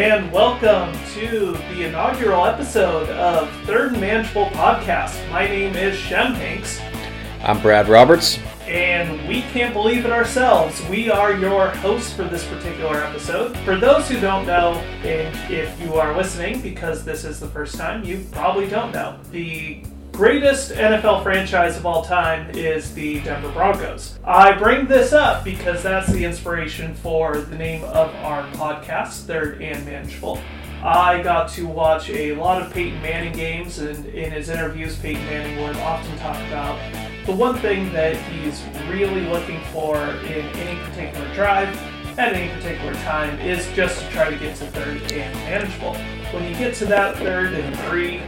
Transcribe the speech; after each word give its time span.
and 0.00 0.32
welcome 0.32 0.90
to 1.12 1.52
the 1.74 1.84
inaugural 1.86 2.46
episode 2.46 3.06
of 3.10 3.50
Third 3.66 3.92
and 3.92 4.00
Manageable 4.00 4.46
Podcast. 4.46 5.28
My 5.30 5.46
name 5.46 5.76
is 5.76 5.94
Shem 5.94 6.32
Hanks, 6.32 6.80
I'm 7.42 7.60
Brad 7.60 7.86
Roberts. 7.86 8.38
and 8.66 9.28
we 9.28 9.42
can't 9.42 9.74
believe 9.74 10.06
it 10.06 10.10
ourselves. 10.10 10.82
We 10.88 11.10
are 11.10 11.34
your 11.34 11.68
hosts 11.68 12.14
for 12.14 12.24
this 12.24 12.46
particular 12.46 13.04
episode. 13.04 13.54
For 13.58 13.76
those 13.76 14.08
who 14.08 14.18
don't 14.18 14.46
know, 14.46 14.72
and 15.04 15.36
if 15.52 15.78
you 15.82 15.92
are 15.96 16.16
listening 16.16 16.62
because 16.62 17.04
this 17.04 17.26
is 17.26 17.38
the 17.38 17.48
first 17.48 17.74
time, 17.76 18.02
you 18.02 18.24
probably 18.32 18.68
don't 18.68 18.92
know. 18.92 19.18
The 19.32 19.82
greatest 20.20 20.72
NFL 20.72 21.22
franchise 21.22 21.78
of 21.78 21.86
all 21.86 22.04
time 22.04 22.50
is 22.50 22.92
the 22.92 23.22
Denver 23.22 23.50
Broncos. 23.52 24.18
I 24.22 24.52
bring 24.52 24.86
this 24.86 25.14
up 25.14 25.44
because 25.44 25.82
that's 25.82 26.12
the 26.12 26.26
inspiration 26.26 26.94
for 26.94 27.38
the 27.38 27.56
name 27.56 27.82
of 27.84 28.14
our 28.16 28.46
podcast, 28.50 29.24
Third 29.24 29.62
and 29.62 29.82
Manageable. 29.86 30.38
I 30.84 31.22
got 31.22 31.48
to 31.52 31.66
watch 31.66 32.10
a 32.10 32.34
lot 32.34 32.60
of 32.60 32.70
Peyton 32.70 33.00
Manning 33.00 33.32
games, 33.32 33.78
and 33.78 34.04
in 34.04 34.30
his 34.30 34.50
interviews, 34.50 34.94
Peyton 34.98 35.24
Manning 35.24 35.64
would 35.64 35.76
often 35.76 36.14
talk 36.18 36.36
about 36.48 36.78
the 37.24 37.32
one 37.32 37.56
thing 37.60 37.90
that 37.94 38.14
he's 38.30 38.62
really 38.90 39.22
looking 39.22 39.62
for 39.72 39.96
in 39.96 40.44
any 40.44 40.78
particular 40.90 41.34
drive 41.34 41.74
at 42.18 42.34
any 42.34 42.52
particular 42.52 42.92
time 42.96 43.40
is 43.40 43.66
just 43.68 43.98
to 44.02 44.10
try 44.10 44.28
to 44.28 44.36
get 44.36 44.54
to 44.56 44.66
third 44.66 45.00
and 45.12 45.34
manageable. 45.36 45.94
When 46.34 46.44
you 46.44 46.54
get 46.58 46.74
to 46.74 46.84
that 46.84 47.16
third 47.16 47.54
and 47.54 47.74
three, 47.88 48.20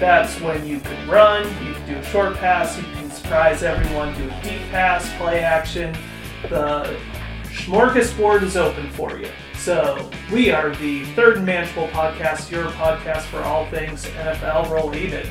that's 0.00 0.40
when 0.40 0.66
you 0.66 0.80
can 0.80 1.08
run, 1.08 1.44
you 1.64 1.74
can 1.74 1.86
do 1.86 1.96
a 1.96 2.04
short 2.04 2.34
pass, 2.38 2.76
you 2.78 2.82
can 2.84 3.10
surprise 3.10 3.62
everyone, 3.62 4.16
do 4.16 4.24
a 4.24 4.42
deep 4.42 4.62
pass, 4.70 5.08
play 5.18 5.40
action. 5.40 5.94
The 6.48 6.96
smorgasbord 7.44 8.42
is 8.42 8.56
open 8.56 8.90
for 8.90 9.18
you. 9.18 9.28
So, 9.56 10.10
we 10.32 10.50
are 10.50 10.74
the 10.76 11.04
Third 11.14 11.36
and 11.36 11.44
Manageable 11.44 11.88
Podcast, 11.88 12.50
your 12.50 12.68
podcast 12.70 13.24
for 13.24 13.42
all 13.42 13.66
things 13.66 14.06
NFL 14.06 14.72
related. 14.72 15.28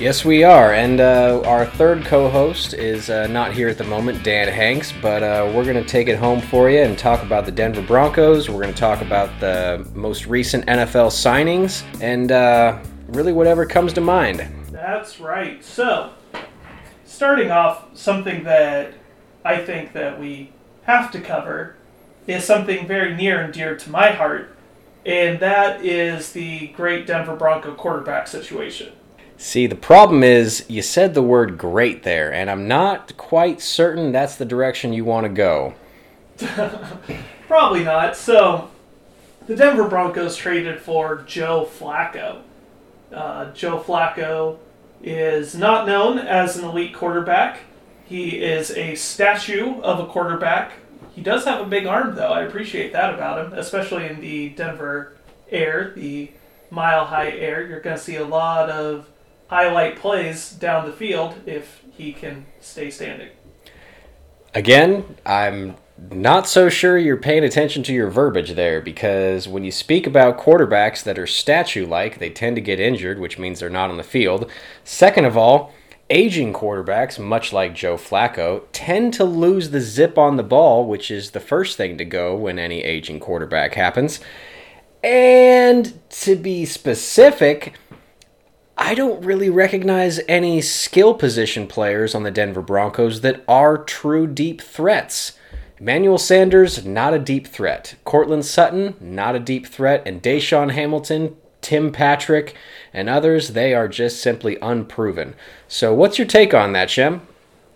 Yes, 0.00 0.24
we 0.24 0.42
are. 0.42 0.74
And 0.74 1.00
uh, 1.00 1.42
our 1.44 1.64
third 1.64 2.04
co 2.04 2.28
host 2.28 2.74
is 2.74 3.10
uh, 3.10 3.28
not 3.28 3.52
here 3.52 3.68
at 3.68 3.78
the 3.78 3.84
moment, 3.84 4.24
Dan 4.24 4.48
Hanks, 4.48 4.92
but 5.00 5.22
uh, 5.22 5.52
we're 5.54 5.62
going 5.62 5.76
to 5.76 5.88
take 5.88 6.08
it 6.08 6.18
home 6.18 6.40
for 6.40 6.68
you 6.68 6.80
and 6.80 6.98
talk 6.98 7.22
about 7.22 7.44
the 7.44 7.52
Denver 7.52 7.82
Broncos. 7.82 8.50
We're 8.50 8.62
going 8.62 8.74
to 8.74 8.80
talk 8.80 9.02
about 9.02 9.30
the 9.38 9.86
most 9.94 10.26
recent 10.26 10.66
NFL 10.66 11.10
signings 11.10 11.84
and 12.02 12.32
uh, 12.32 12.80
really 13.10 13.32
whatever 13.32 13.66
comes 13.66 13.92
to 13.94 14.00
mind. 14.00 14.46
That's 14.70 15.20
right. 15.20 15.62
So, 15.64 16.12
starting 17.04 17.50
off, 17.50 17.96
something 17.96 18.44
that 18.44 18.94
I 19.44 19.58
think 19.58 19.92
that 19.92 20.20
we 20.20 20.52
have 20.84 21.10
to 21.12 21.20
cover 21.20 21.76
is 22.26 22.44
something 22.44 22.86
very 22.86 23.14
near 23.14 23.40
and 23.40 23.52
dear 23.52 23.76
to 23.76 23.90
my 23.90 24.10
heart, 24.12 24.54
and 25.04 25.40
that 25.40 25.84
is 25.84 26.32
the 26.32 26.68
great 26.68 27.06
Denver 27.06 27.36
Bronco 27.36 27.74
quarterback 27.74 28.28
situation. 28.28 28.92
See, 29.36 29.66
the 29.66 29.74
problem 29.74 30.22
is 30.22 30.66
you 30.68 30.82
said 30.82 31.14
the 31.14 31.22
word 31.22 31.56
great 31.56 32.02
there, 32.02 32.32
and 32.32 32.50
I'm 32.50 32.68
not 32.68 33.16
quite 33.16 33.60
certain 33.60 34.12
that's 34.12 34.36
the 34.36 34.44
direction 34.44 34.92
you 34.92 35.04
want 35.04 35.24
to 35.24 35.30
go. 35.30 35.74
Probably 37.48 37.82
not. 37.82 38.16
So, 38.16 38.70
the 39.46 39.56
Denver 39.56 39.88
Broncos 39.88 40.36
traded 40.36 40.80
for 40.80 41.24
Joe 41.26 41.68
Flacco. 41.78 42.42
Uh, 43.12 43.52
Joe 43.52 43.80
Flacco 43.80 44.58
is 45.02 45.54
not 45.54 45.86
known 45.86 46.18
as 46.18 46.56
an 46.56 46.64
elite 46.64 46.94
quarterback. 46.94 47.60
He 48.04 48.42
is 48.42 48.70
a 48.72 48.94
statue 48.94 49.80
of 49.80 50.00
a 50.00 50.06
quarterback. 50.06 50.72
He 51.12 51.22
does 51.22 51.44
have 51.44 51.60
a 51.60 51.68
big 51.68 51.86
arm, 51.86 52.14
though. 52.14 52.32
I 52.32 52.42
appreciate 52.42 52.92
that 52.92 53.14
about 53.14 53.44
him, 53.44 53.58
especially 53.58 54.06
in 54.06 54.20
the 54.20 54.50
Denver 54.50 55.16
air, 55.50 55.92
the 55.94 56.30
mile 56.70 57.04
high 57.04 57.30
air. 57.30 57.66
You're 57.66 57.80
going 57.80 57.96
to 57.96 58.02
see 58.02 58.16
a 58.16 58.24
lot 58.24 58.70
of 58.70 59.08
highlight 59.48 59.96
plays 59.96 60.50
down 60.50 60.86
the 60.86 60.92
field 60.92 61.34
if 61.46 61.82
he 61.92 62.12
can 62.12 62.46
stay 62.60 62.90
standing. 62.90 63.30
Again, 64.54 65.16
I'm 65.24 65.76
not 66.10 66.48
so 66.48 66.68
sure 66.68 66.96
you're 66.96 67.16
paying 67.16 67.44
attention 67.44 67.82
to 67.84 67.92
your 67.92 68.08
verbiage 68.08 68.54
there 68.54 68.80
because 68.80 69.46
when 69.46 69.64
you 69.64 69.70
speak 69.70 70.06
about 70.06 70.38
quarterbacks 70.38 71.02
that 71.02 71.18
are 71.18 71.26
statue 71.26 71.86
like, 71.86 72.18
they 72.18 72.30
tend 72.30 72.56
to 72.56 72.62
get 72.62 72.80
injured, 72.80 73.18
which 73.18 73.38
means 73.38 73.60
they're 73.60 73.68
not 73.68 73.90
on 73.90 73.96
the 73.96 74.02
field. 74.02 74.50
Second 74.82 75.26
of 75.26 75.36
all, 75.36 75.72
aging 76.08 76.52
quarterbacks, 76.52 77.18
much 77.18 77.52
like 77.52 77.74
Joe 77.74 77.96
Flacco, 77.96 78.64
tend 78.72 79.14
to 79.14 79.24
lose 79.24 79.70
the 79.70 79.80
zip 79.80 80.16
on 80.16 80.36
the 80.36 80.42
ball, 80.42 80.86
which 80.86 81.10
is 81.10 81.30
the 81.30 81.40
first 81.40 81.76
thing 81.76 81.98
to 81.98 82.04
go 82.04 82.34
when 82.34 82.58
any 82.58 82.82
aging 82.82 83.20
quarterback 83.20 83.74
happens. 83.74 84.20
And 85.04 85.98
to 86.10 86.34
be 86.34 86.64
specific, 86.64 87.74
I 88.76 88.94
don't 88.94 89.24
really 89.24 89.50
recognize 89.50 90.20
any 90.28 90.62
skill 90.62 91.14
position 91.14 91.66
players 91.66 92.14
on 92.14 92.22
the 92.22 92.30
Denver 92.30 92.62
Broncos 92.62 93.20
that 93.20 93.44
are 93.46 93.78
true 93.78 94.26
deep 94.26 94.60
threats. 94.60 95.34
Emmanuel 95.80 96.18
Sanders, 96.18 96.84
not 96.84 97.14
a 97.14 97.18
deep 97.18 97.46
threat. 97.46 97.94
Courtland 98.04 98.44
Sutton, 98.44 98.96
not 99.00 99.34
a 99.34 99.38
deep 99.38 99.66
threat. 99.66 100.02
And 100.04 100.22
DaeSean 100.22 100.72
Hamilton, 100.72 101.36
Tim 101.62 101.90
Patrick, 101.90 102.54
and 102.92 103.08
others, 103.08 103.50
they 103.50 103.72
are 103.72 103.88
just 103.88 104.20
simply 104.20 104.58
unproven. 104.60 105.34
So, 105.68 105.94
what's 105.94 106.18
your 106.18 106.26
take 106.26 106.52
on 106.52 106.74
that, 106.74 106.90
Shem? 106.90 107.22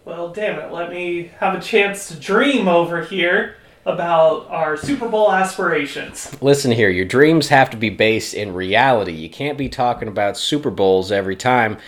Well, 0.05 0.35
damn 0.35 0.59
it, 0.59 0.71
let 0.71 0.91
me 0.91 1.31
have 1.39 1.55
a 1.55 1.63
chance 1.63 2.09
to 2.09 2.15
dream 2.17 2.69
over 2.69 3.03
here 3.03 3.57
about 3.87 4.49
our 4.51 4.77
Super 4.77 5.09
Bowl 5.09 5.33
aspirations. 5.33 6.31
Listen 6.43 6.73
here, 6.73 6.91
your 6.91 7.07
dreams 7.07 7.49
have 7.49 7.71
to 7.71 7.79
be 7.79 7.89
based 7.89 8.35
in 8.35 8.53
reality. 8.53 9.13
You 9.13 9.31
can't 9.31 9.57
be 9.57 9.71
talking 9.71 10.09
about 10.09 10.37
Super 10.37 10.71
Bowls 10.71 11.11
every 11.11 11.37
time 11.37 11.79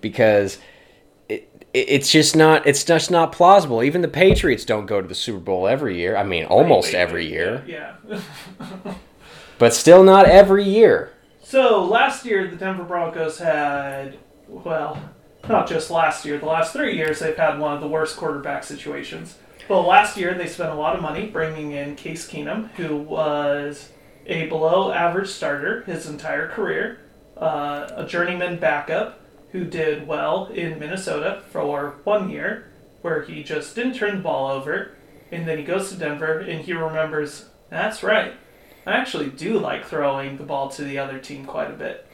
because 0.00 0.58
it's 1.74 2.10
just 2.10 2.34
not 2.34 2.66
it's 2.66 2.84
just 2.84 3.10
not 3.10 3.32
plausible. 3.32 3.82
Even 3.82 4.00
the 4.02 4.08
Patriots 4.08 4.64
don't 4.64 4.86
go 4.86 5.00
to 5.00 5.06
the 5.08 5.14
Super 5.14 5.38
Bowl 5.40 5.66
every 5.68 5.98
year. 5.98 6.16
I 6.16 6.24
mean, 6.24 6.44
almost 6.46 6.94
every 6.94 7.26
year, 7.26 7.62
Yeah. 7.66 7.94
yeah. 8.08 8.94
but 9.58 9.74
still 9.74 10.02
not 10.02 10.26
every 10.26 10.64
year. 10.64 11.12
So 11.42 11.84
last 11.84 12.24
year, 12.24 12.46
the 12.46 12.56
Denver 12.56 12.84
Broncos 12.84 13.38
had, 13.38 14.18
well, 14.48 14.98
not 15.48 15.66
just 15.66 15.90
last 15.90 16.24
year, 16.24 16.38
the 16.38 16.46
last 16.46 16.72
three 16.74 16.94
years, 16.96 17.20
they've 17.20 17.36
had 17.36 17.58
one 17.58 17.74
of 17.74 17.80
the 17.80 17.88
worst 17.88 18.16
quarterback 18.16 18.64
situations. 18.64 19.36
Well, 19.68 19.82
last 19.86 20.16
year, 20.16 20.34
they 20.34 20.46
spent 20.46 20.70
a 20.70 20.74
lot 20.74 20.94
of 20.94 21.02
money 21.02 21.26
bringing 21.26 21.72
in 21.72 21.96
Case 21.96 22.28
Keenum, 22.28 22.70
who 22.72 22.96
was 22.98 23.88
a 24.26 24.46
below 24.48 24.92
average 24.92 25.28
starter 25.28 25.82
his 25.82 26.06
entire 26.06 26.48
career, 26.48 27.00
uh, 27.36 27.88
a 27.96 28.06
journeyman 28.06 28.58
backup 28.58 29.17
who 29.52 29.64
did 29.64 30.06
well 30.06 30.46
in 30.46 30.78
Minnesota 30.78 31.42
for 31.50 31.96
one 32.04 32.30
year, 32.30 32.70
where 33.02 33.22
he 33.22 33.42
just 33.42 33.74
didn't 33.74 33.94
turn 33.94 34.18
the 34.18 34.22
ball 34.22 34.50
over. 34.50 34.92
And 35.30 35.46
then 35.46 35.58
he 35.58 35.64
goes 35.64 35.90
to 35.90 35.96
Denver 35.96 36.38
and 36.38 36.60
he 36.60 36.72
remembers, 36.72 37.48
that's 37.70 38.02
right. 38.02 38.34
I 38.86 38.92
actually 38.92 39.28
do 39.28 39.58
like 39.58 39.84
throwing 39.84 40.38
the 40.38 40.44
ball 40.44 40.70
to 40.70 40.82
the 40.82 40.98
other 40.98 41.18
team 41.18 41.44
quite 41.44 41.70
a 41.70 41.74
bit. 41.74 42.06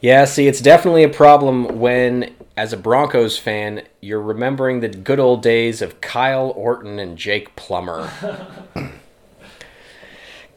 Yeah, 0.00 0.24
see, 0.24 0.48
it's 0.48 0.60
definitely 0.60 1.04
a 1.04 1.10
problem 1.10 1.78
when, 1.78 2.34
as 2.56 2.72
a 2.72 2.78
Broncos 2.78 3.36
fan, 3.36 3.82
you're 4.00 4.20
remembering 4.20 4.80
the 4.80 4.88
good 4.88 5.20
old 5.20 5.42
days 5.42 5.82
of 5.82 6.00
Kyle 6.00 6.50
Orton 6.56 6.98
and 6.98 7.18
Jake 7.18 7.54
Plummer. 7.54 8.10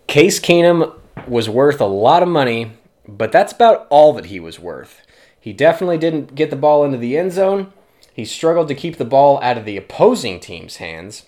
Case 0.07 0.39
Keenum 0.39 0.93
was 1.27 1.49
worth 1.49 1.81
a 1.81 1.85
lot 1.85 2.23
of 2.23 2.29
money, 2.29 2.71
but 3.05 3.31
that's 3.33 3.51
about 3.51 3.85
all 3.89 4.13
that 4.13 4.25
he 4.25 4.39
was 4.39 4.59
worth. 4.59 5.01
He 5.43 5.51
definitely 5.51 5.97
didn't 5.97 6.35
get 6.35 6.51
the 6.51 6.55
ball 6.55 6.85
into 6.85 6.97
the 6.97 7.17
end 7.17 7.33
zone. 7.33 7.73
He 8.13 8.23
struggled 8.23 8.69
to 8.69 8.75
keep 8.75 8.95
the 8.95 9.03
ball 9.03 9.41
out 9.41 9.57
of 9.57 9.65
the 9.65 9.75
opposing 9.75 10.39
team's 10.39 10.77
hands. 10.77 11.25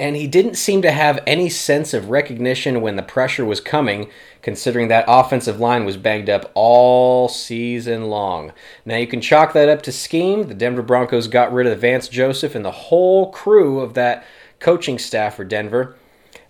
And 0.00 0.16
he 0.16 0.26
didn't 0.26 0.56
seem 0.56 0.82
to 0.82 0.90
have 0.90 1.22
any 1.28 1.48
sense 1.48 1.94
of 1.94 2.10
recognition 2.10 2.80
when 2.80 2.96
the 2.96 3.04
pressure 3.04 3.44
was 3.44 3.60
coming, 3.60 4.10
considering 4.42 4.88
that 4.88 5.04
offensive 5.06 5.60
line 5.60 5.84
was 5.84 5.96
banged 5.96 6.28
up 6.28 6.50
all 6.54 7.28
season 7.28 8.06
long. 8.06 8.52
Now 8.84 8.96
you 8.96 9.06
can 9.06 9.20
chalk 9.20 9.52
that 9.52 9.68
up 9.68 9.82
to 9.82 9.92
scheme. 9.92 10.48
The 10.48 10.54
Denver 10.54 10.82
Broncos 10.82 11.28
got 11.28 11.52
rid 11.52 11.68
of 11.68 11.78
Vance 11.78 12.08
Joseph 12.08 12.56
and 12.56 12.64
the 12.64 12.72
whole 12.72 13.30
crew 13.30 13.78
of 13.78 13.94
that 13.94 14.24
coaching 14.58 14.98
staff 14.98 15.36
for 15.36 15.44
Denver. 15.44 15.94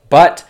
But 0.08 0.46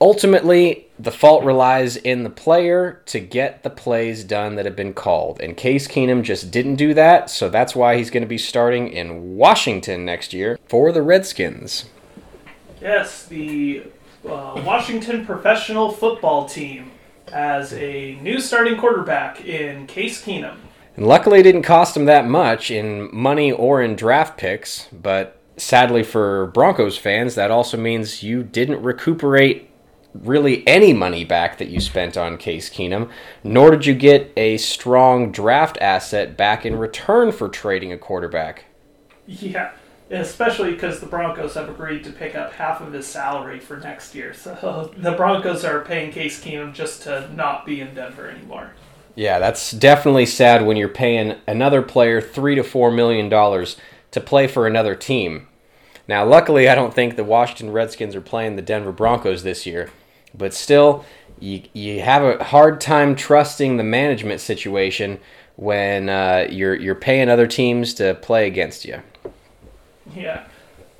ultimately, 0.00 0.88
the 1.02 1.10
fault 1.10 1.42
relies 1.42 1.96
in 1.96 2.22
the 2.22 2.30
player 2.30 3.02
to 3.06 3.18
get 3.18 3.64
the 3.64 3.70
plays 3.70 4.22
done 4.22 4.54
that 4.54 4.64
have 4.64 4.76
been 4.76 4.94
called. 4.94 5.40
And 5.40 5.56
Case 5.56 5.88
Keenum 5.88 6.22
just 6.22 6.52
didn't 6.52 6.76
do 6.76 6.94
that, 6.94 7.28
so 7.28 7.48
that's 7.48 7.74
why 7.74 7.96
he's 7.96 8.10
going 8.10 8.22
to 8.22 8.28
be 8.28 8.38
starting 8.38 8.88
in 8.88 9.36
Washington 9.36 10.04
next 10.04 10.32
year 10.32 10.60
for 10.68 10.92
the 10.92 11.02
Redskins. 11.02 11.86
Yes, 12.80 13.26
the 13.26 13.82
uh, 14.24 14.62
Washington 14.64 15.26
professional 15.26 15.90
football 15.90 16.48
team 16.48 16.92
has 17.32 17.72
a 17.72 18.16
new 18.22 18.40
starting 18.40 18.78
quarterback 18.78 19.44
in 19.44 19.88
Case 19.88 20.24
Keenum. 20.24 20.56
And 20.96 21.06
luckily, 21.06 21.40
it 21.40 21.44
didn't 21.44 21.62
cost 21.62 21.96
him 21.96 22.04
that 22.04 22.26
much 22.28 22.70
in 22.70 23.10
money 23.12 23.50
or 23.50 23.82
in 23.82 23.96
draft 23.96 24.38
picks. 24.38 24.88
But 24.92 25.36
sadly 25.56 26.04
for 26.04 26.48
Broncos 26.48 26.96
fans, 26.96 27.34
that 27.34 27.50
also 27.50 27.76
means 27.76 28.22
you 28.22 28.44
didn't 28.44 28.82
recuperate 28.82 29.70
really 30.14 30.66
any 30.66 30.92
money 30.92 31.24
back 31.24 31.58
that 31.58 31.68
you 31.68 31.80
spent 31.80 32.16
on 32.16 32.36
Case 32.36 32.68
Keenum, 32.68 33.10
nor 33.42 33.70
did 33.70 33.86
you 33.86 33.94
get 33.94 34.32
a 34.36 34.56
strong 34.58 35.32
draft 35.32 35.78
asset 35.80 36.36
back 36.36 36.66
in 36.66 36.76
return 36.76 37.32
for 37.32 37.48
trading 37.48 37.92
a 37.92 37.98
quarterback. 37.98 38.66
Yeah, 39.26 39.72
especially 40.10 40.72
because 40.72 41.00
the 41.00 41.06
Broncos 41.06 41.54
have 41.54 41.68
agreed 41.68 42.04
to 42.04 42.12
pick 42.12 42.34
up 42.34 42.52
half 42.52 42.80
of 42.80 42.92
his 42.92 43.06
salary 43.06 43.58
for 43.58 43.78
next 43.78 44.14
year. 44.14 44.34
So 44.34 44.92
the 44.96 45.12
Broncos 45.12 45.64
are 45.64 45.80
paying 45.80 46.12
Case 46.12 46.42
Keenum 46.42 46.74
just 46.74 47.02
to 47.02 47.30
not 47.34 47.64
be 47.64 47.80
in 47.80 47.94
Denver 47.94 48.28
anymore. 48.28 48.72
Yeah, 49.14 49.38
that's 49.38 49.72
definitely 49.72 50.26
sad 50.26 50.64
when 50.64 50.76
you're 50.76 50.88
paying 50.88 51.36
another 51.46 51.82
player 51.82 52.20
three 52.20 52.54
to 52.54 52.62
four 52.62 52.90
million 52.90 53.28
dollars 53.28 53.76
to 54.10 54.20
play 54.20 54.46
for 54.46 54.66
another 54.66 54.94
team. 54.94 55.48
Now, 56.08 56.24
luckily, 56.24 56.68
I 56.68 56.74
don't 56.74 56.94
think 56.94 57.16
the 57.16 57.24
Washington 57.24 57.70
Redskins 57.70 58.14
are 58.16 58.20
playing 58.20 58.56
the 58.56 58.62
Denver 58.62 58.92
Broncos 58.92 59.42
this 59.42 59.66
year, 59.66 59.90
but 60.34 60.54
still, 60.54 61.04
you, 61.40 61.62
you 61.72 62.00
have 62.00 62.22
a 62.22 62.42
hard 62.42 62.80
time 62.80 63.16
trusting 63.16 63.76
the 63.76 63.84
management 63.84 64.40
situation 64.40 65.18
when 65.56 66.08
uh, 66.08 66.46
you're 66.50 66.74
you're 66.74 66.94
paying 66.94 67.28
other 67.28 67.46
teams 67.46 67.94
to 67.94 68.14
play 68.14 68.46
against 68.46 68.84
you. 68.84 69.02
Yeah. 70.14 70.44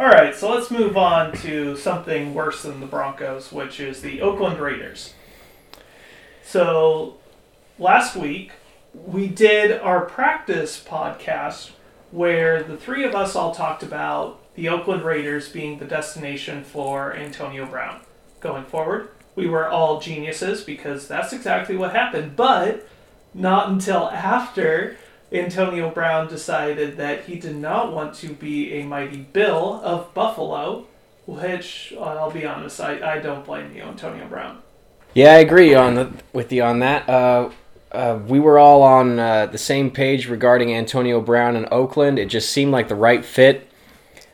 All 0.01 0.09
right, 0.09 0.35
so 0.35 0.53
let's 0.53 0.71
move 0.71 0.97
on 0.97 1.33
to 1.39 1.77
something 1.77 2.35
worse 2.35 2.63
than 2.63 2.81
the 2.81 2.87
Broncos, 2.87 3.53
which 3.53 3.79
is 3.79 4.03
the 4.03 4.21
Oakland 4.21 4.59
Raiders. 4.59 5.15
So 6.43 7.19
last 7.79 8.17
week 8.17 8.53
we 8.95 9.29
did 9.29 9.81
our 9.81 10.01
practice 10.01 10.83
podcast 10.83 11.71
where 12.11 12.63
the 12.63 12.77
three 12.77 13.05
of 13.05 13.15
us 13.15 13.35
all 13.35 13.55
talked 13.55 13.83
about 13.83 14.39
the 14.55 14.69
Oakland 14.69 15.03
Raiders 15.03 15.49
being 15.49 15.79
the 15.79 15.85
destination 15.85 16.63
for 16.63 17.15
Antonio 17.15 17.65
Brown 17.65 18.01
going 18.41 18.65
forward. 18.65 19.09
We 19.35 19.47
were 19.47 19.69
all 19.69 20.01
geniuses 20.01 20.63
because 20.63 21.09
that's 21.09 21.33
exactly 21.33 21.77
what 21.77 21.93
happened, 21.93 22.37
but 22.37 22.87
not 23.35 23.69
until 23.69 24.11
after 24.11 24.97
Antonio 25.33 25.91
Brown 25.91 26.29
decided 26.29 26.97
that 26.99 27.25
he 27.25 27.37
did 27.37 27.57
not 27.57 27.93
want 27.93 28.15
to 28.17 28.29
be 28.29 28.75
a 28.75 28.85
mighty 28.85 29.19
Bill 29.19 29.81
of 29.83 30.13
Buffalo, 30.13 30.87
which 31.27 31.95
I'll 31.99 32.31
be 32.31 32.45
honest, 32.45 32.81
I, 32.81 33.15
I 33.17 33.19
don't 33.19 33.45
blame 33.45 33.75
you, 33.75 33.83
Antonio 33.83 34.27
Brown. 34.27 34.61
Yeah, 35.15 35.33
I 35.33 35.39
agree 35.39 35.75
on 35.75 35.95
the, 35.95 36.13
with 36.33 36.53
you 36.53 36.63
on 36.63 36.81
that. 36.81 37.09
Uh, 37.09 37.51
uh, 37.93 38.19
we 38.27 38.41
were 38.41 38.59
all 38.59 38.83
on 38.83 39.19
uh, 39.19 39.47
the 39.47 39.59
same 39.59 39.91
page 39.91 40.29
regarding 40.29 40.75
Antonio 40.75 41.21
Brown 41.21 41.57
in 41.57 41.69
Oakland. 41.71 42.19
It 42.19 42.27
just 42.27 42.51
seemed 42.51 42.73
like 42.73 42.89
the 42.89 42.95
right 42.95 43.25
fit. 43.25 43.71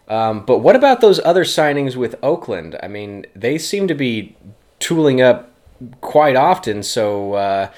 Um, 0.09 0.45
but 0.45 0.59
what 0.59 0.77
about 0.77 1.01
those 1.01 1.21
other 1.21 1.45
signings 1.45 1.97
with 1.97 2.15
Oakland? 2.23 2.79
I 2.83 2.89
mean, 2.89 3.27
they 3.35 3.59
seem 3.59 3.89
to 3.89 3.95
be 3.95 4.37
tooling 4.79 5.21
up 5.21 5.51
quite 6.01 6.37
often, 6.37 6.83
so 6.83 7.35
uh, 7.35 7.71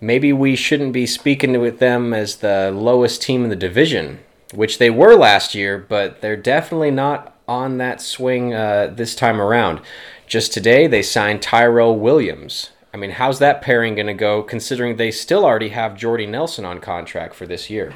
maybe 0.00 0.32
we 0.32 0.56
shouldn't 0.56 0.92
be 0.92 1.06
speaking 1.06 1.60
with 1.60 1.78
them 1.78 2.12
as 2.14 2.36
the 2.36 2.70
lowest 2.74 3.22
team 3.22 3.44
in 3.44 3.50
the 3.50 3.56
division, 3.56 4.20
which 4.54 4.78
they 4.78 4.90
were 4.90 5.14
last 5.14 5.54
year, 5.54 5.78
but 5.78 6.20
they're 6.20 6.36
definitely 6.36 6.90
not 6.90 7.36
on 7.48 7.78
that 7.78 8.00
swing 8.00 8.54
uh, 8.54 8.92
this 8.94 9.14
time 9.14 9.40
around. 9.40 9.80
Just 10.26 10.52
today, 10.52 10.86
they 10.86 11.02
signed 11.02 11.42
Tyrell 11.42 11.98
Williams. 11.98 12.70
I 12.94 12.96
mean, 12.96 13.12
how's 13.12 13.38
that 13.38 13.62
pairing 13.62 13.94
going 13.94 14.06
to 14.06 14.14
go 14.14 14.42
considering 14.42 14.96
they 14.96 15.10
still 15.10 15.44
already 15.44 15.70
have 15.70 15.96
Jordy 15.96 16.26
Nelson 16.26 16.64
on 16.64 16.78
contract 16.78 17.34
for 17.34 17.46
this 17.46 17.70
year? 17.70 17.94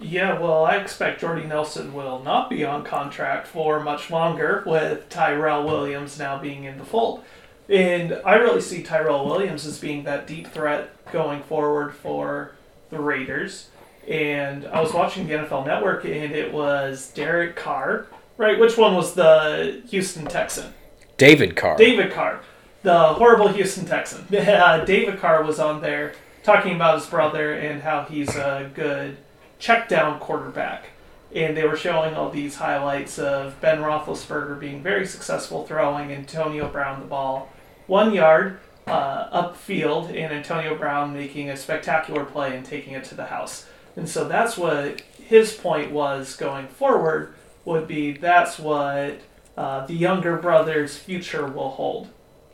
Yeah, 0.00 0.38
well, 0.38 0.64
I 0.64 0.76
expect 0.76 1.20
Jordy 1.20 1.44
Nelson 1.44 1.94
will 1.94 2.20
not 2.20 2.50
be 2.50 2.64
on 2.64 2.84
contract 2.84 3.46
for 3.46 3.78
much 3.80 4.10
longer 4.10 4.64
with 4.66 5.08
Tyrell 5.08 5.64
Williams 5.64 6.18
now 6.18 6.38
being 6.38 6.64
in 6.64 6.78
the 6.78 6.84
fold. 6.84 7.22
And 7.68 8.20
I 8.24 8.34
really 8.34 8.60
see 8.60 8.82
Tyrell 8.82 9.24
Williams 9.24 9.66
as 9.66 9.78
being 9.78 10.04
that 10.04 10.26
deep 10.26 10.48
threat 10.48 10.90
going 11.12 11.42
forward 11.42 11.94
for 11.94 12.52
the 12.90 12.98
Raiders. 12.98 13.68
And 14.08 14.66
I 14.66 14.80
was 14.80 14.92
watching 14.92 15.26
the 15.28 15.34
NFL 15.34 15.66
Network, 15.66 16.04
and 16.04 16.32
it 16.32 16.52
was 16.52 17.12
Derek 17.12 17.54
Carr, 17.54 18.06
right? 18.36 18.58
Which 18.58 18.76
one 18.76 18.94
was 18.94 19.14
the 19.14 19.82
Houston 19.88 20.26
Texan? 20.26 20.74
David 21.16 21.54
Carr. 21.54 21.76
David 21.76 22.12
Carr, 22.12 22.40
the 22.82 22.98
horrible 23.14 23.48
Houston 23.48 23.86
Texan. 23.86 24.26
Uh, 24.32 24.84
David 24.84 25.20
Carr 25.20 25.44
was 25.44 25.60
on 25.60 25.80
there 25.80 26.14
talking 26.42 26.74
about 26.74 26.98
his 26.98 27.06
brother 27.06 27.52
and 27.54 27.82
how 27.82 28.04
he's 28.04 28.34
a 28.34 28.70
good 28.74 29.16
check 29.58 29.88
down 29.88 30.18
quarterback. 30.18 30.86
And 31.34 31.56
they 31.56 31.64
were 31.64 31.76
showing 31.76 32.14
all 32.14 32.30
these 32.30 32.56
highlights 32.56 33.18
of 33.18 33.58
Ben 33.60 33.78
Roethlisberger 33.78 34.60
being 34.60 34.82
very 34.82 35.06
successful 35.06 35.66
throwing 35.66 36.12
Antonio 36.12 36.68
Brown 36.68 37.00
the 37.00 37.06
ball 37.06 37.50
one 37.86 38.12
yard 38.14 38.58
uh, 38.86 39.42
upfield, 39.42 40.08
and 40.08 40.32
Antonio 40.32 40.76
Brown 40.76 41.12
making 41.12 41.50
a 41.50 41.56
spectacular 41.56 42.24
play 42.24 42.56
and 42.56 42.64
taking 42.64 42.94
it 42.94 43.04
to 43.04 43.14
the 43.14 43.26
house. 43.26 43.66
And 43.96 44.08
so 44.08 44.26
that's 44.26 44.56
what 44.56 45.02
his 45.22 45.52
point 45.52 45.92
was 45.92 46.36
going 46.36 46.68
forward. 46.68 47.34
Would 47.64 47.86
be 47.86 48.12
that's 48.12 48.58
what 48.58 49.20
uh, 49.56 49.86
the 49.86 49.94
younger 49.94 50.36
brother's 50.36 50.96
future 50.96 51.46
will 51.46 51.70
hold. 51.70 52.08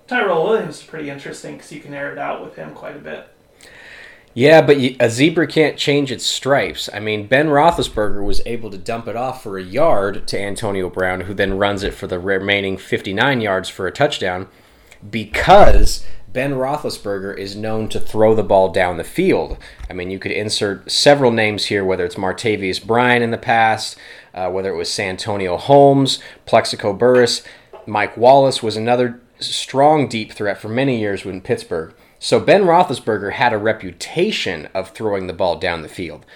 Tyrell 0.07 0.45
Williams 0.45 0.81
is 0.81 0.85
pretty 0.85 1.09
interesting 1.09 1.57
because 1.57 1.73
you 1.73 1.81
can 1.81 1.95
air 1.95 2.13
it 2.13 2.19
out 2.19 2.45
with 2.45 2.57
him 2.57 2.75
quite 2.75 2.97
a 2.97 3.01
bit. 3.01 3.29
Yeah, 4.39 4.63
but 4.63 4.77
a 4.77 5.11
zebra 5.11 5.49
can't 5.49 5.77
change 5.77 6.13
its 6.13 6.25
stripes. 6.25 6.89
I 6.95 7.01
mean, 7.01 7.27
Ben 7.27 7.49
Roethlisberger 7.49 8.25
was 8.25 8.41
able 8.47 8.71
to 8.71 8.79
dump 8.79 9.09
it 9.09 9.17
off 9.17 9.43
for 9.43 9.59
a 9.59 9.65
yard 9.65 10.29
to 10.29 10.41
Antonio 10.41 10.89
Brown, 10.89 11.23
who 11.23 11.35
then 11.35 11.59
runs 11.59 11.83
it 11.83 11.93
for 11.93 12.07
the 12.07 12.21
remaining 12.21 12.77
59 12.77 13.41
yards 13.41 13.69
for 13.69 13.89
a 13.89 13.91
touchdown, 13.91 14.47
because 15.11 16.07
Ben 16.33 16.53
Roethlisberger 16.53 17.37
is 17.37 17.57
known 17.57 17.89
to 17.89 17.99
throw 17.99 18.33
the 18.33 18.45
ball 18.45 18.69
down 18.69 18.97
the 18.97 19.03
field. 19.03 19.59
I 19.91 19.93
mean, 19.93 20.09
you 20.09 20.21
could 20.21 20.31
insert 20.31 20.89
several 20.89 21.33
names 21.33 21.65
here, 21.65 21.85
whether 21.85 22.05
it's 22.05 22.15
Martavis 22.15 22.87
Bryant 22.87 23.25
in 23.25 23.33
the 23.33 23.39
past, 23.39 23.99
uh, 24.35 24.49
whether 24.51 24.73
it 24.73 24.77
was 24.77 24.89
Santonio 24.89 25.57
Holmes, 25.57 26.21
Plaxico 26.47 26.93
Burress. 26.93 27.43
Mike 27.87 28.17
Wallace 28.17 28.63
was 28.63 28.77
another 28.77 29.21
strong 29.41 30.07
deep 30.07 30.31
threat 30.31 30.59
for 30.59 30.69
many 30.69 31.01
years 31.01 31.27
in 31.27 31.41
Pittsburgh. 31.41 31.93
So 32.19 32.41
Ben 32.41 32.65
Roethlisberger 32.65 33.33
had 33.33 33.53
a 33.53 33.59
reputation 33.59 34.69
of 34.75 34.91
throwing 34.91 35.27
the 35.27 35.33
ball 35.33 35.57
down 35.57 35.83
the 35.83 35.89
field. 35.89 36.27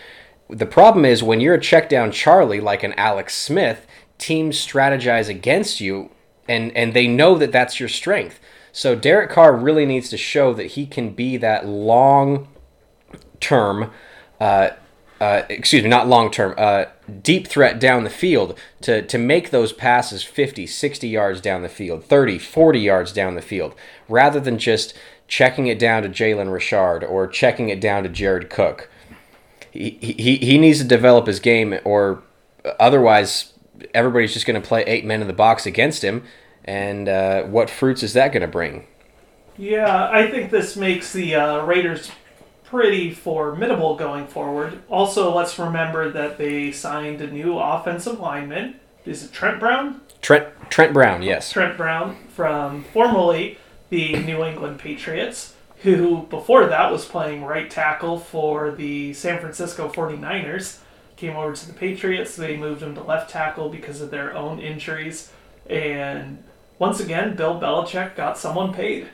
The 0.48 0.66
problem 0.66 1.04
is 1.04 1.22
when 1.22 1.40
you're 1.40 1.54
a 1.54 1.60
check 1.60 1.88
down 1.88 2.12
Charlie 2.12 2.60
like 2.60 2.82
an 2.82 2.94
Alex 2.94 3.34
Smith, 3.34 3.86
teams 4.18 4.64
strategize 4.64 5.28
against 5.28 5.80
you 5.80 6.10
and 6.48 6.76
and 6.76 6.92
they 6.92 7.06
know 7.06 7.36
that 7.38 7.52
that's 7.52 7.80
your 7.80 7.88
strength. 7.88 8.38
So 8.72 8.94
Derek 8.94 9.30
Carr 9.30 9.54
really 9.54 9.86
needs 9.86 10.08
to 10.10 10.16
show 10.16 10.52
that 10.54 10.72
he 10.72 10.86
can 10.86 11.10
be 11.10 11.36
that 11.36 11.66
long 11.66 12.48
term 13.40 13.90
uh, 14.40 14.70
uh, 15.22 15.46
excuse 15.48 15.84
me, 15.84 15.88
not 15.88 16.08
long 16.08 16.32
term, 16.32 16.52
uh, 16.58 16.86
deep 17.22 17.46
threat 17.46 17.78
down 17.78 18.02
the 18.02 18.10
field 18.10 18.58
to, 18.80 19.02
to 19.02 19.16
make 19.16 19.50
those 19.50 19.72
passes 19.72 20.24
50, 20.24 20.66
60 20.66 21.08
yards 21.08 21.40
down 21.40 21.62
the 21.62 21.68
field, 21.68 22.04
30, 22.04 22.40
40 22.40 22.80
yards 22.80 23.12
down 23.12 23.36
the 23.36 23.40
field, 23.40 23.72
rather 24.08 24.40
than 24.40 24.58
just 24.58 24.94
checking 25.32 25.66
it 25.66 25.78
down 25.78 26.02
to 26.02 26.10
Jalen 26.10 26.52
Richard 26.52 27.02
or 27.02 27.26
checking 27.26 27.70
it 27.70 27.80
down 27.80 28.02
to 28.02 28.08
Jared 28.10 28.50
Cook. 28.50 28.90
He, 29.70 29.96
he, 29.98 30.36
he 30.36 30.58
needs 30.58 30.76
to 30.80 30.84
develop 30.84 31.26
his 31.26 31.40
game, 31.40 31.78
or 31.84 32.22
otherwise, 32.78 33.54
everybody's 33.94 34.34
just 34.34 34.44
going 34.44 34.60
to 34.60 34.68
play 34.68 34.82
eight 34.82 35.06
men 35.06 35.22
in 35.22 35.28
the 35.28 35.32
box 35.32 35.64
against 35.64 36.04
him. 36.04 36.24
And 36.66 37.08
uh, 37.08 37.44
what 37.44 37.70
fruits 37.70 38.02
is 38.02 38.12
that 38.12 38.32
going 38.32 38.42
to 38.42 38.46
bring? 38.46 38.86
Yeah, 39.56 40.10
I 40.12 40.30
think 40.30 40.50
this 40.50 40.76
makes 40.76 41.14
the 41.14 41.34
uh, 41.36 41.64
Raiders 41.64 42.10
pretty 42.64 43.10
formidable 43.10 43.96
going 43.96 44.26
forward. 44.26 44.82
Also, 44.90 45.34
let's 45.34 45.58
remember 45.58 46.10
that 46.10 46.36
they 46.36 46.72
signed 46.72 47.22
a 47.22 47.26
new 47.26 47.58
offensive 47.58 48.20
lineman. 48.20 48.80
Is 49.06 49.24
it 49.24 49.32
Trent 49.32 49.58
Brown? 49.58 50.02
Trent 50.20 50.48
Trent 50.68 50.92
Brown, 50.92 51.22
yes. 51.22 51.50
Trent 51.50 51.78
Brown 51.78 52.18
from 52.28 52.84
formerly 52.92 53.56
the 53.92 54.14
New 54.14 54.42
England 54.42 54.78
Patriots, 54.78 55.52
who 55.82 56.22
before 56.30 56.64
that 56.64 56.90
was 56.90 57.04
playing 57.04 57.44
right 57.44 57.70
tackle 57.70 58.18
for 58.18 58.70
the 58.70 59.12
San 59.12 59.38
Francisco 59.38 59.86
49ers. 59.90 60.78
Came 61.16 61.36
over 61.36 61.52
to 61.52 61.66
the 61.66 61.74
Patriots. 61.74 62.34
They 62.34 62.56
moved 62.56 62.82
him 62.82 62.94
to 62.94 63.02
left 63.02 63.28
tackle 63.30 63.68
because 63.68 64.00
of 64.00 64.10
their 64.10 64.34
own 64.34 64.60
injuries. 64.60 65.30
And 65.68 66.42
once 66.78 67.00
again, 67.00 67.36
Bill 67.36 67.60
Belichick 67.60 68.16
got 68.16 68.38
someone 68.38 68.72
paid. 68.72 69.08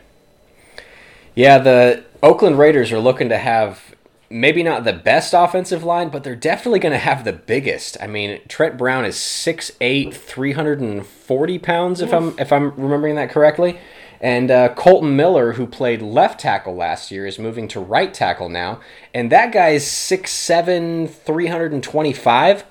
Yeah, 1.34 1.58
the 1.58 2.04
Oakland 2.22 2.56
Raiders 2.56 2.92
are 2.92 3.00
looking 3.00 3.28
to 3.30 3.38
have 3.38 3.96
maybe 4.30 4.62
not 4.62 4.84
the 4.84 4.92
best 4.92 5.34
offensive 5.34 5.82
line, 5.82 6.08
but 6.08 6.22
they're 6.22 6.36
definitely 6.36 6.78
going 6.78 6.92
to 6.92 6.98
have 6.98 7.24
the 7.24 7.32
biggest. 7.32 7.96
I 8.00 8.06
mean, 8.06 8.40
Trent 8.46 8.78
Brown 8.78 9.04
is 9.04 9.16
6'8", 9.16 10.14
340 10.14 11.58
pounds, 11.58 12.00
if 12.00 12.14
I'm 12.14 12.38
if 12.38 12.52
I'm 12.52 12.70
remembering 12.76 13.16
that 13.16 13.30
correctly. 13.30 13.80
And 14.20 14.50
uh, 14.50 14.74
Kolton 14.74 15.14
Miller, 15.14 15.52
who 15.52 15.66
played 15.66 16.02
left 16.02 16.40
tackle 16.40 16.74
last 16.74 17.10
year, 17.10 17.26
is 17.26 17.38
moving 17.38 17.68
to 17.68 17.80
right 17.80 18.12
tackle 18.12 18.48
now. 18.48 18.80
And 19.14 19.30
that 19.30 19.52
guy 19.52 19.70
is 19.70 19.84
6'7", 19.84 21.08
325. 21.08 22.64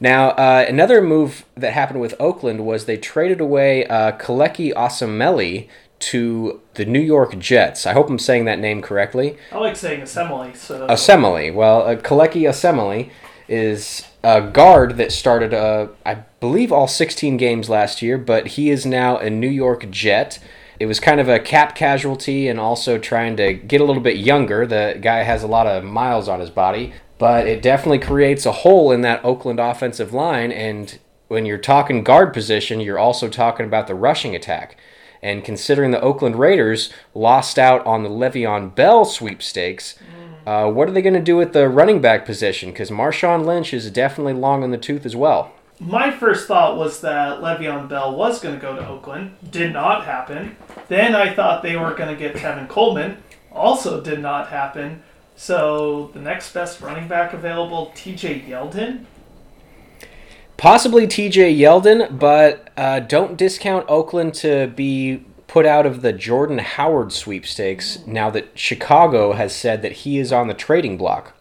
Now, 0.00 0.30
uh, 0.30 0.64
another 0.68 1.00
move 1.00 1.44
that 1.54 1.72
happened 1.72 2.00
with 2.00 2.14
Oakland 2.18 2.66
was 2.66 2.86
they 2.86 2.96
traded 2.96 3.40
away 3.40 3.86
uh, 3.86 4.12
Kelechi 4.12 4.72
to 6.00 6.60
the 6.74 6.84
New 6.84 7.00
York 7.00 7.38
Jets. 7.38 7.86
I 7.86 7.92
hope 7.92 8.10
I'm 8.10 8.18
saying 8.18 8.44
that 8.44 8.58
name 8.58 8.82
correctly. 8.82 9.38
I 9.52 9.58
like 9.58 9.76
saying 9.76 10.02
assembly. 10.02 10.54
So 10.54 10.86
Assembly. 10.88 11.50
Well, 11.50 11.82
uh, 11.82 11.96
Kelechi 11.96 12.48
Assembly 12.48 13.10
is 13.48 14.06
a 14.22 14.42
guard 14.42 14.96
that 14.96 15.12
started, 15.12 15.54
uh, 15.54 15.88
I 16.04 16.24
believe, 16.44 16.70
all 16.70 16.86
16 16.86 17.38
games 17.38 17.70
last 17.70 18.02
year, 18.02 18.18
but 18.18 18.48
he 18.48 18.68
is 18.68 18.84
now 18.84 19.16
a 19.16 19.30
New 19.30 19.48
York 19.48 19.90
Jet. 19.90 20.38
It 20.78 20.84
was 20.84 21.00
kind 21.00 21.18
of 21.18 21.26
a 21.26 21.40
cap 21.40 21.74
casualty 21.74 22.48
and 22.48 22.60
also 22.60 22.98
trying 22.98 23.34
to 23.38 23.54
get 23.54 23.80
a 23.80 23.84
little 23.84 24.02
bit 24.02 24.18
younger. 24.18 24.66
The 24.66 24.98
guy 25.00 25.22
has 25.22 25.42
a 25.42 25.46
lot 25.46 25.66
of 25.66 25.84
miles 25.84 26.28
on 26.28 26.40
his 26.40 26.50
body, 26.50 26.92
but 27.16 27.46
it 27.46 27.62
definitely 27.62 27.98
creates 27.98 28.44
a 28.44 28.52
hole 28.52 28.92
in 28.92 29.00
that 29.00 29.24
Oakland 29.24 29.58
offensive 29.58 30.12
line. 30.12 30.52
And 30.52 30.98
when 31.28 31.46
you're 31.46 31.56
talking 31.56 32.04
guard 32.04 32.34
position, 32.34 32.78
you're 32.78 32.98
also 32.98 33.30
talking 33.30 33.64
about 33.64 33.86
the 33.86 33.94
rushing 33.94 34.36
attack. 34.36 34.76
And 35.22 35.42
considering 35.42 35.92
the 35.92 36.02
Oakland 36.02 36.36
Raiders 36.38 36.92
lost 37.14 37.58
out 37.58 37.86
on 37.86 38.02
the 38.02 38.10
Le'Veon 38.10 38.74
Bell 38.74 39.06
sweepstakes, 39.06 39.98
uh, 40.46 40.70
what 40.70 40.90
are 40.90 40.92
they 40.92 41.00
going 41.00 41.14
to 41.14 41.20
do 41.20 41.38
with 41.38 41.54
the 41.54 41.70
running 41.70 42.02
back 42.02 42.26
position? 42.26 42.70
Because 42.70 42.90
Marshawn 42.90 43.46
Lynch 43.46 43.72
is 43.72 43.90
definitely 43.90 44.34
long 44.34 44.62
in 44.62 44.72
the 44.72 44.76
tooth 44.76 45.06
as 45.06 45.16
well. 45.16 45.50
My 45.84 46.10
first 46.10 46.48
thought 46.48 46.78
was 46.78 47.02
that 47.02 47.40
Le'Veon 47.40 47.90
Bell 47.90 48.16
was 48.16 48.40
going 48.40 48.54
to 48.54 48.60
go 48.60 48.74
to 48.74 48.88
Oakland. 48.88 49.36
Did 49.50 49.74
not 49.74 50.06
happen. 50.06 50.56
Then 50.88 51.14
I 51.14 51.34
thought 51.34 51.62
they 51.62 51.76
were 51.76 51.92
going 51.92 52.08
to 52.08 52.16
get 52.16 52.36
Tevin 52.36 52.68
Coleman. 52.70 53.18
Also 53.52 54.00
did 54.00 54.20
not 54.20 54.48
happen. 54.48 55.02
So 55.36 56.10
the 56.14 56.20
next 56.20 56.54
best 56.54 56.80
running 56.80 57.06
back 57.06 57.34
available, 57.34 57.92
TJ 57.94 58.48
Yeldon. 58.48 59.04
Possibly 60.56 61.06
TJ 61.06 61.58
Yeldon, 61.58 62.18
but 62.18 62.70
uh, 62.78 63.00
don't 63.00 63.36
discount 63.36 63.84
Oakland 63.86 64.32
to 64.36 64.68
be 64.68 65.22
put 65.48 65.66
out 65.66 65.84
of 65.84 66.00
the 66.00 66.14
Jordan 66.14 66.60
Howard 66.60 67.12
sweepstakes 67.12 67.98
now 68.06 68.30
that 68.30 68.58
Chicago 68.58 69.34
has 69.34 69.54
said 69.54 69.82
that 69.82 69.92
he 69.92 70.18
is 70.18 70.32
on 70.32 70.48
the 70.48 70.54
trading 70.54 70.96
block. 70.96 71.36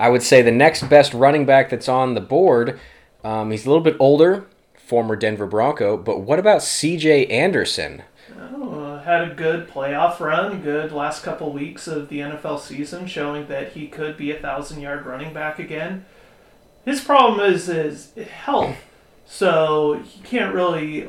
I 0.00 0.08
would 0.08 0.24
say 0.24 0.42
the 0.42 0.50
next 0.50 0.88
best 0.88 1.14
running 1.14 1.46
back 1.46 1.70
that's 1.70 1.88
on 1.88 2.14
the 2.14 2.20
board, 2.20 2.80
um, 3.24 3.50
he's 3.50 3.66
a 3.66 3.68
little 3.68 3.82
bit 3.82 3.96
older, 3.98 4.46
former 4.74 5.16
Denver 5.16 5.46
Bronco, 5.46 5.96
but 5.96 6.20
what 6.20 6.38
about 6.38 6.60
CJ 6.60 7.30
Anderson? 7.30 8.02
Oh, 8.38 8.98
had 8.98 9.30
a 9.30 9.34
good 9.34 9.68
playoff 9.68 10.20
run, 10.20 10.62
good 10.62 10.92
last 10.92 11.22
couple 11.22 11.52
weeks 11.52 11.86
of 11.86 12.08
the 12.08 12.20
NFL 12.20 12.60
season, 12.60 13.06
showing 13.06 13.46
that 13.48 13.72
he 13.72 13.86
could 13.86 14.16
be 14.16 14.30
a 14.30 14.38
thousand 14.38 14.80
yard 14.80 15.06
running 15.06 15.32
back 15.32 15.58
again. 15.58 16.04
His 16.84 17.00
problem 17.00 17.40
is 17.40 17.66
his 17.66 18.12
health, 18.14 18.76
so 19.26 20.02
he 20.04 20.20
can't 20.22 20.54
really 20.54 21.08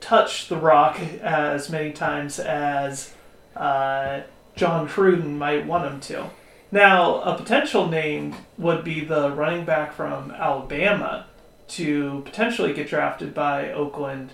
touch 0.00 0.48
the 0.48 0.56
rock 0.56 0.98
as 1.20 1.70
many 1.70 1.92
times 1.92 2.38
as 2.38 3.14
uh, 3.56 4.22
Jon 4.56 4.88
Gruden 4.88 5.36
might 5.36 5.66
want 5.66 5.84
him 5.84 6.00
to. 6.00 6.30
Now, 6.70 7.20
a 7.20 7.36
potential 7.36 7.86
name 7.86 8.34
would 8.56 8.82
be 8.82 9.04
the 9.04 9.30
running 9.30 9.64
back 9.66 9.92
from 9.92 10.30
Alabama 10.30 11.26
to 11.68 12.22
potentially 12.24 12.72
get 12.72 12.88
drafted 12.88 13.34
by 13.34 13.72
Oakland 13.72 14.30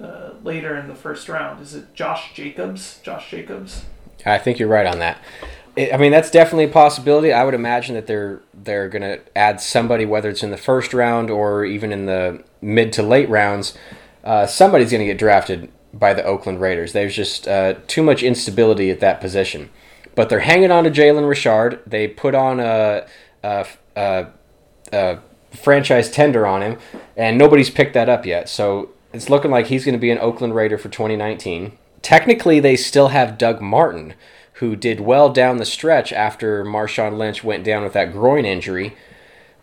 uh, 0.00 0.30
later 0.42 0.76
in 0.76 0.88
the 0.88 0.94
first 0.94 1.28
round. 1.28 1.60
Is 1.60 1.74
it 1.74 1.94
Josh 1.94 2.34
Jacobs? 2.34 3.00
Josh 3.02 3.30
Jacobs? 3.30 3.84
I 4.24 4.38
think 4.38 4.58
you're 4.58 4.68
right 4.68 4.86
on 4.86 4.98
that. 5.00 5.18
I 5.76 5.96
mean, 5.96 6.12
that's 6.12 6.30
definitely 6.30 6.64
a 6.64 6.68
possibility. 6.68 7.32
I 7.32 7.44
would 7.44 7.54
imagine 7.54 7.94
that 7.94 8.06
they're 8.06 8.42
they're 8.52 8.88
going 8.88 9.02
to 9.02 9.20
add 9.34 9.60
somebody, 9.60 10.04
whether 10.04 10.28
it's 10.28 10.42
in 10.42 10.50
the 10.50 10.58
first 10.58 10.92
round 10.92 11.30
or 11.30 11.64
even 11.64 11.92
in 11.92 12.06
the 12.06 12.44
mid 12.60 12.92
to 12.94 13.02
late 13.02 13.28
rounds. 13.28 13.76
Uh, 14.22 14.46
somebody's 14.46 14.90
going 14.90 15.00
to 15.00 15.06
get 15.06 15.18
drafted 15.18 15.70
by 15.94 16.12
the 16.14 16.22
Oakland 16.24 16.60
Raiders. 16.60 16.92
There's 16.92 17.16
just 17.16 17.48
uh, 17.48 17.74
too 17.86 18.02
much 18.02 18.22
instability 18.22 18.90
at 18.90 19.00
that 19.00 19.20
position. 19.20 19.70
But 20.14 20.28
they're 20.28 20.40
hanging 20.40 20.70
on 20.70 20.84
to 20.84 20.90
Jalen 20.90 21.28
Richard. 21.28 21.80
They 21.86 22.06
put 22.06 22.34
on 22.34 22.60
a, 22.60 23.06
a, 23.42 23.66
a, 23.96 24.26
a 24.92 25.18
franchise 25.52 26.10
tender 26.10 26.46
on 26.46 26.62
him, 26.62 26.78
and 27.16 27.38
nobody's 27.38 27.70
picked 27.70 27.94
that 27.94 28.08
up 28.08 28.26
yet. 28.26 28.48
So 28.48 28.90
it's 29.12 29.30
looking 29.30 29.50
like 29.50 29.66
he's 29.66 29.84
going 29.84 29.94
to 29.94 29.98
be 29.98 30.10
an 30.10 30.18
Oakland 30.18 30.54
Raider 30.54 30.78
for 30.78 30.88
2019. 30.88 31.78
Technically, 32.00 32.60
they 32.60 32.76
still 32.76 33.08
have 33.08 33.38
Doug 33.38 33.60
Martin 33.60 34.14
who 34.54 34.76
did 34.76 35.00
well 35.00 35.28
down 35.28 35.56
the 35.56 35.64
stretch 35.64 36.12
after 36.12 36.64
Marshawn 36.64 37.16
Lynch 37.18 37.42
went 37.42 37.64
down 37.64 37.82
with 37.82 37.94
that 37.94 38.12
groin 38.12 38.44
injury. 38.44 38.96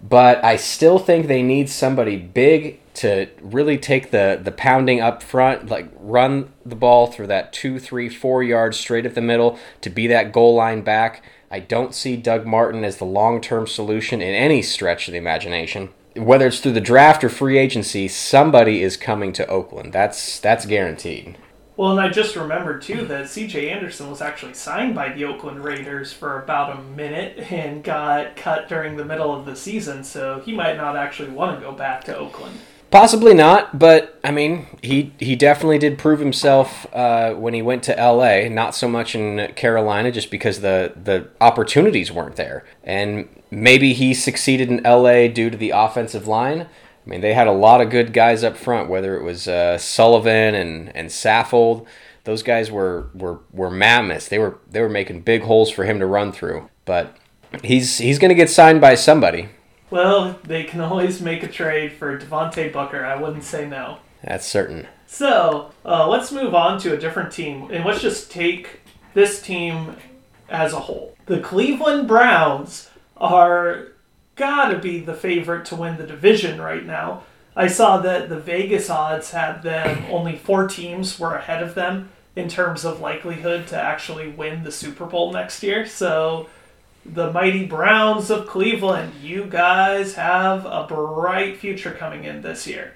But 0.01 0.43
I 0.43 0.58
still 0.58 1.00
think 1.00 1.27
they 1.27 1.41
need 1.41 1.69
somebody 1.69 2.17
big 2.17 2.79
to 2.96 3.27
really 3.41 3.77
take 3.77 4.12
the, 4.12 4.39
the 4.41 4.51
pounding 4.51 5.00
up 5.00 5.24
front, 5.24 5.69
like 5.69 5.89
run 5.96 6.51
the 6.65 6.75
ball 6.75 7.08
through 7.08 7.27
that 7.27 7.53
two, 7.53 7.79
three, 7.79 8.10
four 8.10 8.43
yards 8.43 8.77
straight 8.77 9.05
at 9.05 9.15
the 9.15 9.22
middle 9.22 9.58
to 9.81 9.89
be 9.89 10.08
that 10.08 10.34
goal 10.34 10.55
line 10.55 10.81
back. 10.81 11.24
I 11.51 11.59
don't 11.59 11.95
see 11.95 12.15
Doug 12.15 12.45
Martin 12.45 12.83
as 12.83 12.97
the 12.97 13.05
long 13.05 13.41
term 13.41 13.65
solution 13.65 14.21
in 14.21 14.35
any 14.35 14.61
stretch 14.61 15.07
of 15.07 15.13
the 15.13 15.17
imagination. 15.17 15.89
Whether 16.15 16.47
it's 16.47 16.59
through 16.59 16.73
the 16.73 16.81
draft 16.81 17.23
or 17.23 17.29
free 17.29 17.57
agency, 17.57 18.07
somebody 18.07 18.83
is 18.83 18.97
coming 18.97 19.33
to 19.33 19.47
Oakland. 19.47 19.93
That's 19.93 20.39
that's 20.39 20.65
guaranteed. 20.65 21.37
Well, 21.75 21.91
and 21.91 22.01
I 22.01 22.09
just 22.09 22.35
remembered 22.35 22.81
too 22.81 23.05
that 23.05 23.29
C.J. 23.29 23.69
Anderson 23.69 24.09
was 24.09 24.21
actually 24.21 24.53
signed 24.53 24.93
by 24.93 25.13
the 25.13 25.23
Oakland 25.23 25.63
Raiders 25.63 26.11
for 26.11 26.41
about 26.41 26.77
a 26.77 26.81
minute 26.83 27.51
and 27.51 27.83
got 27.83 28.35
cut 28.35 28.67
during 28.67 28.97
the 28.97 29.05
middle 29.05 29.33
of 29.33 29.45
the 29.45 29.55
season, 29.55 30.03
so 30.03 30.41
he 30.41 30.51
might 30.51 30.75
not 30.75 30.97
actually 30.97 31.29
want 31.29 31.57
to 31.57 31.65
go 31.65 31.71
back 31.71 32.03
to 32.03 32.17
Oakland. 32.17 32.59
Possibly 32.91 33.36
not, 33.36 33.77
but 33.77 34.19
I 34.24 34.31
mean, 34.31 34.65
he 34.81 35.13
he 35.19 35.36
definitely 35.36 35.77
did 35.77 36.00
prove 36.00 36.19
himself 36.19 36.88
uh, 36.91 37.34
when 37.34 37.53
he 37.53 37.62
went 37.62 37.84
to 37.84 38.00
L.A. 38.00 38.50
Not 38.50 38.74
so 38.74 38.88
much 38.88 39.13
in 39.13 39.53
Carolina, 39.53 40.12
just 40.12 40.31
because 40.31 40.62
the 40.62 40.93
the 41.01 41.27
opportunities 41.39 42.12
weren't 42.12 42.36
there, 42.36 42.65
and 42.84 43.29
maybe 43.51 43.93
he 43.93 44.15
succeeded 44.15 44.69
in 44.69 44.84
L.A. 44.84 45.27
due 45.27 45.51
to 45.51 45.58
the 45.58 45.69
offensive 45.69 46.27
line. 46.27 46.62
I 46.62 47.10
mean, 47.10 47.22
they 47.22 47.36
had 47.36 47.48
a 47.48 47.51
lot 47.51 47.79
of 47.79 47.91
good 47.91 48.12
guys 48.12 48.43
up 48.43 48.58
front, 48.58 48.89
whether 48.89 49.15
it 49.15 49.24
was 49.24 49.48
uh, 49.48 49.77
Sullivan 49.77 50.55
and 50.55 50.96
and 50.96 51.10
Saffold. 51.10 51.86
Those 52.24 52.41
guys 52.41 52.72
were 52.72 53.10
were 53.13 53.41
were 53.51 53.69
mammoths. 53.69 54.29
They 54.29 54.39
were 54.39 54.58
they 54.67 54.81
were 54.81 54.89
making 54.89 55.22
big 55.22 55.43
holes 55.43 55.69
for 55.69 55.86
him 55.86 56.00
to 56.00 56.08
run 56.08 56.31
through. 56.31 56.69
But 56.86 57.15
he's 57.63 58.00
he's 58.00 58.17
going 58.17 58.29
to 58.29 58.36
get 58.36 58.50
signed 58.50 58.81
by 58.81 58.96
somebody. 58.96 59.50
Well, 59.91 60.39
they 60.43 60.63
can 60.63 60.81
always 60.81 61.22
make 61.22 61.43
a 61.43 61.48
trade 61.48 61.93
for 61.93 62.17
Devontae 62.17 62.72
Booker. 62.72 63.03
I 63.03 63.15
wouldn't 63.15 63.43
say 63.43 63.67
no. 63.67 63.98
That's 64.24 64.46
certain. 64.46 64.88
So 65.08 65.72
uh, 65.86 66.08
let's 66.08 66.31
move 66.31 66.53
on 66.53 66.79
to 66.81 66.93
a 66.93 66.98
different 66.98 67.31
team, 67.31 67.69
and 67.72 67.86
let's 67.86 68.01
just 68.01 68.31
take 68.31 68.81
this 69.13 69.41
team 69.41 69.96
as 70.50 70.74
a 70.74 70.79
whole. 70.79 71.15
The 71.25 71.39
Cleveland 71.39 72.08
Browns 72.08 72.89
are 73.17 73.88
gotta 74.36 74.77
be 74.77 75.00
the 75.00 75.13
favorite 75.13 75.65
to 75.65 75.75
win 75.75 75.98
the 75.98 76.08
division 76.08 76.62
right 76.62 76.86
now. 76.86 77.24
I 77.55 77.67
saw 77.67 77.98
that 77.98 78.29
the 78.29 78.39
Vegas 78.39 78.89
odds 78.89 79.31
had 79.31 79.63
them 79.63 80.05
only 80.10 80.38
four 80.38 80.67
teams 80.67 81.19
were 81.19 81.36
ahead 81.36 81.62
of 81.62 81.75
them 81.75 82.10
in 82.36 82.48
terms 82.48 82.86
of 82.86 83.01
likelihood 83.01 83.67
to 83.67 83.75
actually 83.75 84.29
win 84.29 84.63
the 84.63 84.72
Super 84.72 85.05
Bowl 85.05 85.34
next 85.34 85.62
year. 85.62 85.86
So 85.86 86.48
the 87.05 87.31
mighty 87.31 87.65
Browns 87.65 88.29
of 88.29 88.47
Cleveland, 88.47 89.13
you 89.21 89.45
guys 89.45 90.15
have 90.15 90.65
a 90.65 90.85
bright 90.87 91.57
future 91.57 91.91
coming 91.91 92.23
in 92.23 92.41
this 92.41 92.67
year. 92.67 92.93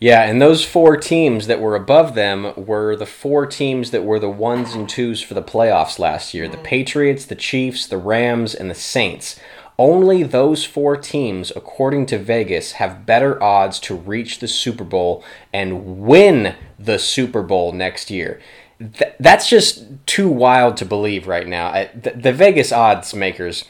Yeah, 0.00 0.22
and 0.22 0.40
those 0.40 0.64
four 0.64 0.96
teams 0.96 1.48
that 1.48 1.60
were 1.60 1.74
above 1.74 2.14
them 2.14 2.52
were 2.56 2.94
the 2.94 3.06
four 3.06 3.46
teams 3.46 3.90
that 3.90 4.04
were 4.04 4.20
the 4.20 4.30
ones 4.30 4.74
and 4.74 4.88
twos 4.88 5.20
for 5.20 5.34
the 5.34 5.42
playoffs 5.42 5.98
last 5.98 6.34
year 6.34 6.46
the 6.48 6.56
mm. 6.56 6.64
Patriots, 6.64 7.24
the 7.24 7.34
Chiefs, 7.34 7.86
the 7.86 7.98
Rams, 7.98 8.54
and 8.54 8.70
the 8.70 8.76
Saints. 8.76 9.40
Only 9.76 10.24
those 10.24 10.64
four 10.64 10.96
teams, 10.96 11.52
according 11.54 12.06
to 12.06 12.18
Vegas, 12.18 12.72
have 12.72 13.06
better 13.06 13.40
odds 13.42 13.78
to 13.80 13.94
reach 13.94 14.38
the 14.40 14.48
Super 14.48 14.82
Bowl 14.84 15.24
and 15.52 16.00
win 16.00 16.56
the 16.78 16.98
Super 16.98 17.42
Bowl 17.42 17.72
next 17.72 18.10
year. 18.10 18.40
Th- 18.78 19.14
that's 19.18 19.48
just 19.48 19.84
too 20.06 20.28
wild 20.28 20.76
to 20.78 20.84
believe 20.84 21.26
right 21.26 21.46
now. 21.46 21.68
I, 21.68 21.90
the, 21.94 22.10
the 22.10 22.32
Vegas 22.32 22.72
odds 22.72 23.12
makers, 23.14 23.64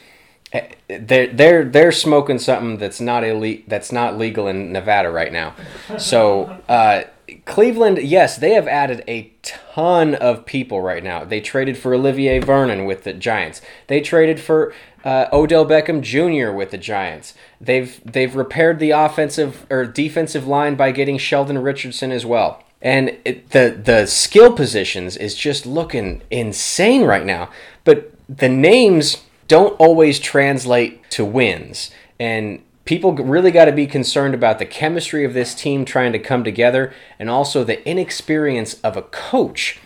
eh, 0.53 0.67
they're 0.87 1.27
they're 1.27 1.63
they're 1.65 1.91
smoking 1.91 2.37
something 2.39 2.77
that's 2.77 3.01
not 3.01 3.23
ille- 3.23 3.63
that's 3.67 3.91
not 3.91 4.17
legal 4.17 4.47
in 4.47 4.71
Nevada 4.71 5.09
right 5.09 5.33
now. 5.33 5.55
So 5.97 6.61
uh, 6.69 7.03
Cleveland, 7.45 7.99
yes, 7.99 8.37
they 8.37 8.51
have 8.51 8.67
added 8.67 9.03
a 9.07 9.31
ton 9.41 10.15
of 10.15 10.45
people 10.45 10.81
right 10.81 11.03
now. 11.03 11.23
They 11.23 11.41
traded 11.41 11.77
for 11.77 11.93
Olivier 11.93 12.39
Vernon 12.39 12.85
with 12.85 13.03
the 13.03 13.13
Giants. 13.13 13.61
They 13.87 14.01
traded 14.01 14.39
for 14.39 14.73
uh, 15.03 15.27
Odell 15.31 15.65
Beckham 15.65 16.01
Jr. 16.01 16.51
with 16.51 16.71
the 16.71 16.77
Giants. 16.77 17.33
They've 17.59 17.99
they've 18.05 18.35
repaired 18.35 18.79
the 18.79 18.91
offensive 18.91 19.65
or 19.69 19.85
defensive 19.85 20.47
line 20.47 20.75
by 20.75 20.91
getting 20.91 21.17
Sheldon 21.17 21.59
Richardson 21.59 22.11
as 22.11 22.25
well. 22.25 22.63
And 22.81 23.17
it, 23.25 23.49
the 23.49 23.79
the 23.83 24.05
skill 24.05 24.53
positions 24.53 25.17
is 25.17 25.35
just 25.35 25.65
looking 25.65 26.21
insane 26.31 27.03
right 27.03 27.25
now. 27.25 27.49
But 27.83 28.11
the 28.29 28.49
names 28.49 29.23
don't 29.47 29.73
always 29.79 30.19
translate 30.19 31.09
to 31.11 31.25
wins. 31.25 31.91
And 32.19 32.63
people 32.85 33.13
really 33.13 33.51
got 33.51 33.65
to 33.65 33.71
be 33.71 33.87
concerned 33.87 34.33
about 34.33 34.59
the 34.59 34.65
chemistry 34.65 35.25
of 35.25 35.33
this 35.33 35.53
team 35.53 35.83
trying 35.83 36.13
to 36.13 36.19
come 36.19 36.43
together 36.43 36.93
and 37.17 37.29
also 37.29 37.63
the 37.63 37.85
inexperience 37.87 38.75
of 38.81 38.95
a 38.95 39.01
coach. 39.01 39.79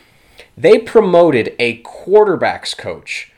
They 0.56 0.78
promoted 0.78 1.56
a 1.58 1.82
quarterbacks 1.82 2.78
coach 2.78 3.32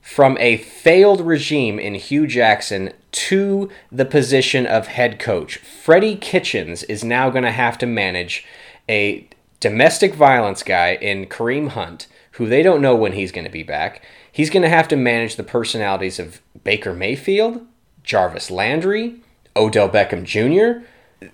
from 0.00 0.36
a 0.40 0.56
failed 0.56 1.20
regime 1.20 1.78
in 1.78 1.94
Hue 1.94 2.26
Jackson 2.26 2.92
to 3.12 3.70
the 3.90 4.04
position 4.04 4.66
of 4.66 4.88
head 4.88 5.18
coach. 5.18 5.58
Freddie 5.58 6.16
Kitchens 6.16 6.82
is 6.84 7.04
now 7.04 7.30
going 7.30 7.44
to 7.44 7.52
have 7.52 7.78
to 7.78 7.86
manage 7.86 8.44
a 8.88 9.28
domestic 9.60 10.14
violence 10.14 10.62
guy 10.62 10.94
in 10.94 11.26
Kareem 11.26 11.68
Hunt, 11.68 12.08
who 12.32 12.46
they 12.46 12.62
don't 12.62 12.82
know 12.82 12.96
when 12.96 13.12
he's 13.12 13.32
going 13.32 13.44
to 13.44 13.50
be 13.50 13.62
back. 13.62 14.02
He's 14.30 14.50
going 14.50 14.62
to 14.62 14.68
have 14.68 14.88
to 14.88 14.96
manage 14.96 15.36
the 15.36 15.44
personalities 15.44 16.18
of 16.18 16.40
Baker 16.64 16.94
Mayfield, 16.94 17.66
Jarvis 18.02 18.50
Landry, 18.50 19.20
Odell 19.54 19.88
Beckham 19.88 20.24
Jr. 20.24 20.86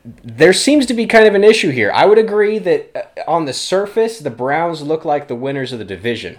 There 0.05 0.52
seems 0.52 0.85
to 0.87 0.95
be 0.95 1.07
kind 1.07 1.26
of 1.26 1.35
an 1.35 1.45
issue 1.45 1.71
here. 1.71 1.90
I 1.95 2.05
would 2.05 2.19
agree 2.19 2.59
that 2.59 2.90
uh, 2.95 3.31
on 3.31 3.47
the 3.47 3.52
surface, 3.52 4.19
the 4.19 4.31
Browns 4.31 4.83
look 4.83 5.05
like 5.05 5.28
the 5.28 5.35
winners 5.35 5.73
of 5.73 5.78
the 5.78 5.85
division. 5.85 6.38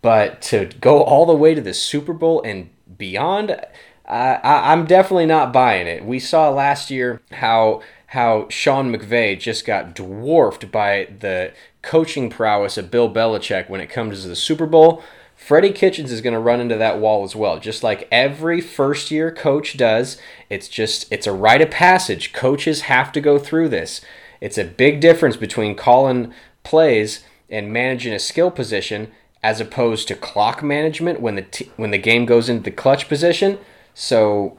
But 0.00 0.40
to 0.42 0.70
go 0.80 1.02
all 1.02 1.26
the 1.26 1.34
way 1.34 1.54
to 1.54 1.60
the 1.60 1.74
Super 1.74 2.12
Bowl 2.12 2.40
and 2.42 2.70
beyond, 2.96 3.50
uh, 3.50 3.58
I, 4.06 4.72
I'm 4.72 4.86
definitely 4.86 5.26
not 5.26 5.52
buying 5.52 5.86
it. 5.86 6.04
We 6.04 6.20
saw 6.20 6.48
last 6.50 6.90
year 6.90 7.20
how 7.32 7.82
how 8.06 8.48
Sean 8.48 8.94
McVay 8.94 9.38
just 9.38 9.66
got 9.66 9.94
dwarfed 9.94 10.70
by 10.70 11.08
the 11.20 11.52
coaching 11.82 12.30
prowess 12.30 12.78
of 12.78 12.90
Bill 12.90 13.12
Belichick 13.12 13.68
when 13.68 13.80
it 13.80 13.88
comes 13.88 14.22
to 14.22 14.28
the 14.28 14.36
Super 14.36 14.66
Bowl. 14.66 15.02
Freddie 15.34 15.72
Kitchens 15.72 16.10
is 16.10 16.22
going 16.22 16.32
to 16.32 16.40
run 16.40 16.60
into 16.60 16.76
that 16.76 16.98
wall 16.98 17.22
as 17.22 17.36
well, 17.36 17.58
just 17.60 17.82
like 17.82 18.08
every 18.10 18.60
first 18.60 19.10
year 19.10 19.30
coach 19.30 19.76
does. 19.76 20.18
It's 20.48 20.68
just, 20.68 21.12
it's 21.12 21.26
a 21.26 21.32
rite 21.32 21.60
of 21.60 21.70
passage. 21.70 22.32
Coaches 22.32 22.82
have 22.82 23.12
to 23.12 23.20
go 23.20 23.38
through 23.38 23.68
this. 23.68 24.00
It's 24.40 24.58
a 24.58 24.64
big 24.64 25.00
difference 25.00 25.36
between 25.36 25.76
calling 25.76 26.32
plays 26.64 27.24
and 27.50 27.72
managing 27.72 28.12
a 28.12 28.18
skill 28.18 28.50
position 28.50 29.12
as 29.42 29.60
opposed 29.60 30.08
to 30.08 30.14
clock 30.14 30.62
management 30.62 31.20
when 31.20 31.36
the 31.36 31.42
t- 31.42 31.70
when 31.76 31.90
the 31.90 31.98
game 31.98 32.26
goes 32.26 32.48
into 32.48 32.64
the 32.64 32.70
clutch 32.70 33.08
position. 33.08 33.58
So 33.94 34.58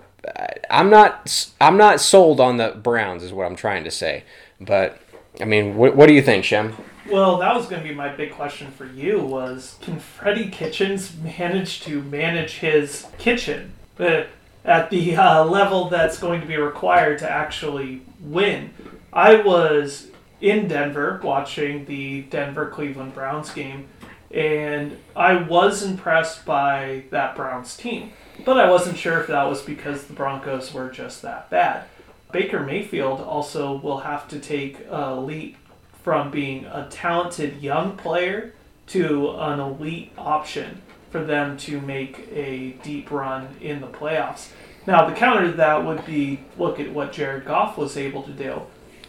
I'm 0.70 0.90
not 0.90 1.52
I'm 1.60 1.78
not 1.78 2.02
sold 2.02 2.40
on 2.40 2.58
the 2.58 2.70
Browns 2.70 3.24
is 3.24 3.34
what 3.34 3.46
I'm 3.46 3.56
trying 3.56 3.84
to 3.84 3.92
say. 3.92 4.24
But 4.60 5.00
I 5.40 5.46
mean, 5.46 5.76
what, 5.76 5.96
what 5.96 6.08
do 6.08 6.14
you 6.14 6.22
think, 6.22 6.44
Shem? 6.44 6.76
Well, 7.10 7.38
that 7.38 7.56
was 7.56 7.68
going 7.68 7.82
to 7.82 7.88
be 7.88 7.96
my 7.96 8.10
big 8.10 8.34
question 8.34 8.72
for 8.72 8.86
you 8.86 9.20
was 9.20 9.78
can 9.82 10.00
Freddie 10.00 10.50
Kitchens 10.50 11.16
manage 11.16 11.82
to 11.82 12.02
manage 12.02 12.56
his 12.56 13.08
kitchen 13.18 13.74
at 13.98 14.90
the 14.90 15.16
uh, 15.16 15.46
level 15.46 15.90
that's 15.90 16.20
going 16.20 16.42
to 16.42 16.48
be 16.48 16.58
required 16.58 17.20
to 17.20 17.30
actually 17.30 18.02
win? 18.20 18.72
I 19.14 19.36
was 19.36 20.08
in 20.42 20.68
Denver 20.68 21.20
watching 21.24 21.86
the 21.86 22.24
Denver 22.24 22.70
Cleveland 22.70 23.14
Browns 23.14 23.52
game, 23.52 23.88
and 24.32 24.98
I 25.16 25.42
was 25.42 25.84
impressed 25.84 26.46
by 26.46 27.04
that 27.12 27.36
Browns 27.36 27.78
team, 27.78 28.12
but 28.46 28.60
I 28.60 28.70
wasn't 28.70 28.98
sure 28.98 29.20
if 29.20 29.28
that 29.28 29.50
was 29.50 29.62
because 29.62 30.06
the 30.06 30.14
Broncos 30.14 30.74
were 30.74 30.90
just 30.90 31.22
that 31.22 31.50
bad. 31.50 31.86
Baker 32.32 32.60
Mayfield 32.60 33.22
also 33.22 33.78
will 33.78 34.00
have 34.00 34.28
to 34.30 34.40
take 34.40 34.86
a 34.90 35.16
leap 35.16 35.58
from 36.04 36.32
being 36.32 36.66
a 36.66 36.88
talented 36.90 37.62
young 37.62 37.98
player 37.98 38.54
to 38.88 39.32
an 39.32 39.60
elite 39.60 40.12
option 40.18 40.82
for 41.10 41.24
them 41.24 41.58
to 41.58 41.80
make 41.82 42.28
a 42.34 42.72
deep 42.84 43.12
run 43.12 43.56
in 43.62 43.82
the 43.82 43.88
playoffs. 43.88 44.50
Now, 44.86 45.10
the 45.10 45.16
counter 45.16 45.52
to 45.52 45.58
that 45.58 45.86
would 45.86 46.06
be 46.06 46.40
look 46.58 46.80
at 46.80 46.94
what 46.94 47.12
Jared 47.12 47.46
Goff 47.46 47.78
was 47.78 47.98
able 47.98 48.24
to 48.24 48.32
do. 48.32 48.62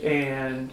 And 0.03 0.71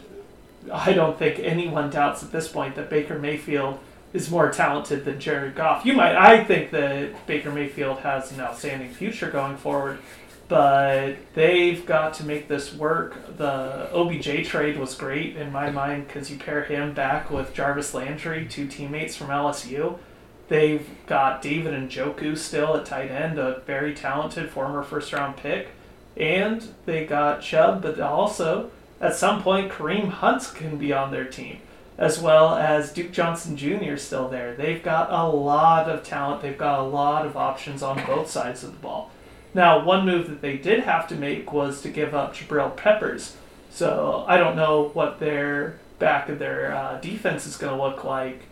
I 0.72 0.94
don't 0.94 1.18
think 1.18 1.40
anyone 1.40 1.90
doubts 1.90 2.24
at 2.24 2.32
this 2.32 2.48
point 2.48 2.76
that 2.76 2.90
Baker 2.90 3.20
Mayfield 3.20 3.80
is 4.16 4.32
more 4.32 4.50
talented 4.50 5.04
than 5.04 5.20
Jared 5.20 5.56
Goff. 5.56 5.86
You 5.86 5.94
might, 5.94 6.16
I 6.16 6.44
think 6.44 6.72
that 6.72 7.28
Baker 7.28 7.52
Mayfield 7.52 8.00
has 8.00 8.32
an 8.32 8.40
outstanding 8.40 8.90
future 8.90 9.30
going 9.30 9.58
forward, 9.58 10.00
but 10.48 11.16
they've 11.34 11.86
got 11.86 12.14
to 12.16 12.26
make 12.26 12.48
this 12.48 12.74
work. 12.74 13.38
The 13.38 13.90
OBJ 13.94 14.48
trade 14.48 14.78
was 14.78 14.96
great 14.96 15.36
in 15.36 15.52
my 15.52 15.70
mind 15.70 16.08
because 16.08 16.32
you 16.32 16.38
pair 16.38 16.64
him 16.64 16.94
back 16.94 17.30
with 17.30 17.54
Jarvis 17.54 17.94
Landry, 17.94 18.46
two 18.46 18.68
teammates 18.68 19.16
from 19.16 19.28
LSU. 19.28 20.00
They've 20.48 20.88
got 21.08 21.42
David 21.42 21.74
Njoku 21.74 22.38
still 22.38 22.78
at 22.78 22.86
tight 22.86 23.12
end, 23.12 23.38
a 23.38 23.62
very 23.66 23.94
talented 23.94 24.50
former 24.50 24.84
first 24.84 25.12
round 25.12 25.38
pick. 25.38 25.70
And 26.16 26.66
they 26.86 27.06
got 27.06 27.42
Chubb, 27.42 27.82
but 27.82 28.00
also 28.00 28.72
at 29.02 29.16
some 29.16 29.44
point 29.44 29.72
Kareem 29.72 30.08
Hunt 30.08 30.52
can 30.56 30.78
be 30.78 30.94
on 30.94 31.12
their 31.12 31.26
team, 31.26 31.60
as 31.98 32.20
well 32.20 32.56
as 32.56 32.92
Duke 32.92 33.12
Johnson 33.12 33.56
Jr. 33.56 33.96
still 33.96 34.28
there. 34.28 34.54
They've 34.54 34.84
got 34.84 35.12
a 35.12 35.28
lot 35.28 35.90
of 35.90 36.04
talent. 36.04 36.42
They've 36.42 36.58
got 36.58 36.80
a 36.80 36.84
lot 36.84 37.26
of 37.26 37.38
options 37.38 37.82
on 37.82 38.06
both 38.06 38.30
sides 38.30 38.64
of 38.64 38.72
the 38.72 38.80
ball. 38.80 39.12
Now, 39.54 39.84
one 39.84 40.06
move 40.06 40.30
that 40.30 40.42
they 40.42 40.58
did 40.58 40.82
have 40.82 41.08
to 41.08 41.16
make 41.16 41.54
was 41.54 41.82
to 41.82 41.90
give 41.90 42.14
up 42.14 42.36
Jabril 42.36 42.76
Peppers. 42.76 43.38
So 43.72 44.26
I 44.28 44.38
don't 44.38 44.58
know 44.58 44.90
what 44.94 45.20
their 45.20 45.80
back 45.98 46.28
of 46.28 46.40
their 46.40 46.76
uh, 46.76 47.00
defense 47.00 47.46
is 47.46 47.56
going 47.56 47.76
to 47.76 47.82
look 47.82 48.04
like 48.04 48.44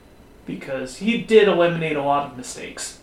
because 0.46 0.98
he 0.98 1.22
did 1.22 1.48
eliminate 1.48 1.98
a 1.98 2.04
lot 2.04 2.32
of 2.32 2.38
mistakes. 2.38 3.00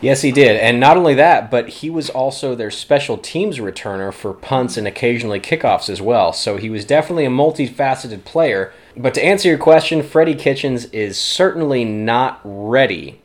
Yes, 0.00 0.22
he 0.22 0.32
did. 0.32 0.56
And 0.56 0.80
not 0.80 0.96
only 0.96 1.14
that, 1.14 1.50
but 1.50 1.68
he 1.68 1.90
was 1.90 2.10
also 2.10 2.54
their 2.54 2.70
special 2.70 3.16
teams 3.16 3.58
returner 3.58 4.12
for 4.12 4.32
punts 4.32 4.76
and 4.76 4.86
occasionally 4.86 5.40
kickoffs 5.40 5.88
as 5.88 6.02
well. 6.02 6.32
So 6.32 6.56
he 6.56 6.70
was 6.70 6.84
definitely 6.84 7.24
a 7.24 7.30
multifaceted 7.30 8.24
player. 8.24 8.72
But 8.96 9.14
to 9.14 9.24
answer 9.24 9.48
your 9.48 9.58
question, 9.58 10.02
Freddie 10.02 10.36
Kitchens 10.36 10.86
is 10.86 11.18
certainly 11.18 11.84
not 11.84 12.40
ready 12.44 13.20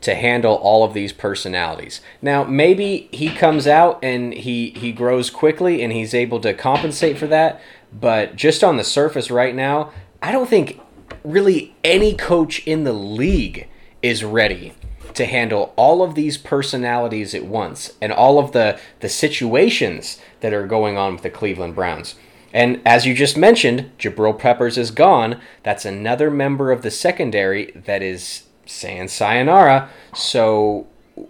to 0.00 0.14
handle 0.14 0.54
all 0.54 0.84
of 0.84 0.94
these 0.94 1.12
personalities. 1.12 2.00
Now, 2.22 2.44
maybe 2.44 3.08
he 3.12 3.28
comes 3.28 3.66
out 3.66 3.98
and 4.02 4.32
he 4.32 4.70
he 4.70 4.92
grows 4.92 5.30
quickly 5.30 5.82
and 5.82 5.92
he's 5.92 6.14
able 6.14 6.40
to 6.40 6.54
compensate 6.54 7.18
for 7.18 7.26
that, 7.26 7.60
but 7.92 8.36
just 8.36 8.62
on 8.62 8.76
the 8.76 8.84
surface 8.84 9.30
right 9.30 9.54
now, 9.54 9.92
I 10.22 10.32
don't 10.32 10.48
think 10.48 10.80
really 11.24 11.74
any 11.82 12.14
coach 12.14 12.66
in 12.66 12.84
the 12.84 12.92
league 12.92 13.68
is 14.02 14.22
ready 14.22 14.74
to 15.14 15.24
handle 15.24 15.72
all 15.76 16.02
of 16.02 16.14
these 16.14 16.36
personalities 16.36 17.34
at 17.34 17.44
once 17.44 17.94
and 18.00 18.12
all 18.12 18.38
of 18.38 18.52
the 18.52 18.78
the 19.00 19.08
situations 19.08 20.20
that 20.40 20.52
are 20.52 20.66
going 20.66 20.96
on 20.96 21.14
with 21.14 21.22
the 21.22 21.30
Cleveland 21.30 21.74
Browns. 21.74 22.14
And 22.56 22.80
as 22.86 23.04
you 23.04 23.12
just 23.12 23.36
mentioned, 23.36 23.90
Jabril 23.98 24.38
Peppers 24.38 24.78
is 24.78 24.90
gone. 24.90 25.42
That's 25.62 25.84
another 25.84 26.30
member 26.30 26.72
of 26.72 26.80
the 26.80 26.90
secondary 26.90 27.70
that 27.72 28.02
is 28.02 28.44
saying 28.64 29.08
sayonara. 29.08 29.90
So, 30.14 30.86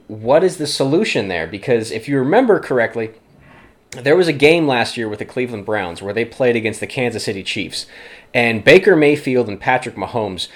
what 0.06 0.44
is 0.44 0.58
the 0.58 0.68
solution 0.68 1.26
there? 1.26 1.48
Because 1.48 1.90
if 1.90 2.06
you 2.06 2.16
remember 2.20 2.60
correctly, 2.60 3.10
there 3.90 4.14
was 4.14 4.28
a 4.28 4.32
game 4.32 4.68
last 4.68 4.96
year 4.96 5.08
with 5.08 5.18
the 5.18 5.24
Cleveland 5.24 5.66
Browns 5.66 6.00
where 6.00 6.14
they 6.14 6.24
played 6.24 6.54
against 6.54 6.78
the 6.78 6.86
Kansas 6.86 7.24
City 7.24 7.42
Chiefs, 7.42 7.86
and 8.32 8.62
Baker 8.62 8.94
Mayfield 8.94 9.48
and 9.48 9.60
Patrick 9.60 9.96
Mahomes 9.96 10.46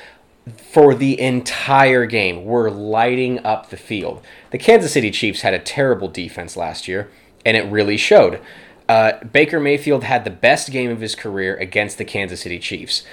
for 0.56 0.94
the 0.94 1.20
entire 1.20 2.06
game 2.06 2.44
were 2.44 2.70
lighting 2.70 3.44
up 3.44 3.70
the 3.70 3.76
field. 3.76 4.22
The 4.52 4.58
Kansas 4.58 4.92
City 4.92 5.10
Chiefs 5.10 5.40
had 5.40 5.52
a 5.52 5.58
terrible 5.58 6.06
defense 6.06 6.56
last 6.56 6.86
year, 6.86 7.10
and 7.44 7.56
it 7.56 7.64
really 7.64 7.96
showed. 7.96 8.40
Uh, 8.90 9.22
Baker 9.22 9.60
Mayfield 9.60 10.02
had 10.02 10.24
the 10.24 10.30
best 10.30 10.72
game 10.72 10.90
of 10.90 11.00
his 11.00 11.14
career 11.14 11.56
against 11.58 11.96
the 11.96 12.04
Kansas 12.04 12.40
City 12.40 12.58
Chiefs. 12.58 13.04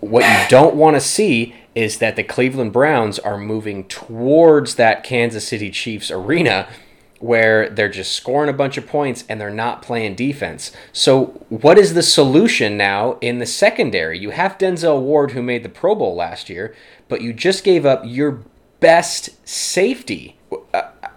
What 0.00 0.24
you 0.24 0.46
don't 0.48 0.76
want 0.76 0.96
to 0.96 1.00
see 1.00 1.54
is 1.74 1.98
that 1.98 2.16
the 2.16 2.22
Cleveland 2.22 2.72
Browns 2.72 3.18
are 3.18 3.36
moving 3.36 3.86
towards 3.86 4.76
that 4.76 5.04
Kansas 5.04 5.46
City 5.46 5.70
Chiefs 5.70 6.10
arena 6.10 6.66
where 7.18 7.68
they're 7.68 7.90
just 7.90 8.12
scoring 8.12 8.48
a 8.48 8.54
bunch 8.54 8.78
of 8.78 8.86
points 8.86 9.24
and 9.28 9.38
they're 9.38 9.50
not 9.50 9.82
playing 9.82 10.14
defense. 10.14 10.72
So, 10.90 11.26
what 11.50 11.78
is 11.78 11.92
the 11.92 12.02
solution 12.02 12.78
now 12.78 13.18
in 13.20 13.40
the 13.40 13.46
secondary? 13.46 14.18
You 14.18 14.30
have 14.30 14.56
Denzel 14.56 15.02
Ward, 15.02 15.32
who 15.32 15.42
made 15.42 15.62
the 15.62 15.68
Pro 15.68 15.94
Bowl 15.94 16.14
last 16.14 16.48
year, 16.48 16.74
but 17.08 17.20
you 17.20 17.34
just 17.34 17.62
gave 17.62 17.84
up 17.84 18.00
your 18.06 18.42
best 18.80 19.46
safety. 19.46 20.38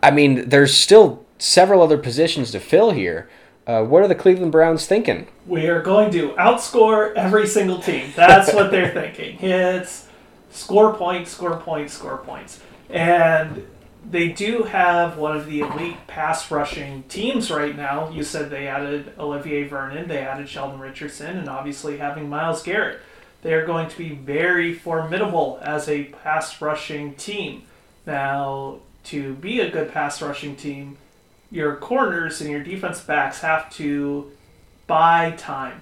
I 0.03 0.11
mean, 0.11 0.49
there's 0.49 0.73
still 0.73 1.23
several 1.37 1.81
other 1.81 1.97
positions 1.97 2.51
to 2.51 2.59
fill 2.59 2.91
here. 2.91 3.29
Uh, 3.65 3.83
what 3.83 4.03
are 4.03 4.07
the 4.07 4.15
Cleveland 4.15 4.51
Browns 4.51 4.85
thinking? 4.85 5.27
We 5.47 5.67
are 5.67 5.81
going 5.81 6.11
to 6.11 6.29
outscore 6.31 7.13
every 7.15 7.47
single 7.47 7.81
team. 7.81 8.11
That's 8.15 8.53
what 8.53 8.71
they're 8.71 8.91
thinking. 8.93 9.39
It's 9.39 10.07
score 10.51 10.93
points, 10.93 11.31
score 11.31 11.57
points, 11.57 11.93
score 11.93 12.17
points. 12.17 12.59
And 12.89 13.65
they 14.09 14.29
do 14.29 14.63
have 14.63 15.17
one 15.17 15.35
of 15.35 15.45
the 15.45 15.61
elite 15.61 16.07
pass 16.07 16.51
rushing 16.51 17.03
teams 17.03 17.49
right 17.49 17.75
now. 17.75 18.09
You 18.09 18.23
said 18.23 18.49
they 18.49 18.67
added 18.67 19.13
Olivier 19.17 19.63
Vernon, 19.63 20.09
they 20.09 20.19
added 20.19 20.49
Sheldon 20.49 20.79
Richardson, 20.79 21.37
and 21.37 21.47
obviously 21.47 21.97
having 21.97 22.29
Myles 22.29 22.63
Garrett. 22.63 22.99
They 23.43 23.53
are 23.53 23.65
going 23.65 23.89
to 23.89 23.97
be 23.97 24.09
very 24.09 24.73
formidable 24.73 25.59
as 25.61 25.87
a 25.89 26.05
pass 26.05 26.61
rushing 26.61 27.15
team. 27.15 27.63
Now, 28.05 28.79
to 29.05 29.33
be 29.35 29.59
a 29.59 29.69
good 29.69 29.91
pass 29.91 30.21
rushing 30.21 30.55
team, 30.55 30.97
your 31.53 31.75
corners 31.75 32.41
and 32.41 32.49
your 32.49 32.63
defense 32.63 32.99
backs 32.99 33.41
have 33.41 33.69
to 33.75 34.31
buy 34.87 35.31
time. 35.37 35.81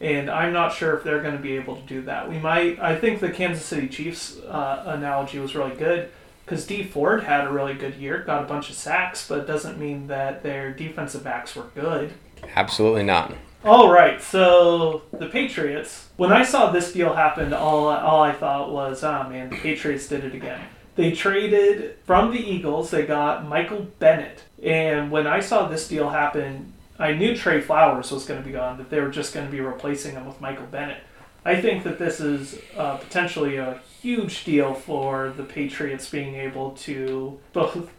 And 0.00 0.30
I'm 0.30 0.54
not 0.54 0.72
sure 0.72 0.96
if 0.96 1.04
they're 1.04 1.20
going 1.20 1.36
to 1.36 1.42
be 1.42 1.56
able 1.56 1.76
to 1.76 1.82
do 1.82 2.00
that. 2.02 2.26
We 2.26 2.38
might, 2.38 2.80
I 2.80 2.96
think 2.96 3.20
the 3.20 3.28
Kansas 3.28 3.62
City 3.62 3.86
Chiefs 3.86 4.38
uh, 4.38 4.84
analogy 4.86 5.38
was 5.38 5.54
really 5.54 5.76
good 5.76 6.08
because 6.46 6.66
Dee 6.66 6.84
Ford 6.84 7.24
had 7.24 7.46
a 7.46 7.52
really 7.52 7.74
good 7.74 7.96
year, 7.96 8.24
got 8.26 8.42
a 8.42 8.46
bunch 8.46 8.70
of 8.70 8.76
sacks, 8.76 9.28
but 9.28 9.40
it 9.40 9.46
doesn't 9.46 9.78
mean 9.78 10.06
that 10.06 10.42
their 10.42 10.72
defensive 10.72 11.22
backs 11.22 11.54
were 11.54 11.66
good. 11.74 12.14
Absolutely 12.56 13.02
not. 13.02 13.34
All 13.62 13.92
right, 13.92 14.22
so 14.22 15.02
the 15.12 15.26
Patriots. 15.26 16.08
When 16.16 16.32
I 16.32 16.44
saw 16.44 16.70
this 16.70 16.94
deal 16.94 17.12
happen, 17.12 17.52
all 17.52 17.88
all 17.88 18.22
I 18.22 18.32
thought 18.32 18.72
was, 18.72 19.04
"Oh 19.04 19.28
man, 19.28 19.50
the 19.50 19.56
Patriots 19.56 20.08
did 20.08 20.24
it 20.24 20.34
again." 20.34 20.62
They 21.00 21.12
traded 21.12 21.96
from 22.04 22.30
the 22.30 22.38
Eagles. 22.38 22.90
They 22.90 23.06
got 23.06 23.48
Michael 23.48 23.86
Bennett, 23.98 24.42
and 24.62 25.10
when 25.10 25.26
I 25.26 25.40
saw 25.40 25.66
this 25.66 25.88
deal 25.88 26.10
happen, 26.10 26.74
I 26.98 27.14
knew 27.14 27.34
Trey 27.34 27.62
Flowers 27.62 28.12
was 28.12 28.26
going 28.26 28.38
to 28.38 28.46
be 28.46 28.52
gone. 28.52 28.76
That 28.76 28.90
they 28.90 29.00
were 29.00 29.08
just 29.08 29.32
going 29.32 29.46
to 29.46 29.50
be 29.50 29.62
replacing 29.62 30.12
him 30.14 30.26
with 30.26 30.42
Michael 30.42 30.66
Bennett. 30.66 31.02
I 31.42 31.58
think 31.58 31.84
that 31.84 31.98
this 31.98 32.20
is 32.20 32.60
uh, 32.76 32.98
potentially 32.98 33.56
a 33.56 33.80
huge 34.02 34.44
deal 34.44 34.74
for 34.74 35.32
the 35.38 35.42
Patriots 35.42 36.10
being 36.10 36.34
able 36.34 36.72
to 36.72 37.40
both 37.54 37.90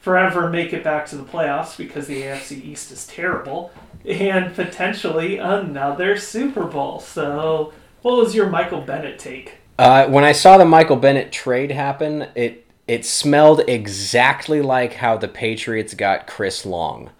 forever 0.00 0.48
make 0.48 0.72
it 0.72 0.82
back 0.82 1.04
to 1.08 1.16
the 1.16 1.24
playoffs 1.24 1.76
because 1.76 2.06
the 2.06 2.22
AFC 2.22 2.64
East 2.64 2.90
is 2.90 3.06
terrible, 3.06 3.70
and 4.06 4.54
potentially 4.54 5.36
another 5.36 6.16
Super 6.16 6.64
Bowl. 6.64 7.00
So, 7.00 7.74
what 8.00 8.16
was 8.16 8.34
your 8.34 8.48
Michael 8.48 8.80
Bennett 8.80 9.18
take? 9.18 9.58
Uh, 9.78 10.06
when 10.06 10.24
I 10.24 10.32
saw 10.32 10.56
the 10.56 10.64
Michael 10.64 10.96
Bennett 10.96 11.32
trade 11.32 11.70
happen, 11.70 12.28
it 12.34 12.66
it 12.86 13.04
smelled 13.04 13.62
exactly 13.66 14.62
like 14.62 14.94
how 14.94 15.16
the 15.16 15.28
Patriots 15.28 15.92
got 15.94 16.26
Chris 16.26 16.64
Long. 16.64 17.10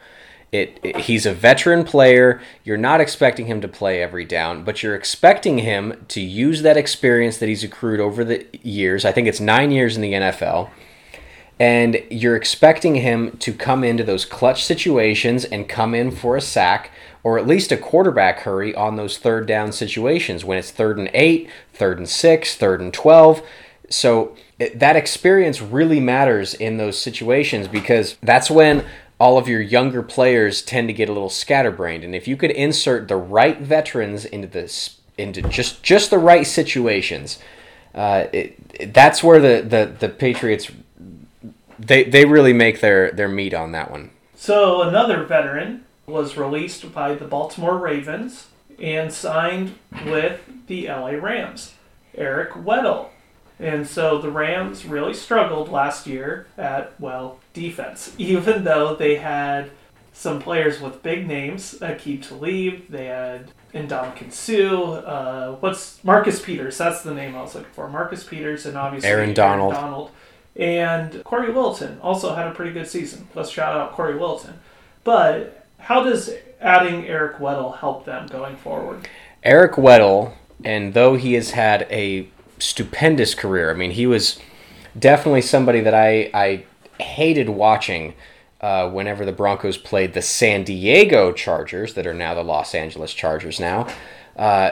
It, 0.53 0.79
it, 0.85 0.97
he's 0.97 1.27
a 1.27 1.35
veteran 1.35 1.85
player. 1.85 2.41
You're 2.63 2.77
not 2.77 3.01
expecting 3.01 3.47
him 3.47 3.61
to 3.63 3.69
play 3.69 4.01
every 4.01 4.25
down, 4.25 4.63
but 4.63 4.83
you're 4.83 4.95
expecting 4.95 5.59
him 5.59 6.05
to 6.09 6.21
use 6.21 6.63
that 6.63 6.77
experience 6.77 7.39
that 7.39 7.49
he's 7.49 7.65
accrued 7.65 7.99
over 7.99 8.25
the 8.25 8.47
years. 8.63 9.05
I 9.05 9.11
think 9.11 9.27
it's 9.27 9.41
nine 9.41 9.73
years 9.73 9.97
in 9.97 10.03
the 10.03 10.13
NFL 10.13 10.71
and 11.59 12.03
you're 12.11 12.37
expecting 12.37 12.97
him 12.97 13.37
to 13.39 13.53
come 13.53 13.83
into 13.83 14.05
those 14.05 14.25
clutch 14.25 14.65
situations 14.65 15.45
and 15.45 15.69
come 15.69 15.95
in 15.95 16.11
for 16.11 16.37
a 16.37 16.41
sack 16.41 16.91
or 17.23 17.39
at 17.39 17.47
least 17.47 17.73
a 17.73 17.77
quarterback 17.77 18.41
hurry 18.41 18.75
on 18.75 18.97
those 18.97 19.19
third 19.19 19.47
down 19.47 19.73
situations 19.73 20.45
when 20.45 20.59
it's 20.59 20.71
third 20.71 20.99
and 20.99 21.11
eight, 21.13 21.51
third 21.73 21.99
and 21.99 22.09
six, 22.09 22.55
third 22.55 22.81
and 22.81 22.95
12. 22.95 23.43
So 23.89 24.37
that 24.59 24.97
experience 24.97 25.61
really 25.61 25.99
matters 25.99 26.55
in 26.55 26.77
those 26.77 26.99
situations 26.99 27.69
because 27.69 28.17
that's 28.23 28.51
when 28.51 28.85
all 29.19 29.39
of 29.39 29.49
your 29.49 29.61
younger 29.61 30.03
players 30.03 30.63
tend 30.63 30.89
to 30.89 30.95
get 30.95 31.09
a 31.09 31.13
little 31.13 31.31
scatterbrained. 31.31 32.05
And 32.05 32.15
if 32.15 32.29
you 32.29 32.37
could 32.37 32.51
insert 32.51 33.09
the 33.09 33.17
right 33.17 33.59
veterans 33.59 34.25
into 34.25 34.47
this 34.47 35.01
into 35.19 35.41
just 35.43 35.83
just 35.83 36.11
the 36.11 36.19
right 36.19 36.47
situations, 36.47 37.39
uh, 37.95 38.27
it, 38.33 38.57
it, 38.75 38.95
that's 38.95 39.25
where 39.25 39.41
the, 39.41 39.67
the, 39.67 39.97
the 39.99 40.09
Patriots 40.11 40.71
they 41.79 42.05
they 42.05 42.25
really 42.25 42.53
make 42.53 42.81
their 42.81 43.11
their 43.11 43.29
meat 43.29 43.55
on 43.55 43.73
that 43.73 43.91
one. 43.91 44.11
So 44.35 44.83
another 44.83 45.25
veteran 45.25 45.85
was 46.07 46.37
released 46.37 46.93
by 46.93 47.15
the 47.15 47.25
Baltimore 47.25 47.79
Ravens 47.79 48.47
and 48.81 49.13
signed 49.13 49.75
with 50.05 50.41
the 50.67 50.87
LA 50.87 51.11
Rams, 51.11 51.75
Eric 52.15 52.53
Weddle. 52.53 53.09
And 53.59 53.87
so 53.89 54.21
the 54.21 54.31
Rams 54.31 54.85
really 54.85 55.15
struggled 55.15 55.71
last 55.71 56.07
year 56.07 56.47
at, 56.59 56.99
well, 57.01 57.39
defense, 57.55 58.15
even 58.19 58.65
though 58.65 58.95
they 58.95 59.17
had 59.17 59.71
some 60.13 60.41
players 60.41 60.81
with 60.81 61.03
big 61.03 61.27
names, 61.27 61.79
Aqib 61.81 62.27
Talib, 62.27 62.89
they 62.89 63.07
had 63.07 63.51
Ndamukong 63.75 64.33
Suh, 64.33 64.93
uh, 64.93 65.57
what's 65.57 66.03
Marcus 66.05 66.41
Peters, 66.41 66.79
that's 66.79 67.03
the 67.03 67.15
name 67.15 67.35
I 67.35 67.43
was 67.43 67.55
looking 67.55 67.73
for. 67.73 67.89
Marcus 67.89 68.25
Peters 68.25 68.67
and 68.67 68.77
obviously 68.77 69.09
Aaron 69.09 69.35
Donald. 69.35 69.73
Aaron 69.73 69.85
Donald 69.85 70.11
and 70.59 71.23
Cory 71.25 71.49
Littleton 71.49 72.01
also 72.01 72.35
had 72.35 72.47
a 72.47 72.55
pretty 72.55 72.73
good 72.73 72.87
season. 72.87 73.29
Let's 73.35 73.51
shout 73.51 73.77
out 73.77 73.93
Cory 73.93 74.15
Littleton. 74.15 74.55
But 75.05 75.67
how 75.79 76.03
does 76.03 76.33
adding 76.61 77.07
Eric 77.07 77.37
Weddle 77.37 77.79
help 77.79 78.05
them 78.05 78.27
going 78.27 78.57
forward? 78.57 79.09
Eric 79.43 79.73
Weddle, 79.73 80.33
and 80.65 80.95
though 80.95 81.17
he 81.17 81.35
has 81.35 81.51
had 81.51 81.87
a 81.91 82.29
stupendous 82.59 83.35
career, 83.35 83.71
I 83.71 83.75
mean, 83.75 83.93
he 83.93 84.07
was 84.07 84.39
definitely 84.99 85.43
somebody 85.43 85.81
that 85.81 85.95
I, 85.95 86.31
I 86.33 86.65
hated 87.01 87.49
watching 87.49 88.15
uh, 88.61 88.89
whenever 88.89 89.25
the 89.25 89.33
Broncos 89.33 89.77
played 89.77 90.15
the 90.15 90.23
San 90.23 90.65
Diego 90.65 91.33
Chargers, 91.33 91.95
that 91.95 92.07
are 92.07 92.15
now 92.15 92.35
the 92.35 92.43
Los 92.43 92.75
Angeles 92.75 93.13
Chargers 93.13 93.61
now. 93.61 93.87
Uh, 94.35 94.71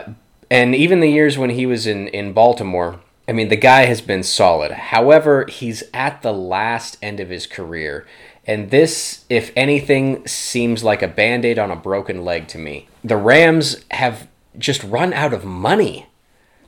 and 0.51 0.75
even 0.75 1.01
the 1.01 1.11
years 1.11 1.37
when 1.37 1.51
he 1.51 1.67
was 1.67 1.87
in, 1.87 2.09
in 2.09 2.33
Baltimore, 2.33 3.01
I 3.27 3.33
mean, 3.33 3.49
the 3.49 3.57
guy 3.57 3.87
has 3.87 4.01
been 4.01 4.23
solid. 4.23 4.71
However, 4.71 5.47
he's 5.49 5.85
at 5.95 6.23
the 6.23 6.33
last 6.33 6.99
end 7.01 7.21
of 7.21 7.31
his 7.31 7.47
career. 7.47 8.07
And 8.47 8.71
this, 8.71 9.25
if 9.31 9.51
anything, 9.57 10.27
seems 10.27 10.85
like 10.85 11.03
a 11.03 11.09
band 11.09 11.45
aid 11.45 11.59
on 11.59 11.71
a 11.71 11.77
broken 11.77 12.25
leg 12.25 12.49
to 12.49 12.59
me. 12.59 12.89
The 13.03 13.17
Rams 13.17 13.83
have 13.93 14.29
just 14.59 14.85
run 14.85 15.13
out 15.13 15.33
of 15.33 15.45
money. 15.45 16.07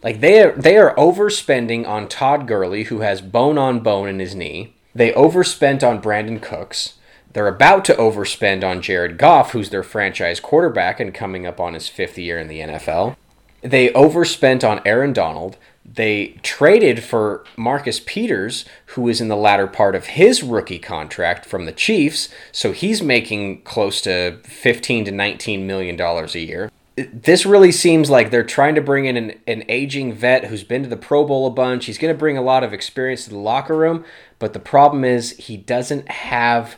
Like 0.03 0.21
they 0.21 0.41
are, 0.43 0.53
they 0.53 0.77
are 0.79 0.95
overspending 0.95 1.87
on 1.87 2.09
Todd 2.09 2.47
Gurley, 2.47 2.85
who 2.85 3.01
has 3.01 3.21
bone 3.21 3.59
on 3.59 3.81
bone 3.81 4.09
in 4.09 4.19
his 4.19 4.35
knee. 4.35 4.75
They 4.95 5.13
overspent 5.13 5.85
on 5.85 6.01
Brandin 6.01 6.41
Cooks. 6.41 6.95
They're 7.33 7.49
about 7.49 7.85
to 7.87 7.95
overspend 7.95 8.65
on 8.65 8.81
Jared 8.81 9.19
Goff, 9.19 9.51
who's 9.51 9.69
their 9.69 9.83
franchise 9.83 10.41
quarterback 10.41 11.01
and 11.01 11.13
coming 11.13 11.47
up 11.47 11.61
on 11.61 11.75
his 11.75 11.87
fifth 11.87 12.17
year 12.17 12.39
in 12.39 12.49
the 12.49 12.61
NFL. 12.61 13.15
They 13.61 13.93
overspent 13.93 14.65
on 14.65 14.81
Aaron 14.87 15.13
Donald. 15.13 15.59
They 15.95 16.39
traded 16.43 17.05
for 17.05 17.45
Marcus 17.57 18.01
Peters, 18.01 18.65
who 18.87 19.09
is 19.09 19.21
in 19.21 19.29
the 19.29 19.37
latter 19.37 19.67
part 19.67 19.95
of 19.95 20.07
his 20.07 20.43
rookie 20.43 20.81
contract 20.81 21.47
from 21.47 21.65
the 21.65 21.73
Chiefs, 21.73 22.29
so 22.51 22.73
he's 22.73 23.03
making 23.03 23.63
close 23.63 24.01
to 24.03 24.39
15 24.45 25.05
to 25.05 25.11
19 25.13 25.67
million 25.67 25.97
dollars 25.97 26.35
a 26.35 26.41
year. 26.41 26.71
This 26.97 27.47
really 27.47 27.73
seems 27.73 28.09
like 28.09 28.31
they're 28.31 28.43
trying 28.43 28.75
to 28.75 28.81
bring 28.81 29.05
in 29.05 29.17
an, 29.17 29.39
an 29.47 29.65
aging 29.69 30.15
vet 30.15 30.47
who's 30.47 30.65
been 30.65 30.83
to 30.83 30.89
the 30.89 30.97
Pro 30.97 31.25
Bowl 31.25 31.47
a 31.47 31.51
bunch. 31.51 31.85
He's 31.85 31.99
going 31.99 32.13
to 32.13 32.19
bring 32.19 32.39
a 32.39 32.43
lot 32.43 32.65
of 32.65 32.73
experience 32.73 33.25
to 33.25 33.31
the 33.31 33.39
locker 33.39 33.77
room, 33.77 34.05
but 34.39 34.55
the 34.55 34.59
problem 34.59 35.05
is 35.05 35.33
he 35.37 35.57
doesn't 35.57 36.09
have 36.11 36.77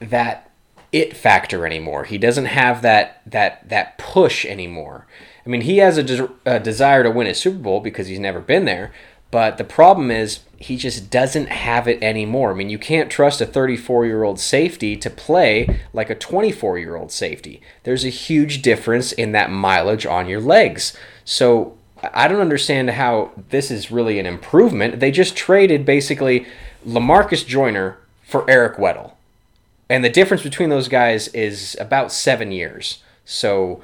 that 0.00 0.50
it 0.92 1.16
factor 1.16 1.64
anymore. 1.64 2.04
He 2.04 2.18
doesn't 2.18 2.46
have 2.46 2.82
that 2.82 3.22
that 3.26 3.68
that 3.68 3.98
push 3.98 4.44
anymore. 4.44 5.06
I 5.44 5.48
mean, 5.48 5.62
he 5.62 5.78
has 5.78 5.98
a, 5.98 6.28
a, 6.44 6.60
desire 6.60 7.02
to 7.02 7.10
win 7.10 7.26
a 7.26 7.34
Super 7.34 7.58
Bowl 7.58 7.80
because 7.80 8.08
he's 8.08 8.18
never 8.18 8.40
been 8.40 8.64
there. 8.64 8.92
But 9.30 9.58
the 9.58 9.64
problem 9.64 10.10
is 10.10 10.40
he 10.56 10.76
just 10.76 11.10
doesn't 11.10 11.48
have 11.48 11.86
it 11.86 12.02
anymore. 12.02 12.50
I 12.50 12.54
mean, 12.54 12.68
you 12.68 12.78
can't 12.78 13.10
trust 13.10 13.40
a 13.40 13.46
34 13.46 14.06
year 14.06 14.24
old 14.24 14.40
safety 14.40 14.96
to 14.96 15.08
play 15.08 15.80
like 15.92 16.10
a 16.10 16.14
24 16.14 16.78
year 16.78 16.96
old 16.96 17.12
safety. 17.12 17.60
There's 17.84 18.04
a 18.04 18.10
huge 18.10 18.60
difference 18.60 19.12
in 19.12 19.32
that 19.32 19.50
mileage 19.50 20.04
on 20.04 20.28
your 20.28 20.40
legs. 20.40 20.96
So 21.24 21.78
I 22.12 22.28
don't 22.28 22.40
understand 22.40 22.90
how 22.90 23.30
this 23.50 23.70
is 23.70 23.90
really 23.90 24.18
an 24.18 24.26
improvement. 24.26 25.00
They 25.00 25.10
just 25.10 25.36
traded 25.36 25.84
basically 25.84 26.46
Lamarcus 26.86 27.46
Joyner 27.46 27.98
for 28.22 28.48
Eric 28.50 28.78
Weddle. 28.78 29.12
And 29.88 30.04
the 30.04 30.08
difference 30.08 30.42
between 30.42 30.70
those 30.70 30.88
guys 30.88 31.28
is 31.28 31.76
about 31.80 32.12
seven 32.12 32.52
years. 32.52 33.02
So 33.24 33.82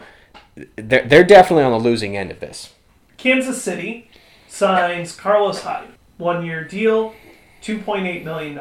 they're, 0.77 1.07
they're 1.07 1.25
definitely 1.25 1.65
on 1.65 1.73
the 1.73 1.79
losing 1.79 2.17
end 2.17 2.31
of 2.31 2.41
this. 2.41 2.73
Kansas 3.17 3.63
City 3.63 4.11
signs 4.49 5.15
Carlos 5.15 5.63
Hyde, 5.63 5.89
one 6.19 6.45
year 6.45 6.65
deal, 6.65 7.15
$2.8 7.63 8.25
million. 8.25 8.59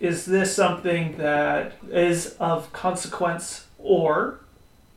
Is 0.00 0.26
this 0.26 0.54
something 0.54 1.16
that 1.18 1.72
is 1.90 2.36
of 2.38 2.72
consequence, 2.72 3.66
or 3.78 4.40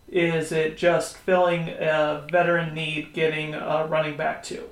is 0.08 0.51
it 0.51 0.77
just 0.77 1.17
filling 1.17 1.69
a 1.69 2.27
veteran 2.32 2.73
need, 2.73 3.13
getting 3.13 3.53
a 3.53 3.86
running 3.88 4.17
back 4.17 4.43
too? 4.43 4.69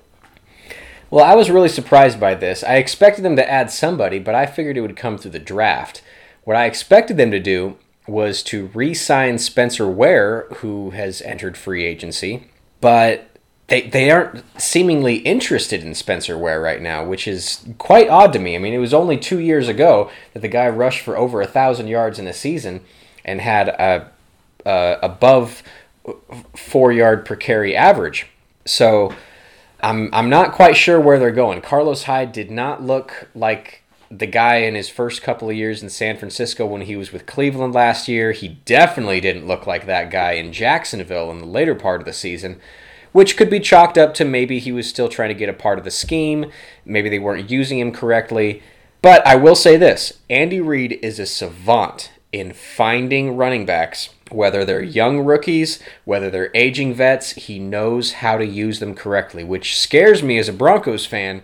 Well, 1.09 1.23
I 1.23 1.35
was 1.35 1.49
really 1.49 1.69
surprised 1.69 2.19
by 2.19 2.35
this. 2.35 2.63
I 2.63 2.75
expected 2.75 3.23
them 3.23 3.37
to 3.37 3.49
add 3.49 3.71
somebody, 3.71 4.19
but 4.19 4.35
I 4.35 4.45
figured 4.45 4.77
it 4.77 4.81
would 4.81 4.97
come 4.97 5.17
through 5.17 5.31
the 5.31 5.39
draft. 5.39 6.01
What 6.43 6.57
I 6.57 6.65
expected 6.65 7.15
them 7.15 7.31
to 7.31 7.39
do 7.39 7.77
was 8.07 8.41
to 8.43 8.67
re 8.73 8.93
sign 8.93 9.37
Spencer 9.37 9.87
Ware, 9.87 10.47
who 10.57 10.91
has 10.91 11.21
entered 11.21 11.57
free 11.57 11.83
agency, 11.83 12.47
but 12.81 13.29
they, 13.67 13.81
they 13.81 14.09
aren't 14.09 14.43
seemingly 14.59 15.17
interested 15.17 15.83
in 15.83 15.93
Spencer 15.93 16.37
Ware 16.37 16.61
right 16.61 16.81
now, 16.81 17.03
which 17.03 17.27
is 17.27 17.65
quite 17.77 18.09
odd 18.09 18.31
to 18.33 18.39
me. 18.39 18.55
I 18.55 18.59
mean, 18.59 18.73
it 18.73 18.77
was 18.77 18.93
only 18.93 19.17
two 19.17 19.39
years 19.39 19.67
ago 19.67 20.09
that 20.33 20.39
the 20.39 20.47
guy 20.47 20.69
rushed 20.69 21.01
for 21.01 21.17
over 21.17 21.41
a 21.41 21.47
thousand 21.47 21.87
yards 21.87 22.17
in 22.17 22.27
a 22.27 22.33
season 22.33 22.81
and 23.25 23.41
had 23.41 23.67
a, 23.67 24.09
a 24.65 24.99
above 25.03 25.63
four 26.55 26.93
yard 26.93 27.25
per 27.25 27.35
carry 27.35 27.75
average. 27.75 28.27
So 28.65 29.13
I'm 29.81 30.09
I'm 30.13 30.29
not 30.29 30.53
quite 30.53 30.77
sure 30.77 30.99
where 30.99 31.19
they're 31.19 31.31
going. 31.31 31.61
Carlos 31.61 32.03
Hyde 32.03 32.31
did 32.31 32.49
not 32.49 32.81
look 32.81 33.27
like 33.35 33.83
the 34.09 34.27
guy 34.27 34.57
in 34.57 34.75
his 34.75 34.89
first 34.89 35.21
couple 35.21 35.49
of 35.49 35.55
years 35.55 35.83
in 35.83 35.89
San 35.89 36.17
Francisco 36.17 36.65
when 36.65 36.81
he 36.81 36.95
was 36.95 37.11
with 37.11 37.25
Cleveland 37.25 37.73
last 37.73 38.07
year. 38.07 38.31
He 38.31 38.47
definitely 38.47 39.19
didn't 39.19 39.47
look 39.47 39.67
like 39.67 39.85
that 39.85 40.09
guy 40.09 40.33
in 40.33 40.53
Jacksonville 40.53 41.29
in 41.31 41.39
the 41.39 41.45
later 41.45 41.75
part 41.75 42.01
of 42.01 42.05
the 42.05 42.13
season, 42.13 42.59
which 43.11 43.35
could 43.35 43.49
be 43.49 43.59
chalked 43.59 43.97
up 43.97 44.13
to 44.15 44.25
maybe 44.25 44.59
he 44.59 44.71
was 44.71 44.87
still 44.87 45.09
trying 45.09 45.29
to 45.29 45.35
get 45.35 45.49
a 45.49 45.53
part 45.53 45.77
of 45.77 45.83
the 45.83 45.91
scheme. 45.91 46.51
Maybe 46.85 47.09
they 47.09 47.19
weren't 47.19 47.51
using 47.51 47.79
him 47.79 47.91
correctly. 47.91 48.63
But 49.01 49.25
I 49.27 49.35
will 49.35 49.55
say 49.55 49.77
this 49.77 50.19
Andy 50.29 50.61
Reid 50.61 50.99
is 51.01 51.19
a 51.19 51.25
savant 51.25 52.11
in 52.31 52.53
finding 52.53 53.37
running 53.37 53.65
backs, 53.65 54.09
whether 54.29 54.65
they're 54.65 54.83
young 54.83 55.19
rookies, 55.19 55.81
whether 56.05 56.29
they're 56.29 56.51
aging 56.53 56.93
vets. 56.93 57.31
He 57.31 57.59
knows 57.59 58.13
how 58.13 58.37
to 58.37 58.45
use 58.45 58.79
them 58.79 58.95
correctly, 58.95 59.43
which 59.43 59.79
scares 59.79 60.23
me 60.23 60.37
as 60.37 60.49
a 60.49 60.53
Broncos 60.53 61.05
fan. 61.05 61.43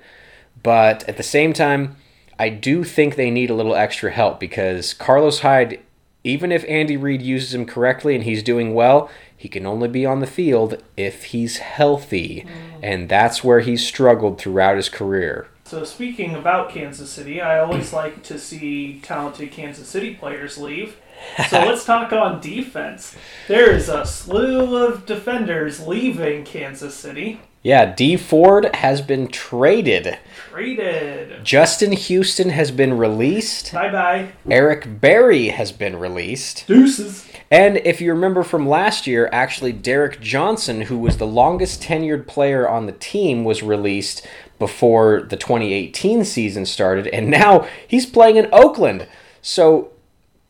But 0.61 1.07
at 1.09 1.17
the 1.17 1.23
same 1.23 1.53
time, 1.53 1.97
I 2.39 2.49
do 2.49 2.83
think 2.83 3.15
they 3.15 3.31
need 3.31 3.49
a 3.49 3.55
little 3.55 3.75
extra 3.75 4.11
help 4.11 4.39
because 4.39 4.93
Carlos 4.93 5.39
Hyde, 5.39 5.79
even 6.23 6.51
if 6.51 6.65
Andy 6.67 6.97
Reid 6.97 7.21
uses 7.21 7.53
him 7.53 7.65
correctly 7.65 8.15
and 8.15 8.23
he's 8.23 8.43
doing 8.43 8.73
well, 8.73 9.09
he 9.35 9.49
can 9.49 9.65
only 9.65 9.87
be 9.87 10.05
on 10.05 10.19
the 10.19 10.27
field 10.27 10.81
if 10.95 11.25
he's 11.25 11.57
healthy. 11.57 12.45
Mm. 12.47 12.79
And 12.81 13.09
that's 13.09 13.43
where 13.43 13.59
he's 13.59 13.85
struggled 13.85 14.39
throughout 14.39 14.77
his 14.77 14.89
career. 14.89 15.47
So 15.65 15.83
speaking 15.83 16.35
about 16.35 16.69
Kansas 16.69 17.09
City, 17.09 17.41
I 17.41 17.59
always 17.59 17.93
like 18.01 18.23
to 18.23 18.39
see 18.39 18.99
talented 19.01 19.51
Kansas 19.51 19.87
City 19.87 20.15
players 20.15 20.57
leave. 20.57 20.97
So 21.49 21.59
let's 21.59 21.85
talk 21.85 22.11
on 22.11 22.41
defense. 22.41 23.15
There 23.47 23.71
is 23.71 23.87
a 23.87 24.05
slew 24.05 24.75
of 24.75 25.05
defenders 25.05 25.79
leaving 25.87 26.43
Kansas 26.43 26.95
City. 26.95 27.39
Yeah, 27.63 27.85
Dee 27.95 28.17
Ford 28.17 28.75
has 28.75 29.01
been 29.01 29.29
traded. 29.29 30.19
Traded. 30.51 31.45
Justin 31.45 31.93
Houston 31.93 32.49
has 32.49 32.71
been 32.71 32.97
released. 32.97 33.71
Bye 33.71 33.89
bye. 33.89 34.31
Eric 34.49 34.99
Berry 34.99 35.47
has 35.47 35.71
been 35.71 35.95
released. 35.95 36.67
Deuces. 36.67 37.25
And 37.49 37.77
if 37.77 38.01
you 38.01 38.11
remember 38.11 38.43
from 38.43 38.67
last 38.67 39.07
year, 39.07 39.29
actually, 39.31 39.71
Derrick 39.71 40.19
Johnson, 40.19 40.81
who 40.81 40.97
was 40.97 41.17
the 41.17 41.27
longest 41.27 41.81
tenured 41.81 42.27
player 42.27 42.67
on 42.67 42.85
the 42.85 42.91
team, 42.91 43.45
was 43.45 43.63
released 43.63 44.27
before 44.59 45.21
the 45.21 45.37
2018 45.37 46.25
season 46.25 46.65
started. 46.65 47.07
And 47.07 47.29
now 47.29 47.65
he's 47.87 48.05
playing 48.05 48.35
in 48.35 48.49
Oakland. 48.51 49.07
So 49.41 49.91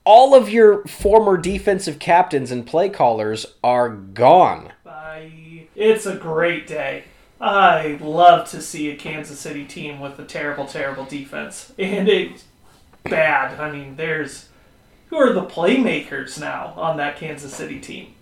all 0.06 0.34
of 0.34 0.50
your 0.50 0.84
former 0.86 1.38
defensive 1.38 2.00
captains 2.00 2.52
and 2.52 2.66
play 2.66 2.90
callers 2.90 3.46
are 3.64 3.90
gone. 3.90 4.72
It's 5.76 6.06
a 6.06 6.16
great 6.16 6.68
day. 6.68 7.06
I 7.42 7.98
love 8.02 8.50
to 8.52 8.62
see 8.62 8.90
a 8.90 8.96
Kansas 8.96 9.40
City 9.40 9.66
team 9.66 10.00
with 10.00 10.18
a 10.20 10.24
terrible, 10.24 10.66
terrible 10.66 11.06
defense. 11.06 11.74
And 11.78 12.08
it's 12.08 12.46
bad. 13.04 13.60
I 13.60 13.72
mean, 13.72 13.96
there's. 13.96 14.50
Who 15.08 15.18
are 15.18 15.34
the 15.34 15.46
playmakers 15.46 16.40
now 16.40 16.74
on 16.76 16.98
that 16.98 17.18
Kansas 17.18 17.54
City 17.54 17.80
team? 17.80 18.16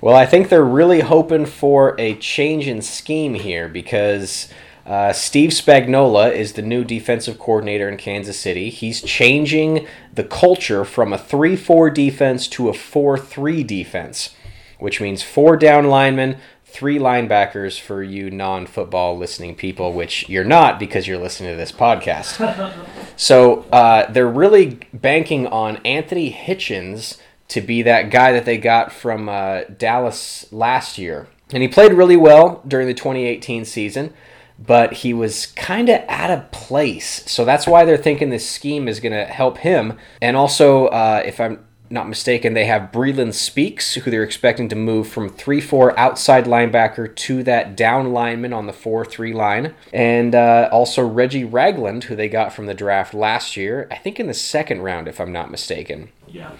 Well, 0.00 0.14
I 0.14 0.26
think 0.26 0.48
they're 0.48 0.64
really 0.64 1.00
hoping 1.00 1.44
for 1.44 1.96
a 1.98 2.14
change 2.14 2.68
in 2.68 2.80
scheme 2.82 3.34
here 3.34 3.68
because 3.68 4.48
uh, 4.86 5.12
Steve 5.12 5.50
Spagnuolo 5.50 6.32
is 6.32 6.54
the 6.54 6.62
new 6.62 6.84
defensive 6.84 7.38
coordinator 7.38 7.88
in 7.88 7.98
Kansas 7.98 8.38
City. 8.38 8.70
He's 8.70 9.02
changing 9.02 9.86
the 10.14 10.24
culture 10.24 10.84
from 10.84 11.12
a 11.12 11.18
3 11.18 11.56
4 11.56 11.90
defense 11.90 12.48
to 12.48 12.68
a 12.68 12.72
4 12.72 13.18
3 13.18 13.64
defense, 13.64 14.34
which 14.78 15.00
means 15.00 15.22
four 15.22 15.56
down 15.56 15.88
linemen, 15.88 16.38
three 16.68 16.98
linebackers 16.98 17.80
for 17.80 18.02
you 18.02 18.30
non 18.30 18.66
football 18.66 19.16
listening 19.16 19.56
people, 19.56 19.92
which 19.92 20.28
you're 20.28 20.44
not 20.44 20.78
because 20.78 21.08
you're 21.08 21.18
listening 21.18 21.50
to 21.50 21.56
this 21.56 21.72
podcast. 21.72 22.74
so 23.16 23.62
uh, 23.72 24.10
they're 24.12 24.28
really 24.28 24.78
banking 24.92 25.46
on 25.46 25.78
Anthony 25.78 26.30
Hitchens 26.32 27.18
to 27.48 27.62
be 27.62 27.82
that 27.82 28.10
guy 28.10 28.32
that 28.32 28.44
they 28.44 28.58
got 28.58 28.92
from 28.92 29.28
uh, 29.28 29.62
Dallas 29.62 30.52
last 30.52 30.98
year. 30.98 31.28
And 31.50 31.62
he 31.62 31.68
played 31.68 31.94
really 31.94 32.16
well 32.16 32.62
during 32.68 32.86
the 32.86 32.94
2018 32.94 33.64
season, 33.64 34.12
but 34.58 34.92
he 34.92 35.14
was 35.14 35.46
kind 35.46 35.88
of 35.88 36.02
out 36.08 36.30
of 36.30 36.50
place. 36.50 37.28
So 37.30 37.46
that's 37.46 37.66
why 37.66 37.86
they're 37.86 37.96
thinking 37.96 38.28
this 38.28 38.48
scheme 38.48 38.86
is 38.86 39.00
going 39.00 39.12
to 39.12 39.24
help 39.24 39.58
him. 39.58 39.98
And 40.20 40.36
also, 40.36 40.88
uh, 40.88 41.22
if 41.24 41.40
I'm 41.40 41.64
not 41.90 42.08
mistaken, 42.08 42.54
they 42.54 42.66
have 42.66 42.92
Breeland 42.92 43.34
Speaks, 43.34 43.94
who 43.94 44.10
they're 44.10 44.22
expecting 44.22 44.68
to 44.68 44.76
move 44.76 45.08
from 45.08 45.28
3 45.28 45.60
4 45.60 45.98
outside 45.98 46.44
linebacker 46.44 47.14
to 47.14 47.42
that 47.44 47.76
down 47.76 48.12
lineman 48.12 48.52
on 48.52 48.66
the 48.66 48.72
4 48.72 49.04
3 49.04 49.32
line. 49.32 49.74
And 49.92 50.34
uh, 50.34 50.68
also 50.70 51.06
Reggie 51.06 51.44
Ragland, 51.44 52.04
who 52.04 52.16
they 52.16 52.28
got 52.28 52.52
from 52.52 52.66
the 52.66 52.74
draft 52.74 53.14
last 53.14 53.56
year, 53.56 53.88
I 53.90 53.96
think 53.96 54.20
in 54.20 54.26
the 54.26 54.34
second 54.34 54.82
round, 54.82 55.08
if 55.08 55.20
I'm 55.20 55.32
not 55.32 55.50
mistaken. 55.50 56.10
Yeah. 56.26 56.52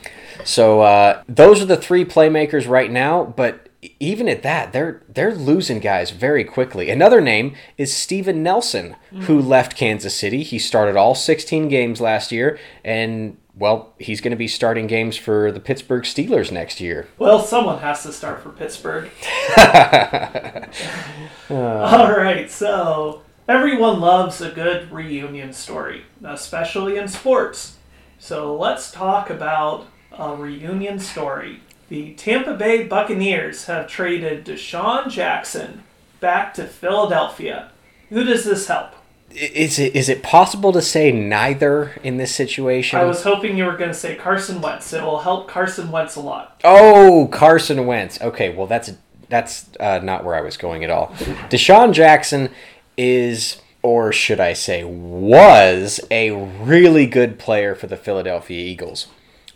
So 0.45 0.83
uh, 0.83 1.23
those 1.29 1.63
are 1.63 1.67
the 1.67 1.77
three 1.77 2.05
playmakers 2.05 2.69
right 2.69 2.91
now, 2.91 3.25
but 3.25 3.68
even 4.01 4.29
at 4.29 4.43
that, 4.43 4.73
they're 4.73 5.03
they're 5.09 5.35
losing 5.35 5.79
guys 5.79 6.11
very 6.11 6.45
quickly. 6.45 6.91
Another 6.91 7.21
name 7.21 7.55
is 7.77 7.95
Steven 7.95 8.43
Nelson, 8.43 8.97
who 9.11 9.41
mm. 9.41 9.47
left 9.47 9.77
Kansas 9.77 10.15
City. 10.15 10.43
He 10.43 10.59
started 10.59 10.97
all 10.97 11.15
16 11.15 11.69
games 11.69 12.01
last 12.01 12.33
year, 12.33 12.59
and 12.85 13.37
well, 13.59 13.95
he's 13.99 14.21
going 14.21 14.31
to 14.31 14.37
be 14.37 14.49
starting 14.49 14.87
games 14.87 15.17
for 15.17 15.51
the 15.51 15.61
Pittsburgh 15.61 16.05
Steelers 16.05 16.53
next 16.53 16.81
year. 16.81 17.09
Well, 17.19 17.41
someone 17.41 17.79
has 17.79 18.03
to 18.05 18.13
start 18.13 18.41
for 18.43 18.51
Pittsburgh. 18.51 19.11
All 21.51 22.17
right, 22.17 22.49
so 22.49 23.23
everyone 23.49 24.01
loves 24.01 24.41
a 24.41 24.51
good 24.51 24.93
reunion 24.93 25.53
story, 25.53 26.05
especially 26.23 26.99
in 26.99 27.09
sports. 27.09 27.77
So 28.19 28.57
let's 28.57 28.93
talk 28.93 29.29
about 29.31 29.87
a 30.13 30.35
reunion 30.37 30.99
story. 30.99 31.61
The 31.89 32.13
Tampa 32.15 32.55
Bay 32.55 32.85
Buccaneers 32.85 33.65
have 33.65 33.89
traded 33.89 34.45
DeSean 34.45 35.09
Jackson 35.09 35.85
back 36.21 36.53
to 36.55 36.65
Philadelphia. 36.67 37.71
Who 38.11 38.25
does 38.25 38.45
this 38.45 38.67
help? 38.69 38.93
Is 39.31 39.79
it 39.79 39.95
is 39.95 40.09
it 40.09 40.23
possible 40.23 40.73
to 40.73 40.81
say 40.81 41.13
neither 41.13 41.93
in 42.03 42.17
this 42.17 42.35
situation? 42.35 42.99
I 42.99 43.05
was 43.05 43.23
hoping 43.23 43.59
you 43.59 43.65
were 43.65 43.77
going 43.77 43.91
to 43.91 43.95
say 43.95 44.17
Carson 44.17 44.63
Wentz. 44.63 44.93
It 44.93 45.03
will 45.03 45.19
help 45.21 45.49
Carson 45.49 45.91
Wentz 45.91 46.17
a 46.17 46.21
lot. 46.21 46.61
Oh, 46.65 47.29
Carson 47.31 47.85
Wentz. 47.87 48.21
Okay, 48.21 48.55
well 48.55 48.67
that's 48.67 48.93
that's 49.29 49.69
uh, 49.79 50.01
not 50.03 50.25
where 50.25 50.35
I 50.35 50.41
was 50.41 50.57
going 50.57 50.83
at 50.85 50.91
all. 50.91 51.09
DeSean 51.51 51.93
Jackson 51.93 52.51
is, 52.97 53.61
or 53.83 54.13
should 54.13 54.41
I 54.41 54.55
say, 54.55 54.83
was 54.85 56.01
a 56.11 56.31
really 56.33 57.07
good 57.07 57.39
player 57.39 57.75
for 57.75 57.87
the 57.87 57.97
Philadelphia 57.97 58.65
Eagles. 58.65 59.09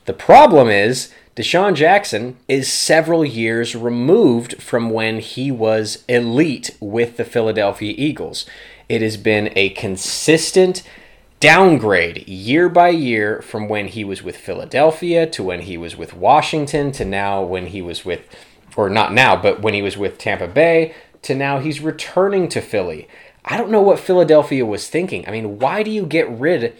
The 0.04 0.12
problem 0.12 0.68
is 0.68 1.12
DeSean 1.36 1.74
Jackson 1.74 2.36
is 2.48 2.72
several 2.72 3.24
years 3.24 3.76
removed 3.76 4.60
from 4.60 4.90
when 4.90 5.20
he 5.20 5.50
was 5.50 6.04
elite 6.08 6.76
with 6.80 7.16
the 7.16 7.24
Philadelphia 7.24 7.94
Eagles. 7.96 8.44
It 8.88 9.00
has 9.00 9.16
been 9.16 9.52
a 9.56 9.70
consistent 9.70 10.82
downgrade 11.40 12.28
year 12.28 12.68
by 12.68 12.88
year 12.88 13.40
from 13.42 13.68
when 13.68 13.88
he 13.88 14.04
was 14.04 14.22
with 14.22 14.36
Philadelphia 14.36 15.26
to 15.26 15.42
when 15.42 15.62
he 15.62 15.78
was 15.78 15.96
with 15.96 16.14
Washington 16.14 16.92
to 16.92 17.04
now 17.04 17.42
when 17.42 17.68
he 17.68 17.80
was 17.80 18.04
with, 18.04 18.28
or 18.76 18.90
not 18.90 19.12
now, 19.12 19.34
but 19.34 19.62
when 19.62 19.74
he 19.74 19.82
was 19.82 19.96
with 19.96 20.18
Tampa 20.18 20.48
Bay 20.48 20.94
to 21.22 21.34
now 21.34 21.58
he's 21.58 21.80
returning 21.80 22.48
to 22.48 22.60
Philly. 22.60 23.08
I 23.44 23.56
don't 23.56 23.70
know 23.70 23.82
what 23.82 23.98
Philadelphia 23.98 24.66
was 24.66 24.88
thinking. 24.88 25.26
I 25.26 25.30
mean, 25.30 25.58
why 25.58 25.82
do 25.82 25.90
you 25.90 26.06
get 26.06 26.28
rid 26.28 26.76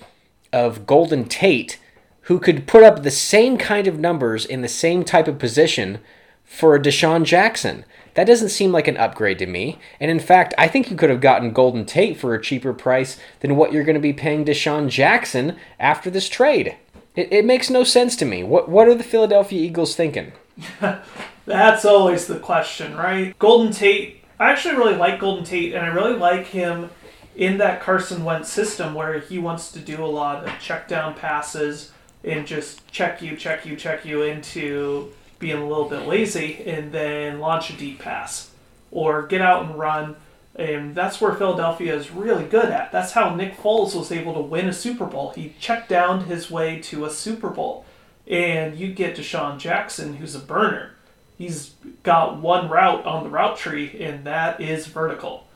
of 0.53 0.87
Golden 0.87 1.25
Tate, 1.25 1.79
who 2.23 2.39
could 2.39 2.67
put 2.67 2.83
up 2.83 3.03
the 3.03 3.11
same 3.11 3.57
kind 3.57 3.87
of 3.87 3.99
numbers 3.99 4.45
in 4.45 4.63
the 4.63 4.69
same 4.69 5.05
type 5.05 5.29
of 5.29 5.39
position 5.39 5.99
for 6.45 6.75
a 6.75 6.81
DeSean 6.81 7.25
Jackson? 7.25 7.85
That 8.15 8.27
doesn't 8.27 8.51
seem 8.51 8.73
like 8.73 8.89
an 8.89 8.97
upgrade 8.97 9.39
to 9.39 9.47
me. 9.47 9.79
And 9.99 10.11
in 10.11 10.21
fact, 10.21 10.55
I 10.59 10.69
think 10.69 10.91
you 10.91 10.97
could 10.97 11.11
have 11.11 11.21
gotten 11.21 11.53
Golden 11.53 11.87
Tate 11.87 12.19
for 12.19 12.35
a 12.35 12.43
cheaper 12.43 12.75
price 12.75 13.19
than 13.41 13.57
what 13.57 13.73
you're 13.73 13.85
going 13.85 13.95
to 13.95 14.01
be 14.01 14.13
paying 14.13 14.45
DeSean 14.45 14.89
Jackson 14.89 15.57
after 15.81 16.11
this 16.11 16.29
trade. 16.29 16.77
It, 17.17 17.33
it 17.33 17.45
makes 17.45 17.71
no 17.71 17.85
sense 17.85 18.17
to 18.17 18.25
me. 18.25 18.43
What 18.43 18.69
what 18.69 18.89
are 18.89 18.95
the 18.95 19.05
Philadelphia 19.05 19.61
Eagles 19.61 19.95
thinking? 19.95 20.33
That's 21.45 21.85
always 21.85 22.27
the 22.27 22.39
question, 22.39 22.97
right? 22.97 23.39
Golden 23.39 23.73
Tate, 23.73 24.23
I 24.39 24.51
actually 24.51 24.77
really 24.77 24.95
like 24.95 25.21
Golden 25.21 25.45
Tate, 25.45 25.75
and 25.75 25.85
I 25.85 25.89
really 25.89 26.17
like 26.17 26.47
him 26.47 26.91
in 27.35 27.59
that 27.59 27.81
Carson 27.81 28.25
Wentz 28.25 28.51
system 28.51 28.95
where 28.95 29.19
he 29.19 29.39
wants 29.39 29.73
to 29.73 29.79
do 29.79 30.05
a 30.05 30.07
lot 30.07 30.45
of 30.45 30.59
check 30.61 30.87
down 30.87 31.15
passes 31.15 31.92
and 32.25 32.47
just 32.47 32.87
check 32.91 33.23
you, 33.23 33.37
check 33.37 33.67
you, 33.67 33.77
check 33.77 34.05
you 34.05 34.23
into 34.23 35.13
being 35.39 35.59
a 35.59 35.69
little 35.69 35.89
bit 35.89 36.07
lazy 36.07 36.63
and 36.67 36.93
then 36.93 37.41
launch 37.41 37.71
a 37.71 37.77
deep 37.77 37.99
pass 37.99 38.51
or 38.91 39.27
get 39.27 39.41
out 39.41 39.65
and 39.65 39.79
run. 39.79 40.17
And 40.55 40.95
that's 40.95 41.21
where 41.21 41.35
Philadelphia 41.35 41.95
is 41.97 42.11
really 42.11 42.45
good 42.45 42.67
at. 42.67 42.93
That's 42.93 43.13
how 43.13 43.35
Nick 43.35 43.57
Foles 43.57 43.95
was 43.95 44.13
able 44.13 44.35
to 44.35 44.41
win 44.41 44.69
a 44.69 44.73
Super 44.73 45.07
Bowl. 45.07 45.31
He 45.31 45.55
checked 45.59 45.89
down 45.89 46.27
his 46.27 46.51
way 46.51 46.79
to 46.83 47.07
a 47.07 47.11
Super 47.11 47.49
Bowl. 47.49 47.87
And 48.27 48.79
you 48.79 48.93
get 48.93 49.17
DeSean 49.17 49.59
Jackson, 49.59 50.15
who's 50.15 50.35
a 50.35 50.41
burner. 50.41 50.93
He's 51.39 51.75
got 52.03 52.39
one 52.39 52.69
route 52.69 53.05
on 53.05 53.25
the 53.25 53.31
route 53.31 53.57
tree, 53.57 54.01
and 54.01 54.25
that 54.27 54.61
is 54.61 54.87
vertical. 54.87 55.49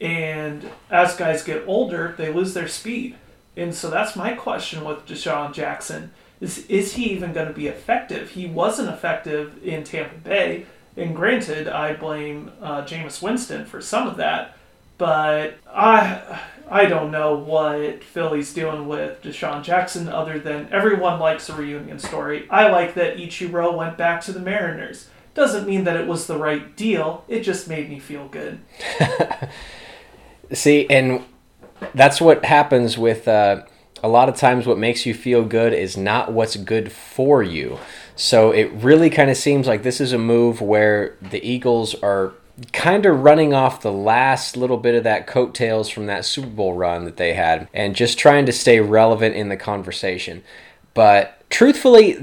And 0.00 0.70
as 0.90 1.16
guys 1.16 1.42
get 1.42 1.64
older, 1.66 2.14
they 2.16 2.32
lose 2.32 2.54
their 2.54 2.68
speed. 2.68 3.16
And 3.58 3.74
so 3.74 3.90
that's 3.90 4.14
my 4.14 4.32
question 4.34 4.84
with 4.84 5.04
DeSean 5.04 5.52
Jackson. 5.52 6.12
Is, 6.40 6.64
is 6.66 6.94
he 6.94 7.10
even 7.10 7.32
going 7.32 7.48
to 7.48 7.52
be 7.52 7.66
effective? 7.66 8.30
He 8.30 8.46
wasn't 8.46 8.88
effective 8.88 9.58
in 9.64 9.82
Tampa 9.82 10.16
Bay. 10.16 10.66
And 10.96 11.14
granted, 11.14 11.68
I 11.68 11.94
blame 11.94 12.52
uh, 12.62 12.82
Jameis 12.82 13.20
Winston 13.20 13.66
for 13.66 13.80
some 13.80 14.06
of 14.06 14.16
that. 14.18 14.56
But 14.96 15.58
I 15.72 16.40
I 16.70 16.86
don't 16.86 17.10
know 17.10 17.36
what 17.36 18.04
Philly's 18.04 18.52
doing 18.52 18.88
with 18.88 19.22
DeSean 19.22 19.62
Jackson 19.62 20.08
other 20.08 20.38
than 20.38 20.68
everyone 20.70 21.18
likes 21.18 21.48
a 21.48 21.54
reunion 21.54 21.98
story. 21.98 22.46
I 22.50 22.68
like 22.68 22.94
that 22.94 23.16
Ichiro 23.16 23.76
went 23.76 23.96
back 23.96 24.20
to 24.22 24.32
the 24.32 24.40
Mariners. 24.40 25.08
Doesn't 25.34 25.68
mean 25.68 25.84
that 25.84 25.96
it 25.96 26.06
was 26.06 26.26
the 26.26 26.36
right 26.36 26.76
deal. 26.76 27.24
It 27.28 27.40
just 27.40 27.68
made 27.68 27.88
me 27.88 28.00
feel 28.00 28.26
good. 28.28 28.60
See, 30.52 30.88
and 30.90 31.24
that's 31.94 32.20
what 32.20 32.44
happens 32.44 32.98
with 32.98 33.28
uh, 33.28 33.62
a 34.02 34.08
lot 34.08 34.28
of 34.28 34.36
times 34.36 34.66
what 34.66 34.78
makes 34.78 35.06
you 35.06 35.14
feel 35.14 35.44
good 35.44 35.72
is 35.72 35.96
not 35.96 36.32
what's 36.32 36.56
good 36.56 36.92
for 36.92 37.42
you. 37.42 37.78
So 38.16 38.50
it 38.50 38.70
really 38.72 39.10
kind 39.10 39.30
of 39.30 39.36
seems 39.36 39.66
like 39.66 39.82
this 39.82 40.00
is 40.00 40.12
a 40.12 40.18
move 40.18 40.60
where 40.60 41.16
the 41.20 41.44
Eagles 41.46 41.94
are 41.96 42.34
kind 42.72 43.06
of 43.06 43.22
running 43.22 43.54
off 43.54 43.82
the 43.82 43.92
last 43.92 44.56
little 44.56 44.76
bit 44.76 44.94
of 44.94 45.04
that 45.04 45.26
coattails 45.26 45.88
from 45.88 46.06
that 46.06 46.24
Super 46.24 46.48
Bowl 46.48 46.74
run 46.74 47.04
that 47.04 47.16
they 47.16 47.34
had 47.34 47.68
and 47.72 47.94
just 47.94 48.18
trying 48.18 48.46
to 48.46 48.52
stay 48.52 48.80
relevant 48.80 49.36
in 49.36 49.48
the 49.48 49.56
conversation. 49.56 50.42
But 50.94 51.48
truthfully, 51.50 52.14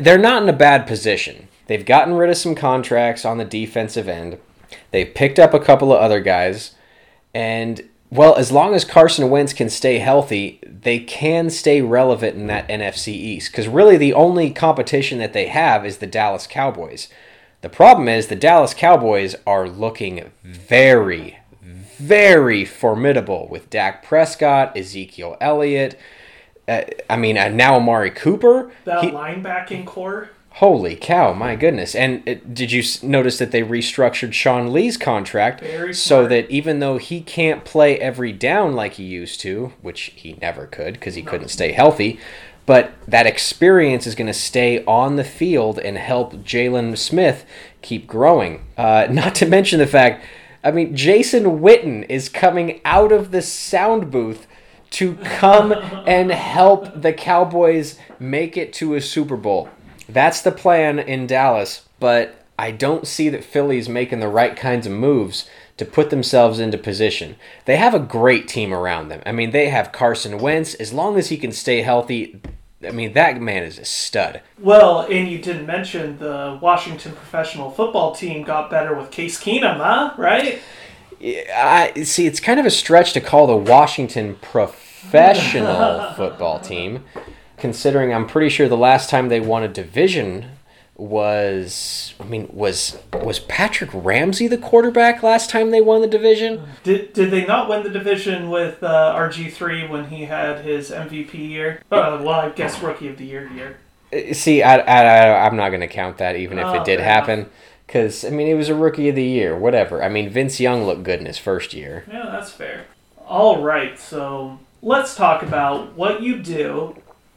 they're 0.00 0.18
not 0.18 0.42
in 0.42 0.48
a 0.48 0.52
bad 0.52 0.86
position. 0.86 1.48
They've 1.66 1.86
gotten 1.86 2.14
rid 2.14 2.30
of 2.30 2.36
some 2.36 2.56
contracts 2.56 3.24
on 3.24 3.38
the 3.38 3.44
defensive 3.44 4.08
end. 4.08 4.38
They've 4.90 5.14
picked 5.14 5.38
up 5.38 5.54
a 5.54 5.60
couple 5.60 5.92
of 5.92 6.00
other 6.00 6.20
guys. 6.20 6.74
And, 7.32 7.88
well, 8.10 8.36
as 8.36 8.50
long 8.52 8.74
as 8.74 8.84
Carson 8.84 9.30
Wentz 9.30 9.52
can 9.52 9.70
stay 9.70 9.98
healthy, 9.98 10.60
they 10.64 10.98
can 10.98 11.50
stay 11.50 11.80
relevant 11.80 12.36
in 12.36 12.46
that 12.48 12.68
NFC 12.68 13.08
East. 13.08 13.52
Because 13.52 13.68
really, 13.68 13.96
the 13.96 14.14
only 14.14 14.50
competition 14.50 15.18
that 15.18 15.32
they 15.32 15.46
have 15.46 15.86
is 15.86 15.98
the 15.98 16.06
Dallas 16.06 16.46
Cowboys 16.46 17.08
the 17.60 17.68
problem 17.68 18.08
is 18.08 18.28
the 18.28 18.36
Dallas 18.36 18.72
Cowboys 18.72 19.34
are 19.46 19.68
looking 19.68 20.30
very, 20.42 21.38
very 21.62 22.64
formidable 22.64 23.48
with 23.50 23.68
Dak 23.68 24.02
Prescott, 24.02 24.76
Ezekiel 24.76 25.36
Elliott. 25.40 25.98
Uh, 26.66 26.82
I 27.08 27.16
mean, 27.16 27.36
uh, 27.36 27.48
now 27.48 27.76
Amari 27.76 28.10
Cooper. 28.10 28.72
That 28.84 29.04
he, 29.04 29.10
linebacking 29.10 29.86
corps. 29.86 30.30
Holy 30.54 30.96
cow! 30.96 31.32
My 31.32 31.54
goodness! 31.54 31.94
And 31.94 32.22
it, 32.26 32.54
did 32.54 32.72
you 32.72 32.82
notice 33.02 33.38
that 33.38 33.52
they 33.52 33.62
restructured 33.62 34.32
Sean 34.32 34.72
Lee's 34.72 34.96
contract 34.96 35.62
so 35.92 36.26
that 36.26 36.50
even 36.50 36.80
though 36.80 36.98
he 36.98 37.20
can't 37.20 37.64
play 37.64 37.98
every 37.98 38.32
down 38.32 38.74
like 38.74 38.94
he 38.94 39.04
used 39.04 39.40
to, 39.40 39.72
which 39.80 40.12
he 40.16 40.36
never 40.42 40.66
could 40.66 40.94
because 40.94 41.14
he 41.14 41.22
no. 41.22 41.30
couldn't 41.30 41.48
stay 41.48 41.72
healthy, 41.72 42.18
but 42.66 42.92
that 43.08 43.26
experience 43.26 44.06
is 44.06 44.14
going 44.14 44.26
to 44.26 44.32
stay 44.32 44.84
on 44.84 45.16
the 45.16 45.24
field 45.24 45.78
and 45.78 45.96
help 45.96 46.34
Jaylon 46.44 46.96
Smith 46.96 47.44
keep 47.82 48.06
growing. 48.06 48.64
Uh, 48.76 49.06
not 49.10 49.34
to 49.36 49.46
mention 49.46 49.78
the 49.78 49.86
fact, 49.86 50.24
I 50.62 50.70
mean, 50.70 50.94
Jason 50.94 51.60
Witten 51.60 52.04
is 52.08 52.28
coming 52.28 52.80
out 52.84 53.12
of 53.12 53.30
the 53.30 53.42
sound 53.42 54.10
booth 54.10 54.46
to 54.90 55.14
come 55.16 55.72
and 56.06 56.30
help 56.30 57.00
the 57.00 57.12
Cowboys 57.12 57.98
make 58.18 58.56
it 58.56 58.72
to 58.74 58.94
a 58.94 59.00
Super 59.00 59.36
Bowl. 59.36 59.68
That's 60.12 60.42
the 60.42 60.52
plan 60.52 60.98
in 60.98 61.26
Dallas, 61.26 61.88
but 61.98 62.44
I 62.58 62.70
don't 62.70 63.06
see 63.06 63.28
that 63.30 63.44
Philly's 63.44 63.88
making 63.88 64.20
the 64.20 64.28
right 64.28 64.56
kinds 64.56 64.86
of 64.86 64.92
moves 64.92 65.48
to 65.76 65.84
put 65.86 66.10
themselves 66.10 66.60
into 66.60 66.76
position. 66.76 67.36
They 67.64 67.76
have 67.76 67.94
a 67.94 67.98
great 67.98 68.48
team 68.48 68.74
around 68.74 69.08
them. 69.08 69.22
I 69.24 69.32
mean, 69.32 69.50
they 69.50 69.70
have 69.70 69.92
Carson 69.92 70.38
Wentz. 70.38 70.74
As 70.74 70.92
long 70.92 71.16
as 71.16 71.30
he 71.30 71.38
can 71.38 71.52
stay 71.52 71.80
healthy, 71.80 72.40
I 72.86 72.90
mean, 72.90 73.14
that 73.14 73.40
man 73.40 73.62
is 73.62 73.78
a 73.78 73.84
stud. 73.84 74.42
Well, 74.58 75.00
and 75.00 75.28
you 75.28 75.38
didn't 75.38 75.64
mention 75.64 76.18
the 76.18 76.58
Washington 76.60 77.12
professional 77.12 77.70
football 77.70 78.14
team 78.14 78.42
got 78.42 78.70
better 78.70 78.94
with 78.94 79.10
Case 79.10 79.42
Keenum, 79.42 79.78
huh? 79.78 80.14
Right? 80.18 80.60
I 81.22 81.92
see. 82.04 82.26
It's 82.26 82.40
kind 82.40 82.58
of 82.58 82.66
a 82.66 82.70
stretch 82.70 83.12
to 83.14 83.20
call 83.20 83.46
the 83.46 83.56
Washington 83.56 84.36
professional 84.40 86.12
football 86.16 86.60
team, 86.60 87.04
considering 87.60 88.12
I'm 88.12 88.26
pretty 88.26 88.48
sure 88.48 88.68
the 88.68 88.76
last 88.76 89.10
time 89.10 89.28
they 89.28 89.40
won 89.40 89.62
a 89.62 89.68
division 89.68 90.52
was 91.00 92.12
I 92.20 92.24
mean 92.24 92.46
was 92.52 92.98
was 93.12 93.38
Patrick 93.38 93.90
Ramsey 93.94 94.46
the 94.46 94.58
quarterback 94.58 95.22
last 95.22 95.48
time 95.48 95.70
they 95.70 95.80
won 95.80 96.02
the 96.02 96.06
division? 96.06 96.62
Did 96.82 97.12
did 97.12 97.30
they 97.30 97.46
not 97.46 97.68
win 97.68 97.82
the 97.82 97.90
division 97.90 98.50
with 98.50 98.82
uh, 98.82 99.14
RG 99.16 99.52
three 99.52 99.86
when 99.86 100.08
he 100.08 100.26
had 100.26 100.64
his 100.64 100.90
MVP 100.90 101.34
year? 101.34 101.82
Uh, 101.90 102.20
well, 102.22 102.40
I 102.40 102.50
guess 102.50 102.80
rookie 102.82 103.08
of 103.08 103.16
the 103.16 103.24
year 103.24 103.48
year. 103.48 103.78
Uh, 104.12 104.34
see, 104.34 104.62
I, 104.62 104.76
I, 104.78 105.46
I'm 105.46 105.56
not 105.56 105.70
going 105.70 105.80
to 105.80 105.88
count 105.88 106.18
that 106.18 106.36
even 106.36 106.58
if 106.58 106.66
oh, 106.66 106.80
it 106.80 106.84
did 106.84 107.00
happen. 107.00 107.48
Because, 107.86 108.24
I 108.24 108.30
mean, 108.30 108.46
it 108.46 108.54
was 108.54 108.68
a 108.68 108.74
rookie 108.74 109.08
of 109.08 109.16
the 109.16 109.24
year, 109.24 109.56
whatever. 109.56 110.00
I 110.00 110.08
mean, 110.08 110.30
Vince 110.30 110.60
Young 110.60 110.84
looked 110.84 111.02
good 111.02 111.18
in 111.18 111.26
his 111.26 111.38
first 111.38 111.74
year. 111.74 112.04
Yeah, 112.06 112.28
that's 112.30 112.52
fair. 112.52 112.86
All 113.26 113.62
right, 113.64 113.98
so 113.98 114.60
let's 114.80 115.16
talk 115.16 115.42
about 115.42 115.94
what 115.96 116.22
you 116.22 116.38
do 116.38 116.94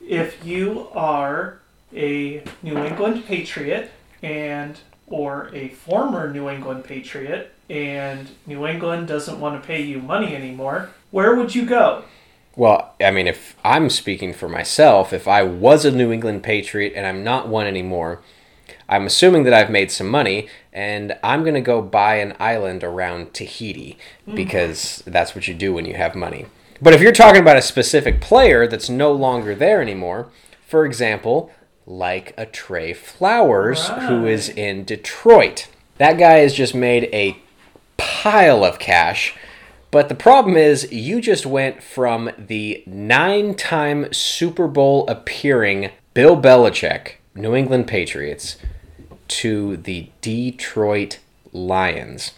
if 0.08 0.46
you 0.46 0.88
are 0.94 1.60
a 1.96 2.44
New 2.62 2.78
England 2.78 3.26
Patriot 3.26 3.92
and 4.22 4.80
or 5.08 5.50
a 5.54 5.70
former 5.70 6.32
New 6.32 6.50
England 6.50 6.84
Patriot 6.86 7.54
and 7.70 8.30
New 8.46 8.66
England 8.66 9.08
doesn't 9.08 9.40
want 9.40 9.62
to 9.62 9.68
pay 9.68 9.82
you 9.82 10.00
money 10.00 10.36
anymore, 10.36 10.90
where 11.12 11.36
would 11.36 11.54
you 11.54 11.66
go? 11.66 12.04
Well, 12.56 12.94
I 13.02 13.12
mean, 13.12 13.28
if 13.28 13.56
I'm 13.64 13.90
speaking 13.90 14.34
for 14.34 14.48
myself, 14.48 15.12
if 15.12 15.28
I 15.28 15.44
was 15.44 15.86
a 15.86 15.92
New 15.92 16.12
England 16.12 16.44
Patriot 16.44 16.94
and 16.96 17.06
I'm 17.06 17.24
not 17.24 17.48
one 17.48 17.66
anymore, 17.66 18.22
I'm 18.88 19.08
assuming 19.08 19.44
that 19.44 19.54
I've 19.54 19.72
made 19.72 19.92
some 19.92 20.08
money 20.08 20.48
and 20.72 21.18
I'm 21.24 21.42
going 21.42 21.56
to 21.56 21.62
go 21.62 21.82
buy 21.82 22.16
an 22.16 22.36
island 22.40 22.84
around 22.84 23.34
Tahiti 23.34 23.98
mm. 24.28 24.36
because 24.36 25.04
that's 25.08 25.34
what 25.34 25.48
you 25.48 25.54
do 25.54 25.74
when 25.74 25.86
you 25.86 25.96
have 25.96 26.16
money. 26.16 26.46
But 26.84 26.94
if 26.94 27.00
you're 27.00 27.14
talking 27.14 27.40
about 27.40 27.56
a 27.56 27.62
specific 27.62 28.20
player 28.20 28.68
that's 28.68 28.90
no 28.90 29.14
longer 29.14 29.56
there 29.56 29.82
anymore, 29.82 30.28
for 30.68 30.86
example, 30.86 31.50
like 31.86 32.34
a 32.38 32.46
Trey 32.46 32.92
Flowers, 32.92 33.90
right. 33.90 34.04
who 34.04 34.26
is 34.26 34.50
in 34.50 34.84
Detroit. 34.84 35.70
That 35.98 36.18
guy 36.18 36.40
has 36.40 36.54
just 36.54 36.76
made 36.76 37.06
a 37.14 37.38
pile 37.96 38.66
of 38.66 38.80
cash. 38.80 39.34
But 39.92 40.10
the 40.10 40.16
problem 40.16 40.58
is, 40.58 40.92
you 40.92 41.22
just 41.22 41.46
went 41.46 41.82
from 41.82 42.32
the 42.38 42.84
nine 42.86 43.56
time 43.56 44.12
Super 44.12 44.68
Bowl 44.68 45.08
appearing 45.08 45.90
Bill 46.14 46.36
Belichick, 46.36 47.14
New 47.34 47.56
England 47.56 47.88
Patriots, 47.88 48.58
to 49.30 49.78
the 49.78 50.10
Detroit 50.20 51.20
Lions. 51.54 52.34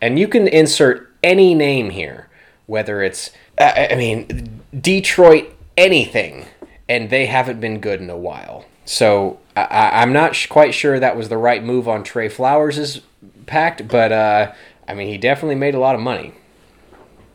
And 0.00 0.18
you 0.18 0.26
can 0.26 0.48
insert 0.48 1.12
any 1.22 1.54
name 1.54 1.90
here, 1.90 2.28
whether 2.66 3.00
it's, 3.00 3.30
I 3.58 3.94
mean, 3.96 4.62
Detroit 4.78 5.54
anything, 5.76 6.46
and 6.88 7.10
they 7.10 7.26
haven't 7.26 7.60
been 7.60 7.80
good 7.80 8.00
in 8.00 8.10
a 8.10 8.16
while. 8.16 8.64
So 8.84 9.38
I, 9.56 10.02
am 10.02 10.12
not 10.12 10.34
sh- 10.34 10.46
quite 10.46 10.74
sure 10.74 10.98
that 10.98 11.16
was 11.16 11.28
the 11.28 11.38
right 11.38 11.62
move 11.62 11.88
on 11.88 12.04
Trey 12.04 12.28
Flowers' 12.28 13.00
pact, 13.46 13.88
but 13.88 14.12
uh, 14.12 14.52
I 14.86 14.94
mean, 14.94 15.08
he 15.08 15.18
definitely 15.18 15.54
made 15.54 15.74
a 15.74 15.78
lot 15.78 15.94
of 15.94 16.00
money. 16.00 16.34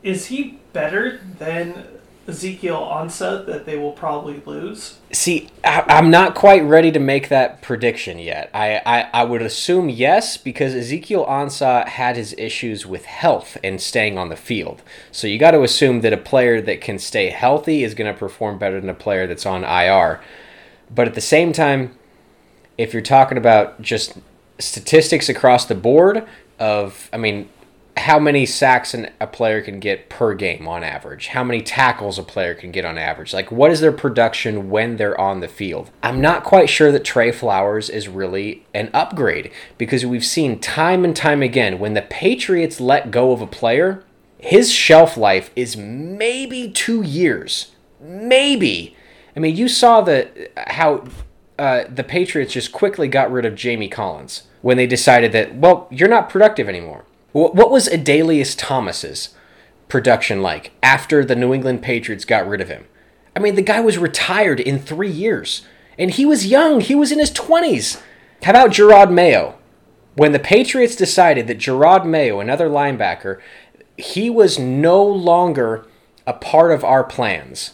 Is 0.04 0.28
he 0.28 0.60
better 0.74 1.20
than 1.40 1.99
Ezekiel 2.30 2.80
Ansah 2.80 3.46
that 3.46 3.66
they 3.66 3.78
will 3.78 3.92
probably 3.92 4.42
lose? 4.46 5.00
See, 5.12 5.50
I, 5.64 5.84
am 5.88 6.10
not 6.10 6.36
quite 6.36 6.64
ready 6.64 6.92
to 6.92 7.00
make 7.00 7.30
that 7.30 7.62
prediction 7.62 8.20
yet. 8.20 8.50
I, 8.54 8.82
I, 8.86 9.10
I 9.14 9.24
would 9.24 9.42
assume 9.42 9.90
yes, 9.90 10.38
because 10.38 10.74
Ezekiel 10.74 11.26
Ansah 11.26 11.88
had 11.88 12.16
his 12.16 12.34
issues 12.38 12.86
with 12.86 13.06
health 13.06 13.58
and 13.64 13.82
staying 13.82 14.18
on 14.18 14.30
the 14.30 14.36
field. 14.36 14.82
So 15.12 15.28
you 15.28 15.38
got 15.38 15.52
to 15.52 15.64
assume 15.64 16.02
that 16.02 16.14
a 16.14 16.18
player 16.18 16.62
that 16.62 16.82
can 16.82 17.00
stay 17.00 17.30
healthy 17.30 17.84
is 17.84 17.94
going 17.94 18.12
to 18.12 18.18
perform 18.18 18.58
better 18.58 18.80
than 18.80 18.90
a 18.90 18.94
player 18.94 19.28
that's 19.28 19.46
on 19.46 19.64
IR. 19.64 20.22
But 20.94 21.08
at 21.08 21.16
the 21.16 21.22
same 21.22 21.52
time, 21.52 21.98
if 22.78 22.94
you're 22.94 23.02
talking 23.02 23.38
about 23.38 23.82
just 23.82 24.18
statistics 24.60 25.30
across 25.30 25.66
the 25.66 25.76
board 25.76 26.28
of, 26.60 27.10
I 27.12 27.18
mean, 27.18 27.50
how 28.00 28.18
many 28.18 28.46
sacks 28.46 28.94
an, 28.94 29.10
a 29.20 29.28
player 29.28 29.62
can 29.62 29.80
get 29.80 30.10
per 30.10 30.34
game 30.34 30.68
on 30.68 30.84
average, 30.84 31.28
how 31.28 31.44
many 31.44 31.62
tackles 31.62 32.18
a 32.18 32.24
player 32.24 32.56
can 32.56 32.72
get 32.72 32.86
on 32.86 32.98
average, 32.98 33.34
like 33.34 33.52
what 33.52 33.72
is 33.72 33.82
their 33.82 33.92
production 33.92 34.70
when 34.70 34.98
they're 34.98 35.20
on 35.20 35.42
the 35.42 35.48
field. 35.48 35.92
I'm 36.02 36.22
not 36.22 36.44
quite 36.44 36.70
sure 36.70 36.92
that 36.92 37.04
Trey 37.04 37.32
Flowers 37.32 37.90
is 37.90 38.08
really 38.08 38.66
an 38.74 38.90
upgrade 38.94 39.52
because 39.78 40.06
we've 40.06 40.26
seen 40.26 40.60
time 40.60 41.04
and 41.04 41.16
time 41.16 41.44
again 41.44 41.78
when 41.78 41.94
the 41.94 42.02
Patriots 42.02 42.80
let 42.80 43.12
go 43.12 43.32
of 43.32 43.42
a 43.42 43.48
player, 43.48 44.04
his 44.38 44.72
shelf 44.72 45.18
life 45.18 45.52
is 45.56 45.76
maybe 45.76 46.72
two 46.72 47.02
years. 47.02 47.74
Maybe. 48.00 48.96
I 49.36 49.40
mean, 49.40 49.56
you 49.56 49.68
saw 49.68 50.02
the 50.02 50.50
how 50.56 51.06
uh, 51.58 51.84
the 51.94 52.06
Patriots 52.06 52.54
just 52.54 52.72
quickly 52.72 53.10
got 53.10 53.32
rid 53.32 53.46
of 53.46 53.56
Jamie 53.56 53.90
Collins 53.90 54.44
when 54.62 54.78
they 54.78 54.88
decided 54.88 55.34
that 55.34 55.56
well, 55.56 55.88
you're 55.92 56.08
not 56.08 56.30
productive 56.30 56.70
anymore. 56.70 57.04
What 57.32 57.70
was 57.70 57.88
Adalius 57.88 58.56
Thomas's 58.58 59.36
production 59.88 60.42
like 60.42 60.72
after 60.82 61.24
the 61.24 61.36
New 61.36 61.54
England 61.54 61.84
Patriots 61.84 62.26
got 62.26 62.48
rid 62.48 62.60
of 62.60 62.70
him? 62.70 62.86
I 63.36 63.40
mean, 63.40 63.56
the 63.56 63.62
guy 63.62 63.80
was 63.80 64.00
retired 64.00 64.60
in 64.60 64.80
three 64.80 65.12
years, 65.12 65.62
and 65.98 66.10
he 66.10 66.26
was 66.26 66.48
young. 66.48 66.82
He 66.82 66.96
was 66.96 67.12
in 67.12 67.20
his 67.20 67.32
20s. 67.32 68.02
How 68.44 68.52
about 68.52 68.72
Jerod 68.72 69.12
Mayo? 69.12 69.60
When 70.16 70.32
the 70.32 70.40
Patriots 70.40 70.96
decided 70.96 71.48
that 71.48 71.60
Jerod 71.60 72.06
Mayo, 72.06 72.40
another 72.40 72.68
linebacker, 72.68 73.40
he 73.96 74.30
was 74.30 74.58
no 74.58 75.04
longer 75.04 75.86
a 76.26 76.34
part 76.34 76.72
of 76.72 76.84
our 76.84 77.04
plans. 77.04 77.74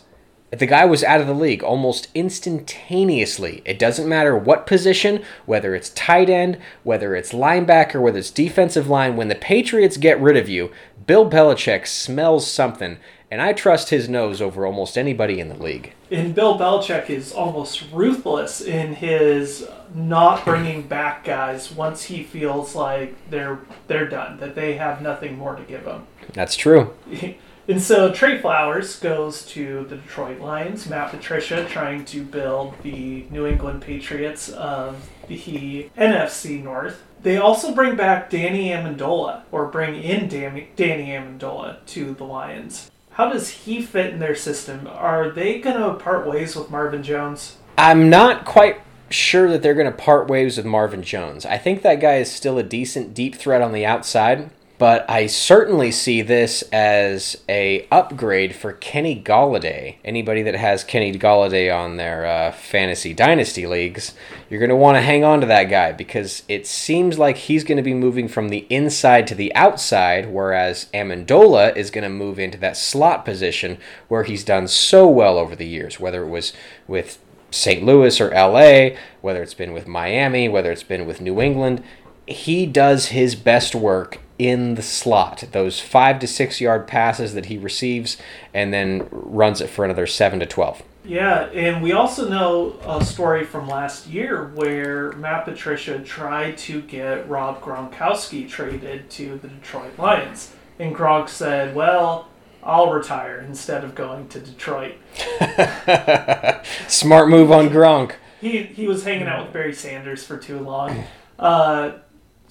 The 0.57 0.67
guy 0.67 0.85
was 0.85 1.03
out 1.03 1.19
of 1.19 1.27
the 1.27 1.33
league 1.33 1.63
almost 1.63 2.07
instantaneously. 2.13 3.61
It 3.65 3.77
doesn't 3.77 4.07
matter 4.07 4.37
what 4.37 4.67
position, 4.67 5.23
whether 5.45 5.75
it's 5.75 5.89
tight 5.89 6.29
end, 6.29 6.57
whether 6.83 7.13
it's 7.15 7.33
linebacker, 7.33 8.01
whether 8.01 8.19
it's 8.19 8.31
defensive 8.31 8.87
line. 8.87 9.17
When 9.17 9.27
the 9.27 9.35
Patriots 9.35 9.97
get 9.97 10.21
rid 10.21 10.37
of 10.37 10.47
you, 10.47 10.71
Bill 11.05 11.29
Belichick 11.29 11.85
smells 11.87 12.49
something, 12.49 12.97
and 13.29 13.41
I 13.41 13.53
trust 13.53 13.89
his 13.89 14.07
nose 14.07 14.41
over 14.41 14.65
almost 14.65 14.97
anybody 14.97 15.39
in 15.39 15.49
the 15.49 15.61
league. 15.61 15.93
And 16.09 16.33
Bill 16.33 16.57
Belichick 16.57 17.09
is 17.09 17.33
almost 17.33 17.83
ruthless 17.91 18.61
in 18.61 18.95
his 18.95 19.67
not 19.93 20.45
bringing 20.45 20.83
back 20.83 21.23
guys 21.25 21.71
once 21.71 22.03
he 22.03 22.23
feels 22.23 22.75
like 22.75 23.15
they're 23.29 23.59
they're 23.87 24.07
done, 24.07 24.39
that 24.39 24.55
they 24.55 24.75
have 24.75 25.01
nothing 25.01 25.37
more 25.37 25.55
to 25.55 25.63
give 25.63 25.85
him. 25.85 26.07
That's 26.33 26.55
true. 26.55 26.93
And 27.67 27.81
so 27.81 28.13
Trey 28.13 28.39
Flowers 28.39 28.99
goes 28.99 29.43
to 29.47 29.85
the 29.89 29.95
Detroit 29.95 30.39
Lions. 30.39 30.87
Matt 30.87 31.09
Patricia 31.09 31.65
trying 31.67 32.05
to 32.05 32.23
build 32.23 32.75
the 32.83 33.25
New 33.31 33.47
England 33.47 33.81
Patriots 33.81 34.49
of 34.49 35.09
the 35.27 35.89
NFC 35.97 36.63
North. 36.63 37.01
They 37.23 37.37
also 37.37 37.73
bring 37.73 37.95
back 37.95 38.29
Danny 38.29 38.69
Amendola, 38.69 39.41
or 39.51 39.65
bring 39.65 39.95
in 39.95 40.27
Danny, 40.27 40.69
Amendola 40.77 41.83
to 41.87 42.13
the 42.13 42.23
Lions. 42.23 42.91
How 43.11 43.31
does 43.31 43.49
he 43.49 43.81
fit 43.81 44.13
in 44.13 44.19
their 44.19 44.35
system? 44.35 44.87
Are 44.87 45.31
they 45.31 45.59
going 45.59 45.77
to 45.77 45.95
part 45.95 46.27
ways 46.27 46.55
with 46.55 46.69
Marvin 46.69 47.01
Jones? 47.01 47.57
I'm 47.79 48.11
not 48.11 48.45
quite 48.45 48.81
sure 49.09 49.49
that 49.49 49.63
they're 49.63 49.73
going 49.73 49.91
to 49.91 49.97
part 49.97 50.27
ways 50.27 50.57
with 50.57 50.67
Marvin 50.67 51.01
Jones. 51.01 51.47
I 51.47 51.57
think 51.57 51.81
that 51.81 51.99
guy 51.99 52.17
is 52.17 52.31
still 52.31 52.59
a 52.59 52.63
decent 52.63 53.15
deep 53.15 53.35
threat 53.35 53.63
on 53.63 53.71
the 53.71 53.87
outside 53.87 54.51
but 54.77 55.09
I 55.09 55.27
certainly 55.27 55.91
see 55.91 56.21
this 56.21 56.61
as 56.73 57.41
a 57.47 57.87
upgrade 57.91 58.53
for 58.53 58.73
Kenny 58.73 59.21
Golladay. 59.21 59.95
Anybody 60.03 60.41
that 60.43 60.55
has 60.55 60.83
Kenny 60.83 61.13
Golladay 61.13 61.73
on 61.73 61.95
their 61.95 62.25
uh, 62.25 62.51
fantasy 62.51 63.13
dynasty 63.13 63.65
leagues, 63.65 64.13
you're 64.49 64.59
going 64.59 64.69
to 64.69 64.75
want 64.75 64.97
to 64.97 65.01
hang 65.01 65.23
on 65.23 65.39
to 65.39 65.47
that 65.47 65.65
guy 65.65 65.93
because 65.93 66.43
it 66.49 66.67
seems 66.67 67.17
like 67.17 67.37
he's 67.37 67.63
going 67.63 67.77
to 67.77 67.83
be 67.83 67.93
moving 67.93 68.27
from 68.27 68.49
the 68.49 68.67
inside 68.69 69.27
to 69.27 69.35
the 69.35 69.53
outside, 69.55 70.29
whereas 70.29 70.87
Amendola 70.93 71.75
is 71.75 71.89
going 71.89 72.03
to 72.03 72.09
move 72.09 72.37
into 72.37 72.57
that 72.57 72.75
slot 72.75 73.23
position 73.23 73.77
where 74.09 74.23
he's 74.23 74.43
done 74.43 74.67
so 74.67 75.07
well 75.07 75.37
over 75.37 75.55
the 75.55 75.67
years, 75.67 76.01
whether 76.01 76.23
it 76.23 76.29
was 76.29 76.51
with 76.85 77.17
St. 77.49 77.81
Louis 77.83 78.19
or 78.19 78.29
LA, 78.31 78.97
whether 79.21 79.41
it's 79.41 79.53
been 79.53 79.71
with 79.71 79.87
Miami, 79.87 80.49
whether 80.49 80.71
it's 80.71 80.83
been 80.83 81.05
with 81.05 81.21
New 81.21 81.39
England. 81.39 81.81
He 82.27 82.65
does 82.65 83.07
his 83.07 83.35
best 83.35 83.73
work 83.73 84.19
in 84.37 84.75
the 84.75 84.81
slot, 84.81 85.45
those 85.51 85.79
five 85.79 86.19
to 86.19 86.27
six 86.27 86.59
yard 86.59 86.87
passes 86.87 87.33
that 87.33 87.45
he 87.45 87.57
receives, 87.57 88.17
and 88.53 88.73
then 88.73 89.07
runs 89.11 89.61
it 89.61 89.69
for 89.69 89.85
another 89.85 90.07
seven 90.07 90.39
to 90.39 90.45
12. 90.45 90.83
Yeah, 91.05 91.45
and 91.51 91.83
we 91.83 91.91
also 91.91 92.27
know 92.27 92.79
a 92.85 93.03
story 93.05 93.45
from 93.45 93.67
last 93.67 94.07
year 94.07 94.47
where 94.55 95.11
Matt 95.13 95.45
Patricia 95.45 95.99
tried 95.99 96.57
to 96.59 96.81
get 96.81 97.29
Rob 97.29 97.61
Gronkowski 97.61 98.49
traded 98.49 99.09
to 99.11 99.37
the 99.37 99.47
Detroit 99.47 99.97
Lions. 99.99 100.53
And 100.79 100.95
Gronk 100.95 101.29
said, 101.29 101.75
Well, 101.75 102.27
I'll 102.63 102.91
retire 102.91 103.39
instead 103.39 103.83
of 103.83 103.93
going 103.93 104.27
to 104.29 104.39
Detroit. 104.39 104.95
Smart 106.87 107.29
move 107.29 107.51
on 107.51 107.69
Gronk. 107.69 108.13
He, 108.41 108.63
he 108.63 108.87
was 108.87 109.03
hanging 109.03 109.27
out 109.27 109.45
with 109.45 109.53
Barry 109.53 109.73
Sanders 109.73 110.23
for 110.23 110.37
too 110.37 110.59
long. 110.59 111.03
Uh, 111.37 111.97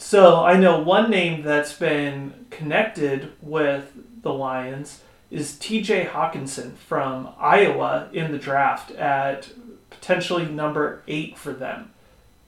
so 0.04 0.44
I 0.44 0.58
know 0.58 0.80
one 0.80 1.10
name 1.10 1.40
that's 1.40 1.72
been 1.72 2.44
connected 2.50 3.32
with 3.40 3.90
the 4.20 4.34
Lions 4.34 5.00
is 5.30 5.52
TJ 5.52 6.10
Hockenson 6.10 6.74
from 6.76 7.30
Iowa 7.38 8.10
in 8.12 8.30
the 8.30 8.36
draft 8.36 8.90
at 8.90 9.48
potentially 9.88 10.44
number 10.44 11.02
eight 11.08 11.38
for 11.38 11.54
them. 11.54 11.90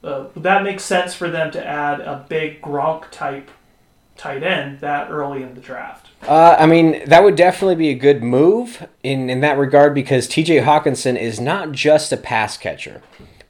Uh, 0.05 0.27
that 0.37 0.65
makes 0.65 0.85
sense 0.85 1.15
for 1.15 1.31
them 1.31 1.51
to 1.53 1.67
add 1.67 2.01
a 2.01 2.27
big 2.29 2.61
Gronk 2.61 3.11
type 3.11 3.51
tight 4.19 4.43
end 4.43 4.81
that 4.81 5.11
early 5.11 5.43
in 5.43 5.55
the 5.55 5.61
draft. 5.63 6.09
Uh, 6.29 6.57
I 6.59 6.67
mean, 6.67 7.09
that 7.09 7.25
would 7.25 7.37
definitely 7.37 7.77
be 7.77 7.89
a 7.89 7.95
good 7.95 8.23
move 8.23 8.87
in, 9.03 9.31
in 9.31 9.41
that 9.41 9.57
regard 9.57 9.95
because 9.95 10.29
TJ 10.29 10.65
Hockenson 10.65 11.19
is 11.19 11.41
not 11.41 11.73
just 11.73 12.13
a 12.13 12.19
pass 12.19 12.59
catcher 12.59 13.01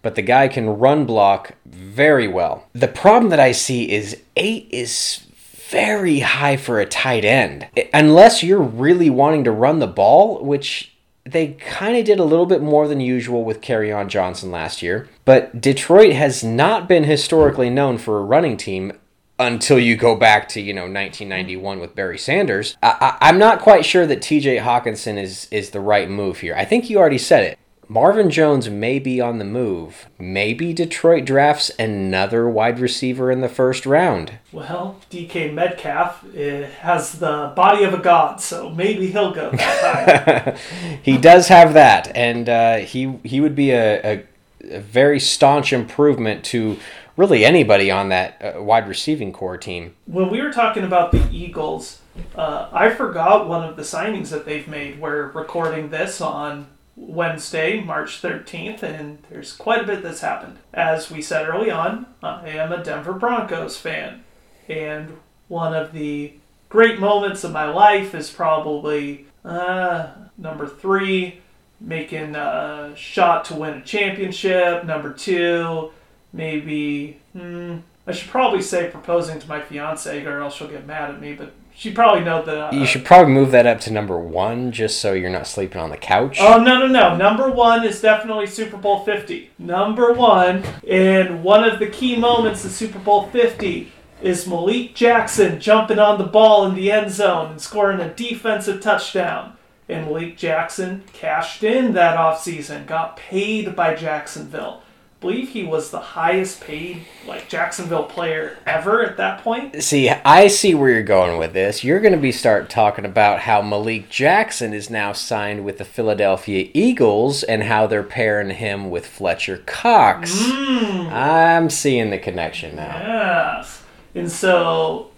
but 0.02 0.14
the 0.14 0.22
guy 0.22 0.48
can 0.48 0.68
run 0.68 1.04
block 1.06 1.52
very 1.64 2.28
well. 2.28 2.68
The 2.72 2.88
problem 2.88 3.30
that 3.30 3.40
I 3.40 3.52
see 3.52 3.90
is 3.90 4.20
8 4.36 4.68
is 4.70 5.26
very 5.68 6.20
high 6.20 6.56
for 6.56 6.78
a 6.78 6.86
tight 6.86 7.24
end. 7.24 7.66
Unless 7.92 8.42
you're 8.42 8.62
really 8.62 9.10
wanting 9.10 9.44
to 9.44 9.50
run 9.50 9.80
the 9.80 9.86
ball, 9.86 10.42
which 10.44 10.92
they 11.24 11.48
kind 11.54 11.96
of 11.96 12.04
did 12.04 12.20
a 12.20 12.24
little 12.24 12.46
bit 12.46 12.62
more 12.62 12.86
than 12.86 13.00
usual 13.00 13.44
with 13.44 13.60
Kerryon 13.60 14.08
Johnson 14.08 14.50
last 14.50 14.80
year. 14.80 15.08
But 15.24 15.60
Detroit 15.60 16.12
has 16.12 16.44
not 16.44 16.88
been 16.88 17.04
historically 17.04 17.68
known 17.68 17.98
for 17.98 18.18
a 18.18 18.24
running 18.24 18.56
team 18.56 18.92
until 19.38 19.78
you 19.78 19.96
go 19.96 20.16
back 20.16 20.48
to 20.50 20.60
you 20.60 20.72
know 20.72 20.82
1991 20.82 21.80
with 21.80 21.94
Barry 21.94 22.18
Sanders. 22.18 22.76
I, 22.82 23.16
am 23.20 23.38
not 23.38 23.60
quite 23.60 23.84
sure 23.84 24.06
that 24.06 24.22
T.J. 24.22 24.58
Hockenson 24.58 25.20
is 25.20 25.48
is 25.50 25.70
the 25.70 25.80
right 25.80 26.08
move 26.08 26.40
here. 26.40 26.54
I 26.54 26.64
think 26.64 26.88
you 26.88 26.98
already 26.98 27.18
said 27.18 27.44
it. 27.44 27.58
Marvin 27.88 28.30
Jones 28.30 28.68
may 28.68 28.98
be 28.98 29.20
on 29.20 29.38
the 29.38 29.44
move. 29.44 30.06
Maybe 30.18 30.72
Detroit 30.72 31.24
drafts 31.24 31.70
another 31.78 32.48
wide 32.48 32.80
receiver 32.80 33.30
in 33.30 33.42
the 33.42 33.48
first 33.48 33.86
round. 33.86 34.38
Well, 34.50 35.00
DK 35.10 35.54
Metcalf 35.54 36.24
eh, 36.34 36.66
has 36.80 37.12
the 37.12 37.52
body 37.54 37.84
of 37.84 37.94
a 37.94 37.98
god, 37.98 38.40
so 38.40 38.70
maybe 38.70 39.06
he'll 39.12 39.32
go 39.32 39.50
he 41.02 41.16
does 41.16 41.46
have 41.48 41.74
that, 41.74 42.14
and 42.16 42.48
uh, 42.48 42.76
he 42.78 43.18
he 43.22 43.40
would 43.40 43.54
be 43.54 43.70
a, 43.70 44.00
a, 44.04 44.24
a, 44.64 44.80
very 44.80 45.20
staunch 45.20 45.72
improvement 45.72 46.44
to 46.46 46.78
really 47.16 47.44
anybody 47.44 47.90
on 47.90 48.08
that 48.08 48.42
uh, 48.42 48.62
wide 48.62 48.88
receiving 48.88 49.32
corps 49.32 49.58
team. 49.58 49.94
When 50.06 50.28
we 50.28 50.42
were 50.42 50.52
talking 50.52 50.82
about 50.82 51.12
the 51.12 51.24
Eagles, 51.30 52.00
uh, 52.34 52.68
I 52.72 52.90
forgot 52.90 53.46
one 53.48 53.64
of 53.64 53.76
the 53.76 53.82
signings 53.82 54.30
that 54.30 54.44
they've 54.44 54.66
made. 54.66 55.00
We're 55.00 55.30
recording 55.30 55.90
this 55.90 56.20
on 56.20 56.66
Wednesday, 56.96 57.80
March 57.80 58.22
13th, 58.22 58.82
and 58.82 59.18
there's 59.28 59.52
quite 59.52 59.82
a 59.82 59.86
bit 59.86 60.02
that's 60.02 60.22
happened. 60.22 60.58
As 60.72 61.10
we 61.10 61.20
said 61.20 61.46
early 61.46 61.70
on, 61.70 62.06
I 62.22 62.48
am 62.48 62.72
a 62.72 62.82
Denver 62.82 63.12
Broncos 63.12 63.76
fan, 63.76 64.24
and 64.68 65.18
one 65.48 65.74
of 65.74 65.92
the 65.92 66.32
great 66.68 66.98
moments 66.98 67.44
of 67.44 67.52
my 67.52 67.68
life 67.68 68.14
is 68.14 68.30
probably 68.30 69.26
uh, 69.44 70.08
number 70.38 70.66
three, 70.66 71.40
making 71.80 72.34
a 72.34 72.92
shot 72.96 73.44
to 73.44 73.54
win 73.54 73.74
a 73.74 73.82
championship. 73.82 74.84
Number 74.84 75.12
two, 75.12 75.92
maybe, 76.32 77.20
hmm, 77.32 77.78
I 78.06 78.12
should 78.12 78.30
probably 78.30 78.62
say 78.62 78.90
proposing 78.90 79.38
to 79.38 79.48
my 79.48 79.60
fiance, 79.60 80.24
or 80.24 80.40
else 80.40 80.56
she'll 80.56 80.68
get 80.68 80.86
mad 80.86 81.10
at 81.10 81.20
me, 81.20 81.34
but 81.34 81.52
she 81.76 81.92
probably 81.92 82.24
know 82.24 82.42
that. 82.42 82.72
Uh, 82.72 82.76
you 82.76 82.86
should 82.86 83.04
probably 83.04 83.34
move 83.34 83.50
that 83.50 83.66
up 83.66 83.80
to 83.80 83.92
number 83.92 84.18
one, 84.18 84.72
just 84.72 84.98
so 84.98 85.12
you're 85.12 85.28
not 85.28 85.46
sleeping 85.46 85.78
on 85.78 85.90
the 85.90 85.98
couch. 85.98 86.38
Oh 86.40 86.58
no 86.58 86.78
no 86.78 86.86
no! 86.86 87.14
Number 87.14 87.50
one 87.50 87.84
is 87.84 88.00
definitely 88.00 88.46
Super 88.46 88.78
Bowl 88.78 89.04
Fifty. 89.04 89.50
Number 89.58 90.12
one, 90.14 90.64
and 90.88 91.44
one 91.44 91.64
of 91.64 91.78
the 91.78 91.88
key 91.88 92.16
moments 92.16 92.64
of 92.64 92.70
Super 92.70 92.98
Bowl 92.98 93.26
Fifty 93.26 93.92
is 94.22 94.46
Malik 94.46 94.94
Jackson 94.94 95.60
jumping 95.60 95.98
on 95.98 96.16
the 96.16 96.24
ball 96.24 96.64
in 96.66 96.74
the 96.74 96.90
end 96.90 97.10
zone 97.10 97.50
and 97.50 97.60
scoring 97.60 98.00
a 98.00 98.12
defensive 98.14 98.80
touchdown. 98.80 99.52
And 99.86 100.06
Malik 100.06 100.38
Jackson 100.38 101.04
cashed 101.12 101.62
in 101.62 101.92
that 101.92 102.16
offseason, 102.16 102.86
got 102.86 103.18
paid 103.18 103.76
by 103.76 103.94
Jacksonville 103.94 104.82
believe 105.20 105.48
he 105.48 105.64
was 105.64 105.90
the 105.90 106.00
highest 106.00 106.60
paid 106.60 107.02
like 107.26 107.48
Jacksonville 107.48 108.04
player 108.04 108.58
ever 108.66 109.02
at 109.02 109.16
that 109.16 109.42
point. 109.42 109.82
See, 109.82 110.10
I 110.10 110.48
see 110.48 110.74
where 110.74 110.90
you're 110.90 111.02
going 111.02 111.38
with 111.38 111.52
this. 111.52 111.82
You're 111.82 112.00
going 112.00 112.14
to 112.14 112.20
be 112.20 112.32
start 112.32 112.68
talking 112.68 113.04
about 113.04 113.40
how 113.40 113.62
Malik 113.62 114.10
Jackson 114.10 114.74
is 114.74 114.90
now 114.90 115.12
signed 115.12 115.64
with 115.64 115.78
the 115.78 115.84
Philadelphia 115.84 116.70
Eagles 116.74 117.42
and 117.42 117.64
how 117.64 117.86
they're 117.86 118.02
pairing 118.02 118.50
him 118.50 118.90
with 118.90 119.06
Fletcher 119.06 119.62
Cox. 119.66 120.32
Mm. 120.42 121.10
I'm 121.10 121.70
seeing 121.70 122.10
the 122.10 122.18
connection 122.18 122.76
now. 122.76 122.98
Yes. 122.98 123.82
And 124.14 124.30
so 124.30 125.10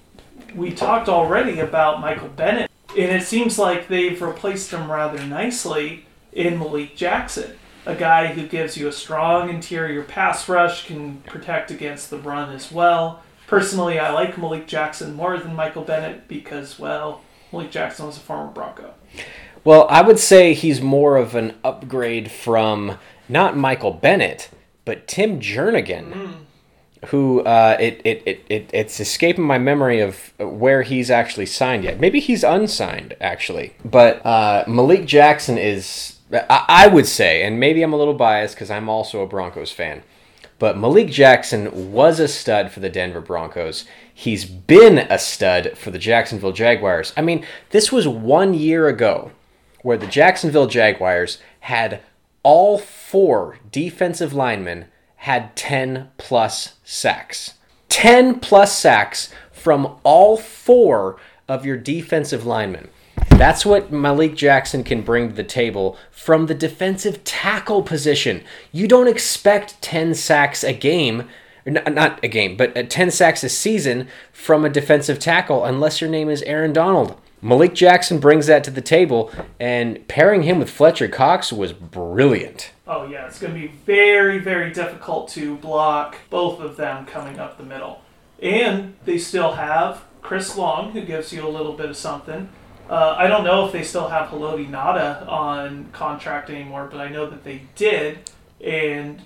we 0.55 0.73
talked 0.73 1.09
already 1.09 1.61
about 1.61 2.01
Michael 2.01 2.29
Bennett, 2.29 2.71
and 2.91 3.11
it 3.11 3.25
seems 3.25 3.59
like 3.59 3.89
they've 3.89 4.21
replaced 4.21 4.71
him 4.71 4.91
rather 4.91 5.23
nicely 5.25 6.07
in 6.33 6.59
Malik 6.59 6.95
Jackson 6.95 7.58
a 7.89 7.95
guy 7.95 8.27
who 8.27 8.47
gives 8.47 8.77
you 8.77 8.87
a 8.87 8.93
strong 8.93 9.49
interior 9.49 10.03
pass 10.03 10.47
rush, 10.47 10.87
can 10.87 11.23
protect 11.23 11.71
against 11.71 12.11
the 12.11 12.19
run 12.19 12.55
as 12.55 12.71
well. 12.71 13.23
Personally, 13.47 13.99
I 13.99 14.13
like 14.13 14.37
Malik 14.37 14.67
Jackson 14.67 15.15
more 15.15 15.39
than 15.39 15.57
Michael 15.57 15.85
Bennett 15.85 16.29
because, 16.29 16.79
well, 16.79 17.23
Malik 17.51 17.71
Jackson 17.71 18.05
was 18.05 18.19
a 18.19 18.21
former 18.21 18.53
Bronco. 18.53 18.93
Well, 19.65 19.87
I 19.89 20.03
would 20.03 20.19
say 20.19 20.53
he's 20.53 20.83
more 20.83 21.17
of 21.17 21.35
an 21.35 21.55
upgrade 21.65 22.31
from 22.31 22.99
not 23.27 23.57
Michael 23.57 23.93
Bennett, 23.93 24.51
but 24.85 25.09
Tim 25.09 25.41
Jernigan, 25.41 26.35
who 27.07 27.41
uh, 27.41 27.79
it, 27.81 28.03
it, 28.05 28.23
it, 28.27 28.45
it 28.51 28.71
it's 28.75 29.01
escaping 29.01 29.45
my 29.45 29.57
memory 29.57 30.01
of 30.01 30.35
where 30.39 30.83
he's 30.83 31.11
actually 31.11 31.47
signed 31.47 31.85
yet. 31.85 31.99
Maybe 31.99 32.21
he's 32.21 32.45
unsigned 32.45 33.17
actually, 33.19 33.75
but 33.83 34.25
uh, 34.27 34.65
Malik 34.69 35.07
Jackson 35.07 35.57
is. 35.57 36.17
I, 36.33 36.65
I 36.69 36.87
would 36.87 37.07
say, 37.07 37.43
and 37.43 37.59
maybe 37.59 37.83
I'm 37.83 37.93
a 37.93 37.97
little 37.97 38.15
biased 38.15 38.55
because 38.55 38.71
I'm 38.71 38.89
also 38.89 39.23
a 39.23 39.27
Broncos 39.27 39.73
fan. 39.73 40.03
But 40.59 40.77
Malik 40.77 41.09
Jackson 41.09 41.93
was 41.93 42.19
a 42.19 42.27
stud 42.27 42.73
for 42.73 42.81
the 42.81 42.89
Denver 42.89 43.21
Broncos. 43.21 43.85
He's 44.13 44.45
been 44.45 44.99
a 44.99 45.19
stud 45.19 45.79
for 45.79 45.91
the 45.91 45.99
Jacksonville 45.99 46.53
Jaguars. 46.53 47.13
I 47.17 47.23
mean, 47.23 47.47
this 47.71 47.93
was 47.93 48.09
one 48.09 48.55
year 48.55 48.89
ago 48.89 49.31
where 49.83 49.97
the 49.97 50.09
Jacksonville 50.09 50.67
Jaguars 50.67 51.39
had 51.61 52.01
all 52.43 52.79
four 52.79 53.59
defensive 53.71 54.33
linemen 54.33 54.87
had 55.17 55.55
10 55.55 56.11
plus 56.19 56.75
sacks. 56.83 57.55
10 57.89 58.41
plus 58.41 58.77
sacks 58.77 59.33
from 59.53 59.99
all 60.03 60.37
four 60.37 61.19
of 61.49 61.65
your 61.65 61.77
defensive 61.77 62.45
linemen. 62.45 62.89
That's 63.39 63.65
what 63.65 63.93
Malik 63.93 64.35
Jackson 64.35 64.83
can 64.83 65.03
bring 65.03 65.29
to 65.29 65.35
the 65.35 65.45
table 65.45 65.97
from 66.11 66.47
the 66.47 66.57
defensive 66.57 67.23
tackle 67.23 67.85
position. 67.85 68.43
You 68.73 68.89
don't 68.89 69.07
expect 69.07 69.81
10 69.81 70.15
sacks 70.15 70.65
a 70.65 70.73
game, 70.73 71.29
not 71.65 72.19
a 72.25 72.27
game, 72.27 72.57
but 72.57 72.77
uh, 72.77 72.83
10 72.83 73.13
sacks 73.13 73.45
a 73.45 73.49
season 73.49 74.09
from 74.33 74.65
a 74.65 74.69
defensive 74.69 75.21
tackle 75.21 75.65
unless 75.65 76.01
your 76.01 76.11
name 76.11 76.29
is 76.29 76.43
Aaron 76.43 76.73
Donald. 76.73 77.17
Malik 77.41 77.75
Jackson 77.75 78.19
brings 78.19 78.49
that 78.49 78.65
to 78.65 78.73
the 78.73 78.81
table, 78.81 79.31
and 79.61 80.07
pairing 80.09 80.43
him 80.43 80.59
with 80.59 80.69
Fletcher 80.69 81.07
Cox 81.07 81.53
was 81.53 81.73
brilliant. 81.73 82.73
Oh 82.89 83.07
yeah, 83.07 83.29
it's 83.29 83.39
going 83.39 83.55
to 83.55 83.61
be 83.61 83.69
very, 83.69 84.41
very 84.41 84.73
difficult 84.73 85.29
to 85.31 85.55
block 85.59 86.17
both 86.29 86.59
of 86.59 86.77
them 86.77 87.07
coming 87.07 87.39
up 87.39 87.57
the 87.57 87.63
middle. 87.63 88.03
And 88.43 88.97
they 89.05 89.17
still 89.17 89.53
have 89.53 90.03
Chris 90.23 90.57
Long, 90.57 90.91
who 90.91 91.03
gives 91.03 91.33
you 91.33 91.47
a 91.47 91.49
little 91.49 91.75
bit 91.75 91.89
of 91.89 91.97
something. 91.97 92.49
Uh, 92.89 93.15
I 93.19 93.27
don't 93.27 93.45
know 93.45 93.67
if 93.67 93.73
they 93.73 93.83
still 93.83 94.09
have 94.09 94.31
Haloti 94.31 94.69
Ngata 94.69 95.29
on 95.29 95.91
contract 95.93 96.49
anymore, 96.49 96.89
but 96.91 97.01
I 97.01 97.09
know 97.09 97.29
that 97.29 97.45
they 97.45 97.63
did. 97.75 98.31
And 98.65 99.23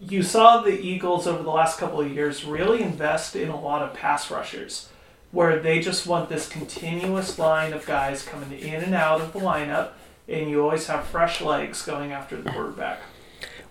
you 0.00 0.22
saw 0.22 0.60
the 0.60 0.78
Eagles 0.78 1.26
over 1.26 1.42
the 1.42 1.50
last 1.50 1.78
couple 1.78 2.00
of 2.00 2.12
years 2.12 2.44
really 2.44 2.82
invest 2.82 3.34
in 3.34 3.48
a 3.48 3.58
lot 3.58 3.82
of 3.82 3.94
pass 3.94 4.30
rushers, 4.30 4.90
where 5.30 5.58
they 5.58 5.80
just 5.80 6.06
want 6.06 6.28
this 6.28 6.48
continuous 6.48 7.38
line 7.38 7.72
of 7.72 7.86
guys 7.86 8.22
coming 8.22 8.58
in 8.58 8.82
and 8.82 8.94
out 8.94 9.20
of 9.20 9.32
the 9.32 9.38
lineup, 9.38 9.92
and 10.28 10.50
you 10.50 10.62
always 10.62 10.86
have 10.86 11.06
fresh 11.06 11.40
legs 11.40 11.82
going 11.82 12.12
after 12.12 12.40
the 12.40 12.50
quarterback. 12.50 13.00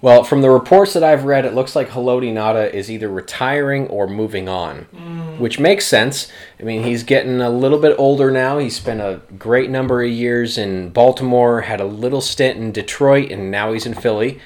Well, 0.02 0.24
from 0.24 0.42
the 0.42 0.50
reports 0.50 0.94
that 0.94 1.04
I've 1.04 1.26
read, 1.26 1.46
it 1.46 1.54
looks 1.54 1.76
like 1.76 1.90
Haloti 1.90 2.32
Ngata 2.32 2.74
is 2.74 2.90
either 2.90 3.10
retiring 3.10 3.88
or 3.88 4.08
moving 4.08 4.48
on, 4.48 4.88
which 5.40 5.60
makes 5.60 5.86
sense. 5.86 6.32
I 6.58 6.64
mean, 6.64 6.84
he's 6.84 7.04
getting 7.04 7.42
a 7.42 7.50
little 7.50 7.80
bit 7.80 7.96
older 8.00 8.32
now. 8.32 8.60
He 8.60 8.70
spent 8.70 9.02
a 9.02 9.20
great 9.38 9.70
number 9.70 10.02
of 10.02 10.10
years 10.10 10.58
in 10.58 10.90
Baltimore, 10.92 11.62
had 11.62 11.82
a 11.82 11.86
little 11.86 12.22
stint 12.22 12.58
in 12.58 12.72
Detroit, 12.72 13.30
and 13.30 13.52
now 13.52 13.74
he's 13.74 13.86
in 13.86 13.94
Philly. 13.94 14.40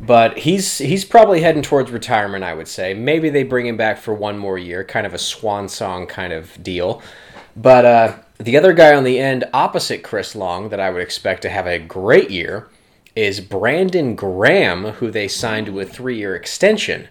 But 0.00 0.38
he's 0.38 0.78
he's 0.78 1.04
probably 1.04 1.42
heading 1.42 1.62
towards 1.62 1.90
retirement, 1.90 2.42
I 2.44 2.54
would 2.54 2.68
say. 2.68 2.94
Maybe 2.94 3.30
they 3.30 3.42
bring 3.44 3.66
him 3.66 3.76
back 3.76 3.98
for 3.98 4.14
one 4.14 4.38
more 4.38 4.58
year, 4.58 4.84
kind 4.84 5.06
of 5.06 5.14
a 5.14 5.18
swan 5.18 5.68
song 5.68 6.06
kind 6.06 6.32
of 6.32 6.60
deal. 6.62 7.02
But 7.56 7.84
uh, 7.84 8.16
the 8.38 8.56
other 8.56 8.72
guy 8.72 8.94
on 8.94 9.04
the 9.04 9.18
end, 9.18 9.44
opposite 9.52 10.02
Chris 10.04 10.36
Long, 10.36 10.68
that 10.68 10.78
I 10.80 10.90
would 10.90 11.02
expect 11.02 11.42
to 11.42 11.48
have 11.50 11.66
a 11.66 11.78
great 11.80 12.30
year, 12.30 12.68
is 13.18 13.40
Brandon 13.40 14.14
Graham, 14.14 14.84
who 14.84 15.10
they 15.10 15.26
signed 15.26 15.66
to 15.66 15.80
a 15.80 15.84
three 15.84 16.16
year 16.18 16.36
extension. 16.36 17.08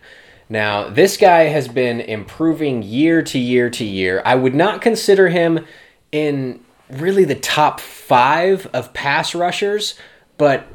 Now, 0.48 0.88
this 0.88 1.18
guy 1.18 1.44
has 1.44 1.68
been 1.68 2.00
improving 2.00 2.82
year 2.82 3.22
to 3.24 3.38
year 3.38 3.70
to 3.72 3.84
year. 3.84 4.22
I 4.24 4.36
would 4.36 4.56
not 4.56 4.82
consider 4.82 5.28
him 5.28 5.66
in 6.14 6.64
really 6.90 7.26
the 7.26 7.36
top 7.36 7.82
five 7.82 8.68
of 8.68 8.94
pass 8.94 9.36
rushers, 9.36 9.96
but 10.38 10.70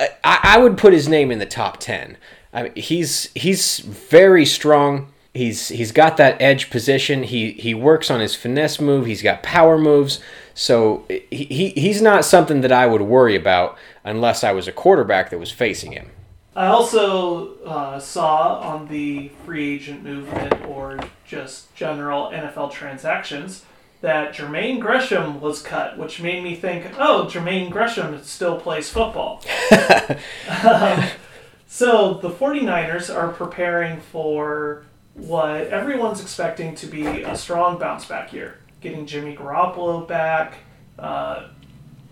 I, 0.00 0.08
I 0.24 0.58
would 0.58 0.78
put 0.78 0.94
his 0.94 1.10
name 1.10 1.30
in 1.30 1.38
the 1.38 1.44
top 1.44 1.76
ten. 1.76 2.16
I 2.54 2.62
mean, 2.62 2.72
he's 2.74 3.30
he's 3.34 3.80
very 3.80 4.46
strong. 4.46 5.12
He's 5.34 5.68
he's 5.68 5.92
got 5.92 6.16
that 6.16 6.40
edge 6.40 6.70
position. 6.70 7.24
He 7.24 7.52
he 7.52 7.74
works 7.74 8.10
on 8.10 8.20
his 8.20 8.34
finesse 8.34 8.80
move. 8.80 9.04
He's 9.04 9.20
got 9.20 9.42
power 9.42 9.76
moves. 9.76 10.20
So 10.54 11.04
he, 11.08 11.26
he 11.30 11.68
he's 11.70 12.00
not 12.00 12.24
something 12.24 12.60
that 12.60 12.72
I 12.72 12.86
would 12.86 13.02
worry 13.02 13.34
about 13.34 13.76
unless 14.04 14.44
I 14.44 14.52
was 14.52 14.68
a 14.68 14.72
quarterback 14.72 15.30
that 15.30 15.38
was 15.38 15.50
facing 15.50 15.92
him. 15.92 16.10
I 16.56 16.66
also 16.66 17.58
uh, 17.64 17.98
saw 17.98 18.60
on 18.60 18.86
the 18.86 19.28
free 19.44 19.74
agent 19.74 20.04
movement 20.04 20.64
or 20.66 21.00
just 21.26 21.74
general 21.74 22.30
NFL 22.30 22.70
transactions 22.70 23.64
that 24.02 24.34
Jermaine 24.34 24.80
Gresham 24.80 25.40
was 25.40 25.62
cut, 25.62 25.98
which 25.98 26.20
made 26.20 26.44
me 26.44 26.54
think, 26.54 26.92
oh, 26.98 27.26
Jermaine 27.28 27.70
Gresham 27.70 28.22
still 28.22 28.60
plays 28.60 28.90
football. 28.90 29.42
um, 30.62 31.04
so 31.66 32.14
the 32.14 32.30
49ers 32.30 33.12
are 33.12 33.32
preparing 33.32 34.00
for 34.00 34.84
what 35.14 35.68
everyone's 35.68 36.20
expecting 36.20 36.74
to 36.76 36.86
be 36.86 37.22
a 37.22 37.36
strong 37.36 37.78
bounce 37.78 38.04
back 38.04 38.32
year. 38.32 38.58
Getting 38.84 39.06
Jimmy 39.06 39.34
Garoppolo 39.34 40.06
back, 40.06 40.58
uh, 40.98 41.48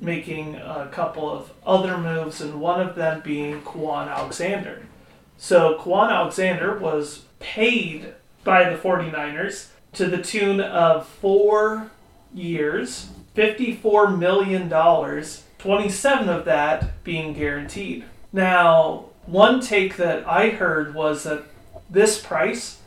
making 0.00 0.54
a 0.56 0.88
couple 0.90 1.30
of 1.30 1.52
other 1.66 1.98
moves, 1.98 2.40
and 2.40 2.62
one 2.62 2.80
of 2.80 2.94
them 2.94 3.20
being 3.22 3.60
Kwon 3.60 4.08
Alexander. 4.08 4.82
So 5.36 5.78
Kwon 5.78 6.10
Alexander 6.10 6.78
was 6.78 7.26
paid 7.40 8.14
by 8.42 8.70
the 8.70 8.76
49ers 8.76 9.68
to 9.92 10.06
the 10.06 10.22
tune 10.22 10.62
of 10.62 11.06
four 11.06 11.90
years, 12.32 13.10
$54 13.36 14.18
million, 14.18 14.70
27 15.58 16.28
of 16.30 16.44
that 16.46 17.04
being 17.04 17.34
guaranteed. 17.34 18.06
Now, 18.32 19.10
one 19.26 19.60
take 19.60 19.98
that 19.98 20.26
I 20.26 20.48
heard 20.48 20.94
was 20.94 21.24
that 21.24 21.44
this 21.90 22.18
price 22.18 22.78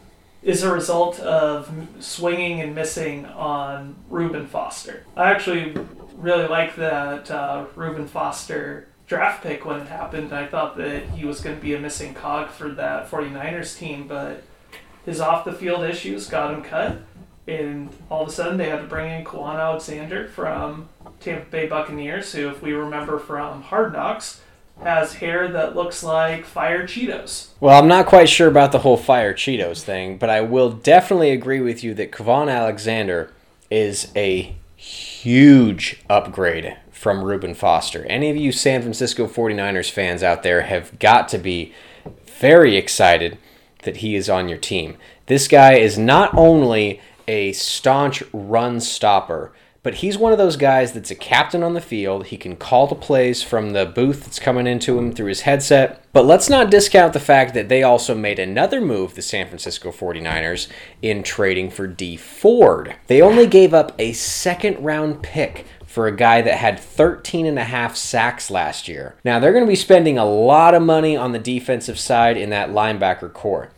is 0.45 0.61
a 0.61 0.71
result 0.71 1.19
of 1.19 1.69
swinging 1.99 2.61
and 2.61 2.75
missing 2.75 3.25
on 3.25 3.95
Reuben 4.09 4.45
Foster. 4.45 5.03
I 5.17 5.31
actually 5.31 5.75
really 6.15 6.47
like 6.47 6.75
that 6.75 7.31
uh, 7.31 7.65
Reuben 7.75 8.07
Foster 8.07 8.87
draft 9.07 9.41
pick 9.41 9.65
when 9.65 9.81
it 9.81 9.87
happened. 9.87 10.31
I 10.31 10.45
thought 10.45 10.77
that 10.77 11.09
he 11.09 11.25
was 11.25 11.41
going 11.41 11.55
to 11.55 11.61
be 11.61 11.73
a 11.73 11.79
missing 11.79 12.13
cog 12.13 12.49
for 12.49 12.69
that 12.69 13.09
49ers 13.09 13.77
team, 13.77 14.07
but 14.07 14.43
his 15.03 15.19
off 15.19 15.45
the 15.45 15.51
field 15.51 15.83
issues 15.83 16.27
got 16.27 16.53
him 16.53 16.61
cut. 16.61 17.01
And 17.47 17.89
all 18.11 18.21
of 18.21 18.29
a 18.29 18.31
sudden, 18.31 18.57
they 18.57 18.69
had 18.69 18.81
to 18.81 18.87
bring 18.87 19.11
in 19.11 19.25
Kwon 19.25 19.59
Alexander 19.59 20.27
from 20.27 20.89
Tampa 21.19 21.49
Bay 21.49 21.67
Buccaneers, 21.67 22.31
who, 22.33 22.49
if 22.49 22.61
we 22.61 22.73
remember 22.73 23.17
from 23.17 23.63
Hard 23.63 23.93
Knocks, 23.93 24.41
has 24.81 25.13
hair 25.15 25.47
that 25.47 25.75
looks 25.75 26.03
like 26.03 26.45
fire 26.45 26.85
Cheetos. 26.85 27.47
Well, 27.59 27.79
I'm 27.79 27.87
not 27.87 28.05
quite 28.05 28.29
sure 28.29 28.47
about 28.47 28.71
the 28.71 28.79
whole 28.79 28.97
fire 28.97 29.33
Cheetos 29.33 29.81
thing, 29.81 30.17
but 30.17 30.29
I 30.29 30.41
will 30.41 30.71
definitely 30.71 31.31
agree 31.31 31.59
with 31.59 31.83
you 31.83 31.93
that 31.95 32.11
Kwon 32.11 32.51
Alexander 32.51 33.31
is 33.69 34.11
a 34.15 34.55
huge 34.75 36.03
upgrade 36.09 36.77
from 36.91 37.23
Reuben 37.23 37.53
Foster. 37.53 38.05
Any 38.05 38.29
of 38.29 38.37
you 38.37 38.51
San 38.51 38.81
Francisco 38.81 39.27
49ers 39.27 39.91
fans 39.91 40.23
out 40.23 40.43
there 40.43 40.61
have 40.61 40.97
got 40.99 41.27
to 41.29 41.37
be 41.37 41.73
very 42.39 42.75
excited 42.75 43.37
that 43.83 43.97
he 43.97 44.15
is 44.15 44.29
on 44.29 44.49
your 44.49 44.57
team. 44.57 44.97
This 45.27 45.47
guy 45.47 45.73
is 45.73 45.97
not 45.97 46.35
only 46.35 46.99
a 47.27 47.53
staunch 47.53 48.23
run 48.33 48.79
stopper, 48.79 49.51
but 49.85 49.93
he's 49.93 50.17
one 50.17 50.31
of 50.31 50.39
those 50.39 50.57
guys 50.57 50.93
that's 50.93 51.11
a 51.11 51.15
captain 51.15 51.61
on 51.61 51.75
the 51.75 51.79
field. 51.79 52.25
He 52.25 52.37
can 52.37 52.55
call 52.55 52.87
the 52.87 52.95
plays 52.95 53.43
from 53.43 53.73
the 53.73 53.85
booth 53.85 54.23
that's 54.23 54.39
coming 54.39 54.65
into 54.65 54.97
him 54.97 55.11
through 55.11 55.27
his 55.27 55.41
headset. 55.41 56.03
But 56.11 56.25
let's 56.25 56.49
not 56.49 56.71
discount 56.71 57.13
the 57.13 57.19
fact 57.19 57.53
that 57.53 57.69
they 57.69 57.83
also 57.83 58.15
made 58.15 58.39
another 58.39 58.81
move, 58.81 59.13
the 59.13 59.21
San 59.21 59.45
Francisco 59.45 59.91
49ers, 59.91 60.69
in 61.03 61.21
trading 61.21 61.69
for 61.69 61.85
Dee 61.85 62.17
Ford. 62.17 62.95
They 63.05 63.21
only 63.21 63.45
gave 63.45 63.75
up 63.75 63.93
a 63.99 64.13
second 64.13 64.83
round 64.83 65.21
pick 65.21 65.67
for 65.85 66.07
a 66.07 66.15
guy 66.15 66.41
that 66.41 66.57
had 66.57 66.79
13 66.79 67.45
and 67.45 67.59
a 67.59 67.63
half 67.63 67.95
sacks 67.95 68.49
last 68.49 68.87
year. 68.87 69.13
Now, 69.23 69.37
they're 69.37 69.53
going 69.53 69.65
to 69.65 69.69
be 69.69 69.75
spending 69.75 70.17
a 70.17 70.25
lot 70.25 70.73
of 70.73 70.81
money 70.81 71.15
on 71.15 71.31
the 71.31 71.37
defensive 71.37 71.99
side 71.99 72.37
in 72.37 72.49
that 72.49 72.71
linebacker 72.71 73.31
corps. 73.31 73.69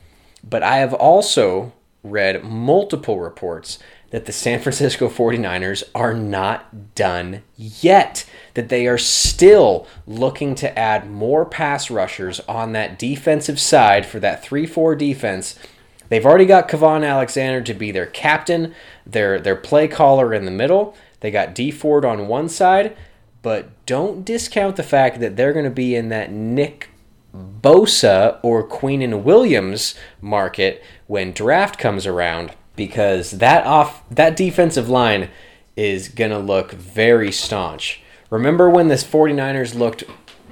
But 0.42 0.64
I 0.64 0.78
have 0.78 0.94
also 0.94 1.74
read 2.02 2.46
multiple 2.46 3.20
reports 3.20 3.80
that 4.10 4.26
the 4.26 4.32
San 4.32 4.60
Francisco 4.60 5.10
49ers 5.10 5.84
are 5.94 6.14
not 6.14 6.96
done 6.96 7.44
yet, 7.58 8.26
that 8.54 8.70
they 8.70 8.88
are 8.88 8.98
still 8.98 9.86
looking 10.06 10.56
to 10.56 10.80
add 10.80 11.10
more 11.10 11.46
pass 11.46 11.92
rushers 11.92 12.40
on 12.42 12.72
that 12.72 12.98
defensive 12.98 13.60
side 13.60 14.06
for 14.06 14.20
that 14.20 14.44
3 14.44 14.66
4 14.66 14.96
defense. 14.96 15.60
They've 16.10 16.26
already 16.26 16.46
got 16.46 16.70
Kwon 16.70 17.06
Alexander 17.06 17.62
to 17.62 17.74
be 17.74 17.92
their 17.92 18.06
captain, 18.06 18.74
their, 19.06 19.40
their 19.40 19.58
play 19.58 19.90
caller 19.90 20.34
in 20.34 20.46
the 20.46 20.52
middle. 20.52 20.96
They 21.20 21.32
got 21.32 21.54
Dee 21.54 21.72
Ford 21.72 22.06
on 22.06 22.28
one 22.28 22.48
side, 22.48 22.96
but 23.42 23.70
don't 23.86 24.24
discount 24.24 24.78
the 24.78 24.84
fact 24.84 25.20
that 25.20 25.36
they're 25.36 25.54
going 25.54 25.66
to 25.66 25.72
be 25.72 25.96
in 25.96 26.08
that 26.10 26.32
Nick 26.32 26.90
Bosa 27.36 28.40
or 28.42 28.68
Quinnen 28.68 29.24
Williams 29.24 29.96
market 30.22 30.82
when 31.08 31.34
draft 31.34 31.78
comes 31.78 32.06
around 32.06 32.52
because 32.78 33.32
that 33.32 33.66
off 33.66 34.08
that 34.10 34.38
defensive 34.38 34.88
line 34.88 35.30
is 35.76 36.08
going 36.08 36.32
to 36.32 36.40
look 36.40 36.72
very 36.72 37.34
staunch. 37.34 38.02
Remember 38.30 38.70
when 38.70 38.88
this 38.88 39.04
49ers 39.04 39.76
looked 39.76 40.06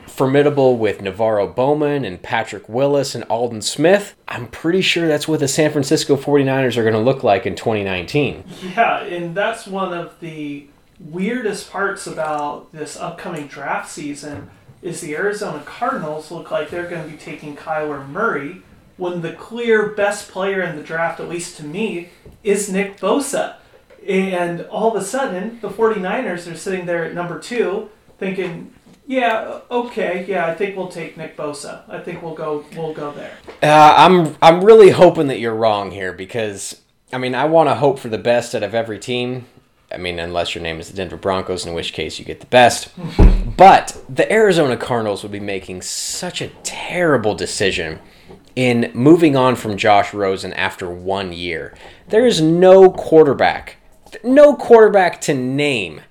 formidable 0.06 0.78
with 0.78 1.00
NaVorro 1.00 1.54
Bowman 1.54 2.06
and 2.06 2.22
Patrick 2.22 2.70
Willis 2.70 3.16
and 3.16 3.24
Aldon 3.26 3.62
Smith? 3.62 4.16
I'm 4.28 4.48
pretty 4.48 4.82
sure 4.82 5.08
that's 5.08 5.28
what 5.28 5.40
the 5.40 5.48
San 5.48 5.72
Francisco 5.72 6.16
49ers 6.16 6.78
are 6.78 6.84
going 6.84 6.94
to 6.94 7.00
look 7.00 7.24
like 7.24 7.46
in 7.46 7.56
2019. 7.56 8.44
Yeah, 8.76 9.04
and 9.04 9.36
that's 9.36 9.68
one 9.68 9.94
of 9.94 10.20
the 10.20 10.68
weirdest 11.00 11.70
parts 11.70 12.08
about 12.08 12.72
this 12.72 12.98
upcoming 12.98 13.48
draft 13.48 13.90
season 13.90 14.50
is 14.82 15.02
the 15.02 15.16
Arizona 15.16 15.62
Cardinals 15.66 16.32
look 16.32 16.52
like 16.52 16.70
they're 16.70 16.90
going 16.90 17.04
to 17.04 17.12
be 17.12 17.18
taking 17.18 17.56
Kyler 17.56 18.08
Murray 18.08 18.62
when 18.98 19.22
the 19.22 19.34
clear 19.34 19.90
best 19.90 20.30
player 20.30 20.62
in 20.62 20.76
the 20.76 20.84
draft, 20.84 21.20
at 21.20 21.30
least 21.30 21.58
to 21.58 21.64
me, 21.64 22.10
is 22.44 22.72
Nick 22.72 22.98
Bosa. 23.00 23.56
And 24.08 24.62
all 24.68 24.96
of 24.96 25.02
a 25.02 25.06
sudden, 25.06 25.60
the 25.62 25.70
49ers 25.70 26.52
are 26.52 26.56
sitting 26.56 26.86
there 26.86 27.04
at 27.04 27.14
number 27.14 27.40
two 27.40 27.90
thinking, 28.18 28.74
yeah, 29.08 29.60
okay, 29.70 30.26
yeah, 30.28 30.48
I 30.48 30.56
think 30.56 30.76
we'll 30.76 30.88
take 30.88 31.18
Nick 31.18 31.36
Bosa. 31.36 31.82
I 31.90 32.00
think 32.00 32.22
we'll 32.22 32.36
go 32.36 32.66
we'll 32.76 32.94
go 32.94 33.12
there. 33.12 33.38
Uh, 33.62 33.94
I'm 33.98 34.36
I'm 34.42 34.64
really 34.64 34.92
hoping 34.92 35.28
that 35.28 35.40
you're 35.40 35.56
wrong 35.56 35.92
here 35.92 36.14
because 36.14 36.82
I 37.14 37.18
mean 37.18 37.36
I 37.36 37.46
want 37.46 37.70
to 37.70 37.76
hope 37.76 38.00
for 38.00 38.10
the 38.10 38.18
best 38.18 38.56
out 38.56 38.64
of 38.64 38.74
every 38.74 39.00
team. 39.00 39.46
I 39.92 39.98
mean, 39.98 40.18
unless 40.18 40.56
your 40.56 40.64
name 40.64 40.80
is 40.80 40.90
the 40.90 40.98
Denver 40.98 41.18
Broncos, 41.18 41.66
in 41.66 41.74
which 41.74 41.94
case 41.94 42.18
you 42.18 42.26
get 42.26 42.40
the 42.40 42.48
best. 42.48 42.90
but 43.58 44.02
the 44.10 44.32
Arizona 44.32 44.76
Cardinals 44.76 45.22
would 45.22 45.32
be 45.32 45.40
making 45.40 45.84
such 45.84 46.42
a 46.42 46.50
terrible 46.64 47.36
decision 47.36 48.00
in 48.56 48.92
moving 48.94 49.36
on 49.36 49.56
from 49.56 49.78
Josh 49.78 50.14
Rosen 50.14 50.54
after 50.54 50.90
one 50.90 51.34
year. 51.34 51.74
There 52.08 52.26
is 52.26 52.42
no 52.42 52.90
quarterback, 52.92 53.78
no 54.24 54.56
quarterback 54.56 55.20
to 55.22 55.34
name 55.34 56.02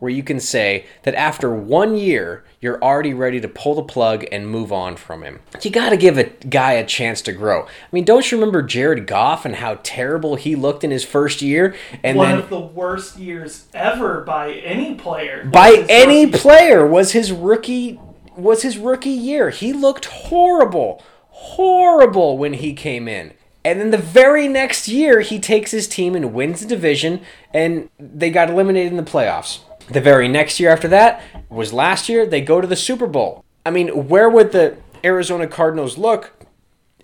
where 0.00 0.10
you 0.10 0.22
can 0.22 0.38
say 0.40 0.84
that 1.04 1.14
after 1.14 1.54
one 1.54 1.96
year, 1.96 2.44
you're 2.60 2.82
already 2.82 3.14
ready 3.14 3.40
to 3.40 3.48
pull 3.48 3.74
the 3.74 3.82
plug 3.82 4.24
and 4.30 4.46
move 4.46 4.70
on 4.70 4.96
from 4.96 5.22
him. 5.22 5.40
You 5.62 5.70
got 5.70 5.90
to 5.90 5.96
give 5.96 6.18
a 6.18 6.24
guy 6.24 6.72
a 6.72 6.84
chance 6.84 7.22
to 7.22 7.32
grow. 7.32 7.62
I 7.62 7.68
mean, 7.92 8.04
don't 8.04 8.30
you 8.30 8.36
remember 8.36 8.60
Jared 8.60 9.06
Goff 9.06 9.46
and 9.46 9.56
how 9.56 9.78
terrible 9.82 10.34
he 10.34 10.56
looked 10.56 10.84
in 10.84 10.90
his 10.90 11.04
first 11.04 11.40
year? 11.40 11.74
And 12.02 12.18
One 12.18 12.28
then 12.30 12.38
of 12.40 12.50
the 12.50 12.60
worst 12.60 13.16
years 13.18 13.66
ever 13.72 14.20
by 14.22 14.52
any 14.52 14.94
player. 14.94 15.48
by 15.50 15.86
any 15.88 16.26
player 16.26 16.86
was 16.86 17.12
his 17.12 17.32
rookie 17.32 17.98
was 18.36 18.62
his 18.62 18.76
rookie 18.76 19.10
year. 19.10 19.50
He 19.50 19.72
looked 19.72 20.06
horrible, 20.06 21.02
horrible 21.34 22.38
when 22.38 22.54
he 22.54 22.72
came 22.72 23.08
in. 23.08 23.32
And 23.64 23.80
then 23.80 23.90
the 23.90 23.98
very 23.98 24.46
next 24.46 24.88
year, 24.88 25.20
he 25.20 25.40
takes 25.40 25.72
his 25.72 25.88
team 25.88 26.14
and 26.14 26.32
wins 26.32 26.60
the 26.60 26.66
division, 26.66 27.22
and 27.52 27.88
they 27.98 28.30
got 28.30 28.50
eliminated 28.50 28.92
in 28.92 28.96
the 28.96 29.10
playoffs. 29.10 29.60
The 29.88 30.00
very 30.00 30.28
next 30.28 30.60
year 30.60 30.70
after 30.70 30.88
that 30.88 31.22
was 31.48 31.72
last 31.72 32.08
year. 32.08 32.24
They 32.24 32.40
go 32.40 32.60
to 32.60 32.66
the 32.66 32.76
Super 32.76 33.06
Bowl. 33.06 33.44
I 33.66 33.70
mean, 33.70 34.08
where 34.08 34.28
would 34.28 34.52
the 34.52 34.76
Arizona 35.02 35.46
Cardinals 35.46 35.98
look 35.98 36.32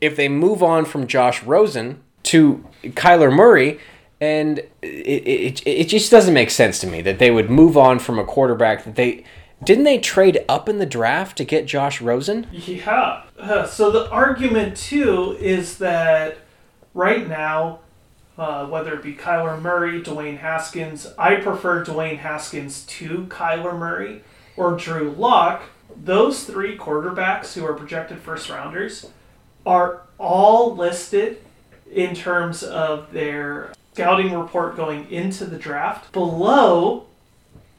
if 0.00 0.16
they 0.16 0.28
move 0.28 0.62
on 0.62 0.84
from 0.84 1.06
Josh 1.06 1.42
Rosen 1.42 2.00
to 2.24 2.64
Kyler 2.84 3.34
Murray, 3.34 3.80
and 4.20 4.60
it, 4.82 5.26
it, 5.26 5.66
it 5.66 5.88
just 5.88 6.10
doesn't 6.10 6.34
make 6.34 6.50
sense 6.50 6.78
to 6.80 6.86
me 6.86 7.02
that 7.02 7.18
they 7.18 7.30
would 7.30 7.50
move 7.50 7.76
on 7.76 7.98
from 7.98 8.18
a 8.18 8.24
quarterback 8.24 8.84
that 8.84 8.96
they 8.96 9.24
didn't 9.64 9.84
they 9.84 9.98
trade 9.98 10.44
up 10.48 10.68
in 10.68 10.78
the 10.78 10.86
draft 10.86 11.36
to 11.38 11.44
get 11.44 11.66
Josh 11.66 12.00
Rosen? 12.00 12.46
Yeah. 12.50 13.22
Uh, 13.38 13.66
so 13.66 13.90
the 13.90 14.10
argument 14.10 14.76
too 14.76 15.36
is 15.40 15.78
that 15.78 16.38
right 16.94 17.28
now, 17.28 17.80
uh, 18.38 18.66
whether 18.66 18.94
it 18.94 19.02
be 19.02 19.14
Kyler 19.14 19.60
Murray, 19.60 20.00
Dwayne 20.00 20.38
Haskins, 20.38 21.06
I 21.18 21.36
prefer 21.36 21.84
Dwayne 21.84 22.18
Haskins 22.18 22.84
to 22.86 23.26
Kyler 23.28 23.78
Murray 23.78 24.22
or 24.56 24.76
Drew 24.76 25.10
Lock. 25.10 25.62
Those 25.94 26.44
three 26.44 26.78
quarterbacks 26.78 27.54
who 27.54 27.64
are 27.66 27.74
projected 27.74 28.18
first 28.18 28.48
rounders 28.48 29.10
are 29.66 30.02
all 30.18 30.74
listed 30.74 31.42
in 31.92 32.14
terms 32.14 32.62
of 32.62 33.12
their 33.12 33.72
scouting 33.92 34.32
report 34.32 34.76
going 34.76 35.10
into 35.10 35.44
the 35.44 35.58
draft 35.58 36.12
below 36.12 37.06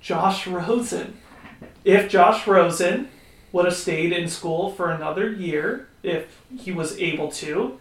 Josh 0.01 0.45
Rosen. 0.45 1.17
If 1.83 2.09
Josh 2.09 2.47
Rosen 2.47 3.09
would 3.51 3.65
have 3.65 3.75
stayed 3.75 4.13
in 4.13 4.27
school 4.27 4.71
for 4.71 4.91
another 4.91 5.31
year, 5.31 5.87
if 6.03 6.41
he 6.57 6.71
was 6.71 6.97
able 6.99 7.31
to, 7.31 7.79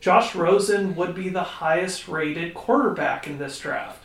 Josh 0.00 0.34
Rosen 0.34 0.94
would 0.96 1.14
be 1.14 1.28
the 1.28 1.42
highest 1.42 2.08
rated 2.08 2.54
quarterback 2.54 3.26
in 3.26 3.38
this 3.38 3.58
draft. 3.58 4.02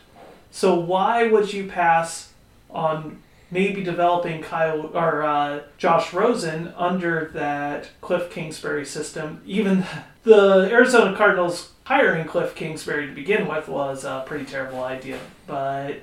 So 0.50 0.74
why 0.78 1.28
would 1.28 1.52
you 1.52 1.66
pass 1.66 2.32
on 2.70 3.22
maybe 3.50 3.82
developing 3.82 4.42
Kyle 4.42 4.90
or 4.94 5.22
uh, 5.22 5.60
Josh 5.78 6.12
Rosen 6.12 6.72
under 6.76 7.30
that 7.34 7.88
Cliff 8.00 8.30
Kingsbury 8.30 8.84
system? 8.84 9.42
Even 9.46 9.84
the 10.24 10.68
Arizona 10.70 11.16
Cardinals 11.16 11.72
hiring 11.84 12.26
Cliff 12.26 12.54
Kingsbury 12.54 13.06
to 13.06 13.14
begin 13.14 13.46
with 13.46 13.68
was 13.68 14.04
a 14.04 14.24
pretty 14.26 14.44
terrible 14.44 14.82
idea, 14.82 15.18
but 15.46 15.96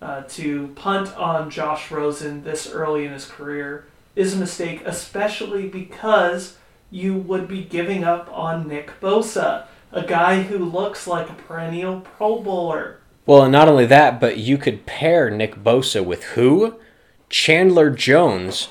uh, 0.00 0.22
to 0.28 0.68
punt 0.68 1.16
on 1.16 1.50
Josh 1.50 1.90
Rosen 1.90 2.44
this 2.44 2.70
early 2.70 3.04
in 3.04 3.12
his 3.12 3.26
career 3.26 3.86
is 4.14 4.34
a 4.34 4.38
mistake, 4.38 4.82
especially 4.84 5.68
because 5.68 6.56
you 6.90 7.14
would 7.14 7.46
be 7.48 7.62
giving 7.62 8.04
up 8.04 8.28
on 8.32 8.68
Nick 8.68 9.00
Bosa, 9.00 9.66
a 9.92 10.02
guy 10.02 10.42
who 10.42 10.58
looks 10.58 11.06
like 11.06 11.28
a 11.28 11.34
perennial 11.34 12.00
Pro 12.00 12.40
Bowler. 12.40 12.98
Well, 13.26 13.42
and 13.42 13.52
not 13.52 13.68
only 13.68 13.86
that, 13.86 14.20
but 14.20 14.38
you 14.38 14.56
could 14.56 14.86
pair 14.86 15.30
Nick 15.30 15.56
Bosa 15.56 16.04
with 16.04 16.24
who? 16.24 16.78
Chandler 17.28 17.90
Jones, 17.90 18.68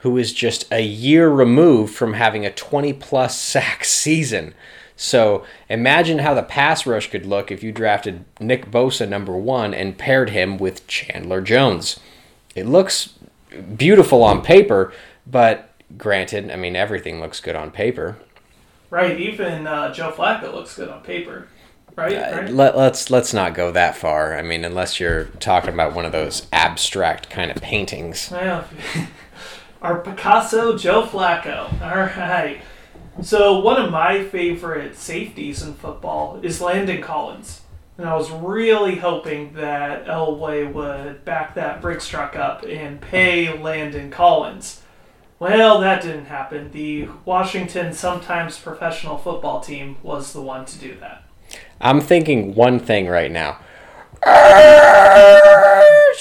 who 0.00 0.16
is 0.16 0.32
just 0.32 0.70
a 0.70 0.82
year 0.82 1.28
removed 1.28 1.94
from 1.94 2.14
having 2.14 2.46
a 2.46 2.52
20 2.52 2.92
plus 2.94 3.38
sack 3.38 3.84
season. 3.84 4.54
So 4.98 5.44
imagine 5.68 6.18
how 6.18 6.34
the 6.34 6.42
pass 6.42 6.84
rush 6.84 7.08
could 7.08 7.24
look 7.24 7.52
if 7.52 7.62
you 7.62 7.70
drafted 7.70 8.24
Nick 8.40 8.68
Bosa 8.68 9.08
number 9.08 9.36
one 9.36 9.72
and 9.72 9.96
paired 9.96 10.30
him 10.30 10.58
with 10.58 10.88
Chandler 10.88 11.40
Jones. 11.40 12.00
It 12.56 12.66
looks 12.66 13.14
beautiful 13.76 14.24
on 14.24 14.42
paper, 14.42 14.92
but 15.24 15.70
granted, 15.96 16.50
I 16.50 16.56
mean, 16.56 16.74
everything 16.74 17.20
looks 17.20 17.38
good 17.38 17.54
on 17.54 17.70
paper. 17.70 18.16
Right, 18.90 19.20
even 19.20 19.68
uh, 19.68 19.94
Joe 19.94 20.10
Flacco 20.10 20.52
looks 20.52 20.74
good 20.74 20.88
on 20.88 21.02
paper. 21.02 21.46
Right? 21.94 22.16
Uh. 22.16 22.48
Let, 22.50 22.76
let's 22.76 23.08
let's 23.08 23.32
not 23.32 23.54
go 23.54 23.70
that 23.70 23.96
far. 23.96 24.36
I 24.36 24.42
mean, 24.42 24.64
unless 24.64 24.98
you're 24.98 25.26
talking 25.38 25.72
about 25.72 25.94
one 25.94 26.06
of 26.06 26.12
those 26.12 26.48
abstract 26.52 27.30
kind 27.30 27.52
of 27.52 27.62
paintings. 27.62 28.30
Well, 28.32 28.64
our 29.82 30.00
Picasso 30.00 30.76
Joe 30.76 31.04
Flacco. 31.04 31.80
All 31.82 31.96
right. 31.96 32.60
So 33.20 33.58
one 33.58 33.82
of 33.82 33.90
my 33.90 34.22
favorite 34.22 34.96
safeties 34.96 35.62
in 35.62 35.74
football 35.74 36.38
is 36.42 36.60
Landon 36.60 37.02
Collins. 37.02 37.62
And 37.96 38.06
I 38.06 38.14
was 38.14 38.30
really 38.30 38.94
hoping 38.96 39.54
that 39.54 40.06
Elway 40.06 40.72
would 40.72 41.24
back 41.24 41.56
that 41.56 41.82
Brinks 41.82 42.06
truck 42.06 42.36
up 42.36 42.64
and 42.64 43.00
pay 43.00 43.58
Landon 43.58 44.10
Collins. 44.12 44.82
Well, 45.40 45.80
that 45.80 46.02
didn't 46.02 46.26
happen. 46.26 46.70
The 46.70 47.08
Washington 47.24 47.92
sometimes 47.92 48.56
professional 48.58 49.18
football 49.18 49.60
team 49.60 49.96
was 50.02 50.32
the 50.32 50.40
one 50.40 50.64
to 50.66 50.78
do 50.78 50.96
that. 51.00 51.24
I'm 51.80 52.00
thinking 52.00 52.54
one 52.54 52.78
thing 52.78 53.08
right 53.08 53.32
now. 53.32 53.58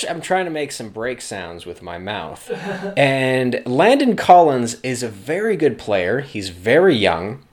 I'm 0.10 0.22
trying 0.22 0.45
to 0.45 0.52
make 0.52 0.72
some 0.72 0.89
break 0.89 1.22
sounds 1.22 1.66
with 1.66 1.82
my 1.82 1.98
mouth. 1.98 2.52
And 2.98 3.62
Landon 3.66 4.16
Collins 4.16 4.80
is 4.82 5.04
a 5.04 5.10
very 5.10 5.56
good 5.56 5.78
player. 5.78 6.22
He's 6.22 6.50
very 6.50 6.95
young, 6.95 7.43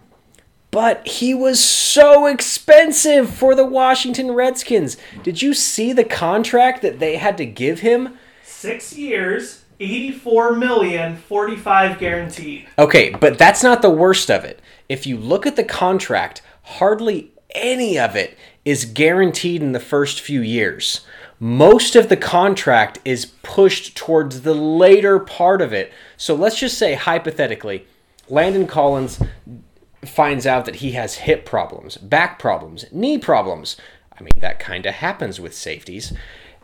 but 0.71 1.07
he 1.07 1.35
was 1.35 1.61
so 1.61 2.27
expensive 2.27 3.31
for 3.31 3.55
the 3.55 3.65
Washington 3.65 4.33
Redskins. 4.33 4.97
Did 5.23 5.41
you 5.43 5.55
see 5.55 5.93
the 5.93 6.05
contract 6.05 6.83
that 6.83 6.99
they 6.99 7.17
had 7.17 7.37
to 7.39 7.47
give 7.47 7.81
him? 7.81 8.19
Six 8.43 8.97
years, 8.97 9.65
84 9.81 10.55
million, 10.55 11.17
45 11.17 11.99
guaranteed. 11.99 12.67
Okay, 12.79 13.11
but 13.11 13.39
that's 13.39 13.63
not 13.63 13.83
the 13.83 13.91
worst 13.91 14.31
of 14.31 14.45
it. 14.45 14.61
If 14.89 15.07
you 15.07 15.17
look 15.17 15.47
at 15.47 15.57
the 15.57 15.65
contract, 15.65 16.43
hardly 16.63 17.33
any 17.55 17.99
of 17.99 18.17
it 18.17 18.37
is 18.65 18.85
guaranteed 18.85 19.63
in 19.63 19.73
the 19.73 19.81
first 19.81 20.21
few 20.21 20.41
years. 20.41 21.03
Most 21.39 21.97
of 21.97 22.09
the 22.09 22.17
contract 22.17 22.99
is 23.05 23.27
pushed 23.27 23.97
towards 23.97 24.43
the 24.43 24.55
later 24.55 25.19
part 25.19 25.61
of 25.61 25.73
it. 25.73 25.93
So 26.17 26.35
let's 26.35 26.59
just 26.59 26.79
say, 26.79 26.95
hypothetically, 26.95 27.87
Landon 28.29 28.67
Collins 28.67 29.21
finds 30.07 30.47
out 30.47 30.65
that 30.65 30.77
he 30.77 30.93
has 30.93 31.17
hip 31.17 31.45
problems, 31.45 31.97
back 31.97 32.39
problems, 32.39 32.87
knee 32.93 33.19
problems. 33.19 33.77
I 34.19 34.23
mean, 34.23 34.33
that 34.41 34.59
kind 34.59 34.87
of 34.87 34.95
happens 34.95 35.41
with 35.41 35.55
safeties. 35.55 36.13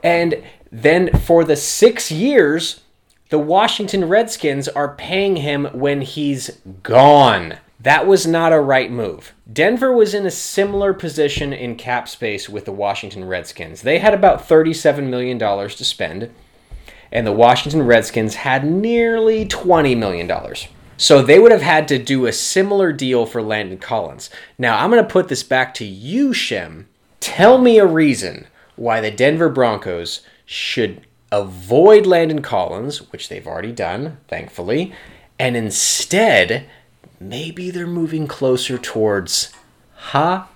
And 0.02 0.42
then 0.70 1.12
for 1.12 1.44
the 1.44 1.56
six 1.56 2.10
years, 2.10 2.80
the 3.30 3.38
Washington 3.38 4.08
Redskins 4.08 4.68
are 4.68 4.94
paying 4.94 5.36
him 5.36 5.66
when 5.72 6.00
he's 6.00 6.60
gone. 6.82 7.58
That 7.82 8.06
was 8.06 8.26
not 8.26 8.52
a 8.52 8.60
right 8.60 8.90
move. 8.90 9.32
Denver 9.50 9.90
was 9.92 10.12
in 10.12 10.26
a 10.26 10.30
similar 10.30 10.92
position 10.92 11.52
in 11.54 11.76
cap 11.76 12.08
space 12.08 12.48
with 12.48 12.66
the 12.66 12.72
Washington 12.72 13.24
Redskins. 13.24 13.80
They 13.80 13.98
had 13.98 14.12
about 14.12 14.46
$37 14.46 15.08
million 15.08 15.38
to 15.38 15.84
spend, 15.84 16.30
and 17.10 17.26
the 17.26 17.32
Washington 17.32 17.82
Redskins 17.82 18.34
had 18.36 18.66
nearly 18.66 19.46
$20 19.46 19.96
million. 19.96 20.30
So 20.98 21.22
they 21.22 21.38
would 21.38 21.52
have 21.52 21.62
had 21.62 21.88
to 21.88 21.98
do 21.98 22.26
a 22.26 22.32
similar 22.32 22.92
deal 22.92 23.24
for 23.24 23.40
Landon 23.40 23.78
Collins. 23.78 24.28
Now, 24.58 24.78
I'm 24.78 24.90
going 24.90 25.02
to 25.02 25.08
put 25.08 25.28
this 25.28 25.42
back 25.42 25.72
to 25.74 25.84
you, 25.86 26.34
Shem. 26.34 26.86
Tell 27.20 27.56
me 27.56 27.78
a 27.78 27.86
reason 27.86 28.46
why 28.76 29.00
the 29.00 29.10
Denver 29.10 29.48
Broncos 29.48 30.20
should 30.44 31.06
avoid 31.32 32.04
Landon 32.04 32.42
Collins, 32.42 33.10
which 33.10 33.30
they've 33.30 33.46
already 33.46 33.72
done, 33.72 34.18
thankfully, 34.28 34.92
and 35.38 35.56
instead 35.56 36.68
maybe 37.20 37.70
they're 37.70 37.86
moving 37.86 38.26
closer 38.26 38.78
towards 38.78 39.52
Ha 39.96 40.48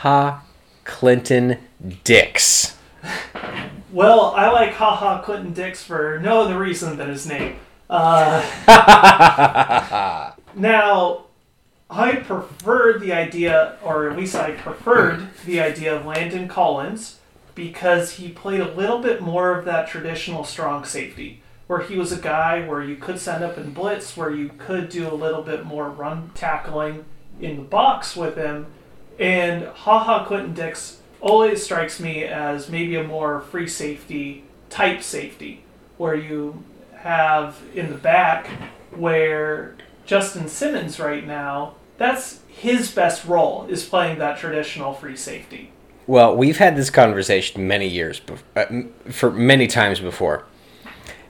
Ha 0.00 0.44
Clinton 0.84 1.58
Dix. 2.02 2.76
Well, 3.92 4.32
I 4.36 4.50
like 4.50 4.74
Ha 4.74 4.96
Ha 4.96 5.22
Clinton 5.22 5.52
Dix 5.52 5.82
for 5.82 6.18
no 6.18 6.42
other 6.42 6.58
reason 6.58 6.98
than 6.98 7.08
his 7.08 7.26
name. 7.26 7.56
Uh, 7.88 8.42
now, 10.54 11.24
I 11.88 12.16
preferred 12.16 13.00
the 13.00 13.12
idea, 13.12 13.76
or 13.82 14.10
at 14.10 14.16
least 14.16 14.34
I 14.34 14.50
preferred 14.50 15.28
the 15.46 15.60
idea 15.60 15.96
of 15.96 16.04
Landon 16.04 16.48
Collins 16.48 17.18
because 17.54 18.12
he 18.12 18.28
played 18.28 18.60
a 18.60 18.74
little 18.74 18.98
bit 18.98 19.22
more 19.22 19.56
of 19.56 19.64
that 19.64 19.88
traditional 19.88 20.44
strong 20.44 20.84
safety 20.84 21.40
where 21.68 21.82
he 21.82 21.96
was 21.96 22.10
a 22.10 22.20
guy 22.20 22.66
where 22.66 22.82
you 22.82 22.96
could 22.96 23.20
send 23.20 23.44
up 23.44 23.56
and 23.56 23.72
blitz, 23.72 24.16
where 24.16 24.34
you 24.34 24.50
could 24.58 24.88
do 24.88 25.06
a 25.06 25.14
little 25.14 25.42
bit 25.42 25.64
more 25.64 25.88
run 25.88 26.30
tackling 26.34 27.04
in 27.40 27.56
the 27.56 27.62
box 27.62 28.16
with 28.16 28.36
him. 28.36 28.66
And 29.18 29.66
haha 29.66 30.24
Clinton 30.24 30.54
Dix 30.54 31.00
always 31.20 31.62
strikes 31.62 32.00
me 32.00 32.24
as 32.24 32.68
maybe 32.68 32.96
a 32.96 33.04
more 33.04 33.40
free 33.40 33.68
safety 33.68 34.44
type 34.70 35.02
safety, 35.02 35.62
where 35.96 36.14
you 36.14 36.64
have 36.94 37.60
in 37.74 37.90
the 37.90 37.96
back 37.96 38.48
where 38.96 39.76
Justin 40.06 40.48
Simmons 40.48 40.98
right 40.98 41.26
now, 41.26 41.74
that's 41.98 42.40
his 42.48 42.90
best 42.90 43.26
role 43.26 43.66
is 43.68 43.84
playing 43.84 44.18
that 44.18 44.38
traditional 44.38 44.94
free 44.94 45.16
safety. 45.16 45.70
Well, 46.06 46.34
we've 46.34 46.56
had 46.56 46.76
this 46.76 46.88
conversation 46.88 47.68
many 47.68 47.86
years, 47.86 48.22
uh, 48.56 48.64
for 49.10 49.30
many 49.30 49.66
times 49.66 50.00
before. 50.00 50.44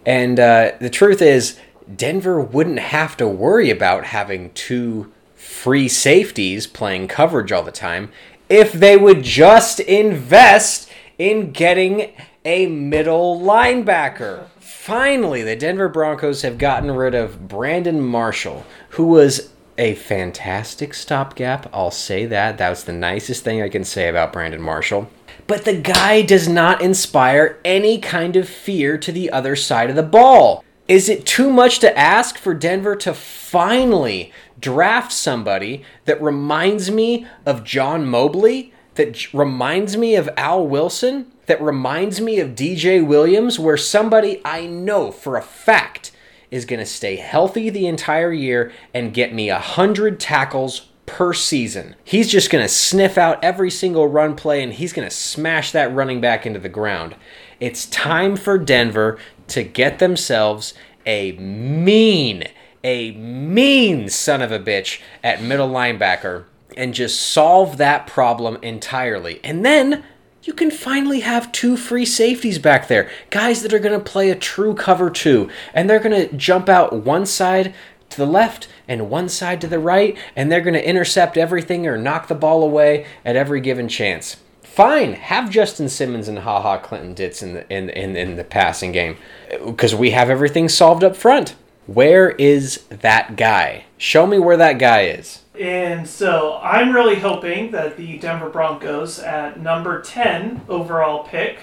And 0.07 0.41
uh, 0.41 0.73
the 0.81 0.91
truth 0.91 1.21
is, 1.21 1.59
Denver 1.95 2.41
wouldn't 2.41 2.79
have 2.79 3.17
to 3.17 3.27
worry 3.27 3.71
about 3.71 4.05
having 4.05 4.51
two 4.53 5.13
free 5.35 5.89
safeties 5.89 6.67
playing 6.67 7.09
coverage 7.09 7.53
all 7.53 7.63
the 7.63 7.73
time 7.73 8.11
if 8.49 8.73
they 8.73 8.97
would 8.97 9.23
just 9.23 9.81
invest 9.81 10.91
in 11.19 11.51
getting 11.53 12.13
a 12.45 12.67
middle 12.67 13.41
linebacker. 13.41 14.47
Finally, 14.59 15.43
the 15.43 15.57
Denver 15.57 15.89
Broncos 15.89 16.43
have 16.43 16.57
gotten 16.59 16.91
rid 16.91 17.15
of 17.15 17.49
Brandon 17.49 18.01
Marshall, 18.01 18.65
who 18.91 19.07
was 19.07 19.53
a 19.77 19.95
fantastic 19.95 20.95
stopgap. 20.95 21.69
I'll 21.73 21.91
say 21.91 22.27
that. 22.27 22.59
That's 22.59 22.85
the 22.85 22.93
nicest 22.93 23.45
thing 23.45 23.63
I 23.63 23.69
can 23.69 23.85
say 23.85 24.09
about 24.09 24.33
Brandon 24.33 24.63
Marshall 24.63 25.11
but 25.49 25.65
the 25.65 25.75
guy 25.75 26.23
does 26.23 26.47
not 26.47 26.83
inspire 26.83 27.59
any 27.65 27.99
kind 27.99 28.37
of 28.37 28.49
fear 28.49 28.97
to 28.99 29.11
the 29.11 29.31
other 29.31 29.57
side 29.57 29.91
of 29.91 29.97
the 29.97 30.03
ball. 30.03 30.63
Is 30.87 31.09
it 31.09 31.27
too 31.27 31.51
much 31.51 31.81
to 31.81 31.99
ask 31.99 32.39
for 32.39 32.55
Denver 32.55 32.95
to 32.97 33.15
finally 33.15 34.31
draft 34.61 35.11
somebody 35.11 35.83
that 36.05 36.23
reminds 36.23 36.91
me 36.91 37.27
of 37.47 37.65
John 37.65 38.07
Mobley, 38.07 38.75
that 38.95 39.33
reminds 39.33 39.97
me 39.97 40.15
of 40.17 40.29
Al 40.37 40.67
Wilson, 40.67 41.33
that 41.47 41.63
reminds 41.63 42.21
me 42.21 42.41
of 42.41 42.51
DJ 42.51 43.05
Williams, 43.05 43.59
where 43.59 43.77
somebody 43.79 44.43
I 44.45 44.67
know 44.67 45.11
for 45.11 45.37
a 45.37 45.43
fact 45.43 46.13
is 46.51 46.67
going 46.67 46.81
to 46.81 46.87
stay 46.87 47.17
healthy 47.17 47.71
the 47.71 47.87
entire 47.87 48.33
year 48.33 48.71
and 48.93 49.15
get 49.15 49.33
me 49.33 49.51
100 49.51 50.21
tackles 50.21 50.89
per 51.09 51.33
season. 51.33 51.97
He's 52.05 52.31
just 52.31 52.51
going 52.51 52.63
to 52.63 52.69
sniff 52.69 53.17
out 53.17 53.43
every 53.43 53.71
single 53.71 54.07
run 54.07 54.37
play 54.37 54.63
and 54.63 54.73
he's 54.73 54.93
going 54.93 55.09
to 55.09 55.15
smash 55.15 55.73
that 55.73 55.93
running 55.93 56.21
back 56.21 56.47
into 56.47 56.61
the 56.61 56.69
ground. 56.69 57.17
It's 57.59 57.87
time 57.87 58.37
for 58.37 58.59
Denver 58.59 59.19
to 59.49 59.65
get 59.65 59.99
themselves 59.99 60.75
a 61.07 61.33
mean, 61.33 62.45
a 62.85 63.13
mean 63.13 64.11
son 64.11 64.43
of 64.43 64.53
a 64.53 64.61
bitch 64.61 65.01
at 65.25 65.43
middle 65.43 65.71
linebacker 65.71 66.45
and 66.77 66.95
just 66.95 67.19
solve 67.21 67.79
that 67.79 68.07
problem 68.07 68.59
entirely. 68.63 69.41
And 69.43 69.65
then 69.65 70.05
you 70.43 70.53
can 70.53 70.71
finally 70.71 71.21
have 71.21 71.51
two 71.53 71.77
free 71.77 72.05
safeties 72.05 72.59
back 72.59 72.87
there. 72.89 73.11
Guys 73.31 73.63
that 73.63 73.73
are 73.73 73.79
going 73.79 73.99
to 73.99 74.11
play 74.11 74.31
a 74.31 74.37
true 74.37 74.75
cover 74.75 75.11
two. 75.11 75.51
And 75.73 75.89
they're 75.89 75.99
going 75.99 76.29
to 76.29 76.37
jump 76.37 76.69
out 76.69 76.93
one 76.93 77.27
side 77.27 77.75
to 78.11 78.17
the 78.17 78.27
left 78.27 78.69
and 78.87 79.11
one 79.11 79.29
side 79.29 79.61
to 79.61 79.67
the 79.67 79.79
right, 79.79 80.17
and 80.35 80.51
they're 80.51 80.61
going 80.61 80.75
to 80.75 80.89
intercept 80.89 81.37
everything 81.37 81.87
or 81.87 81.97
knock 81.97 82.29
the 82.29 82.35
ball 82.35 82.63
away 82.63 83.07
at 83.25 83.37
every 83.37 83.61
given 83.61 83.89
chance. 83.89 84.37
Fine, 84.63 85.15
have 85.15 85.51
Justin 85.51 85.89
Simmons 85.89 86.29
and 86.29 86.39
Ha 86.39 86.63
Ha 86.63 86.79
Clinton 86.79 87.13
Dix 87.13 87.43
in 87.43 87.55
the 87.55 87.69
in, 87.69 87.91
in, 87.91 88.15
in 88.17 88.37
the 88.37 88.45
passing 88.45 88.93
game 88.93 89.17
because 89.65 89.95
we 89.95 90.13
have 90.13 90.31
everything 90.31 90.69
solved 90.69 91.03
up 91.03 91.17
front. 91.17 91.57
Where 91.89 92.31
is 92.31 92.85
that 92.91 93.37
guy? 93.37 93.87
Show 93.97 94.27
me 94.27 94.39
where 94.39 94.59
that 94.59 94.79
guy 94.79 95.07
is. 95.07 95.43
And 95.59 96.07
so 96.07 96.61
I'm 96.63 96.95
really 96.95 97.17
hoping 97.17 97.73
that 97.73 97.97
the 97.97 98.19
Denver 98.19 98.51
Broncos 98.51 99.19
at 99.19 99.59
number 99.59 100.01
10 100.03 100.61
overall 100.69 101.25
pick, 101.25 101.59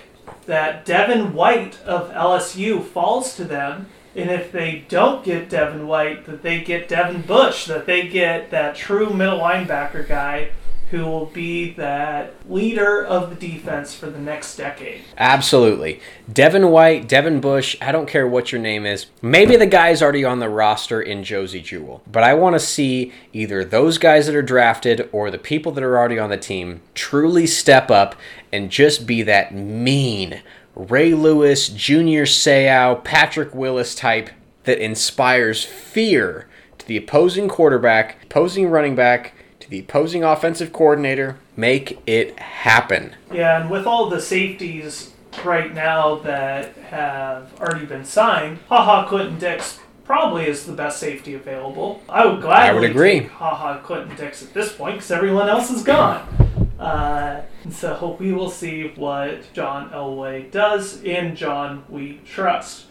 that 0.46 0.84
Devin 0.84 1.34
White 1.34 1.80
of 1.84 2.12
LSU 2.12 2.84
falls 2.84 3.36
to 3.38 3.46
them 3.46 3.88
and 4.16 4.30
if 4.30 4.52
they 4.52 4.86
don't 4.88 5.24
get 5.24 5.50
Devin 5.50 5.88
White, 5.88 6.26
that 6.26 6.42
they 6.42 6.62
get 6.62 6.88
Devin 6.88 7.24
Bush, 7.24 7.66
that 7.66 7.86
they 7.86 8.08
get 8.08 8.50
that 8.52 8.76
true 8.76 9.12
middle 9.14 9.40
linebacker 9.40 10.08
guy 10.08 10.52
who 10.92 11.04
will 11.04 11.26
be 11.26 11.74
that 11.74 12.34
leader 12.50 13.04
of 13.04 13.30
the 13.30 13.36
defense 13.36 13.96
for 13.96 14.10
the 14.10 14.20
next 14.20 14.56
decade. 14.56 15.02
Absolutely. 15.18 16.00
Devin 16.32 16.70
White, 16.70 17.08
Devin 17.08 17.42
Bush, 17.42 17.76
I 17.82 17.92
don't 17.92 18.08
care 18.08 18.28
what 18.28 18.52
your 18.52 18.62
name 18.62 18.86
is. 18.86 19.08
Maybe 19.22 19.56
the 19.56 19.66
guy's 19.66 20.02
already 20.02 20.24
on 20.24 20.40
the 20.40 20.50
roster 20.50 21.02
in 21.02 21.24
Josey 21.24 21.62
Jewell, 21.62 22.04
but 22.10 22.24
I 22.24 22.36
want 22.36 22.54
to 22.54 22.60
see 22.60 23.12
either 23.34 23.66
those 23.66 23.98
guys 23.98 24.28
that 24.28 24.36
are 24.36 24.44
drafted 24.44 25.10
or 25.12 25.32
the 25.32 25.40
people 25.40 25.72
that 25.72 25.84
are 25.84 25.98
already 25.98 26.20
on 26.20 26.30
the 26.30 26.38
team 26.38 26.82
truly 26.94 27.48
step 27.48 27.90
up 27.90 28.16
and 28.54 28.70
just 28.70 29.08
be 29.08 29.24
that 29.24 29.54
mean, 29.54 30.42
Ray 30.76 31.14
Lewis, 31.14 31.70
Junior 31.70 32.26
Seau, 32.26 33.02
Patrick 33.04 33.56
Willis 33.56 33.96
type 33.96 34.30
that 34.66 34.84
inspires 34.84 35.64
fear 35.64 36.48
to 36.78 36.88
the 36.88 36.98
opposing 36.98 37.48
quarterback, 37.48 38.18
opposing 38.24 38.70
running 38.70 38.96
back, 38.96 39.34
to 39.62 39.70
the 39.70 39.80
opposing 39.80 40.24
offensive 40.24 40.74
coordinator. 40.74 41.38
Make 41.56 42.00
it 42.06 42.38
happen. 42.38 43.16
Yeah, 43.32 43.62
and 43.62 43.70
with 43.70 43.86
all 43.88 44.10
the 44.10 44.20
safeties 44.20 45.12
right 45.44 45.74
now 45.74 46.16
that 46.16 46.76
have 46.90 47.54
already 47.62 47.86
been 47.86 48.04
signed, 48.06 48.60
haha 48.68 49.08
Clinton 49.08 49.40
Dix 49.40 49.80
probably 50.04 50.48
is 50.48 50.66
the 50.66 50.74
best 50.74 51.00
safety 51.00 51.34
available. 51.34 52.02
I 52.10 52.26
would 52.26 52.42
gladly 52.42 52.70
I 52.70 52.74
would 52.74 52.90
agree. 52.90 53.22
haha 53.22 53.80
Clinton 53.80 54.16
Dix 54.18 54.44
at 54.44 54.54
this 54.54 54.74
point 54.74 54.96
because 54.96 55.12
everyone 55.12 55.48
else 55.48 55.72
is 55.72 55.84
gone. 55.84 56.45
Uh, 56.80 57.42
so 57.70 58.18
we 58.20 58.32
will 58.34 58.50
see 58.50 58.92
what 58.96 59.52
John 59.54 59.90
Elway 59.92 60.52
does. 60.52 61.02
In 61.04 61.36
John, 61.36 61.84
we 61.90 62.20
trust. 62.26 62.86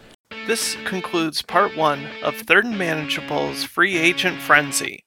This 0.47 0.75
concludes 0.85 1.41
part 1.41 1.75
one 1.75 2.05
of 2.23 2.35
Third 2.35 2.65
and 2.65 2.77
Manageable's 2.77 3.63
Free 3.63 3.97
Agent 3.97 4.41
Frenzy. 4.41 5.03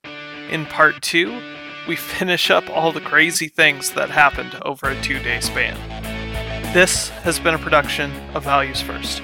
In 0.50 0.66
part 0.66 1.02
two, 1.02 1.40
we 1.86 1.96
finish 1.96 2.50
up 2.50 2.68
all 2.70 2.92
the 2.92 3.00
crazy 3.00 3.48
things 3.48 3.92
that 3.92 4.10
happened 4.10 4.58
over 4.62 4.88
a 4.88 5.00
two 5.02 5.18
day 5.20 5.40
span. 5.40 5.76
This 6.72 7.08
has 7.08 7.38
been 7.38 7.54
a 7.54 7.58
production 7.58 8.12
of 8.34 8.44
Values 8.44 8.80
First. 8.80 9.22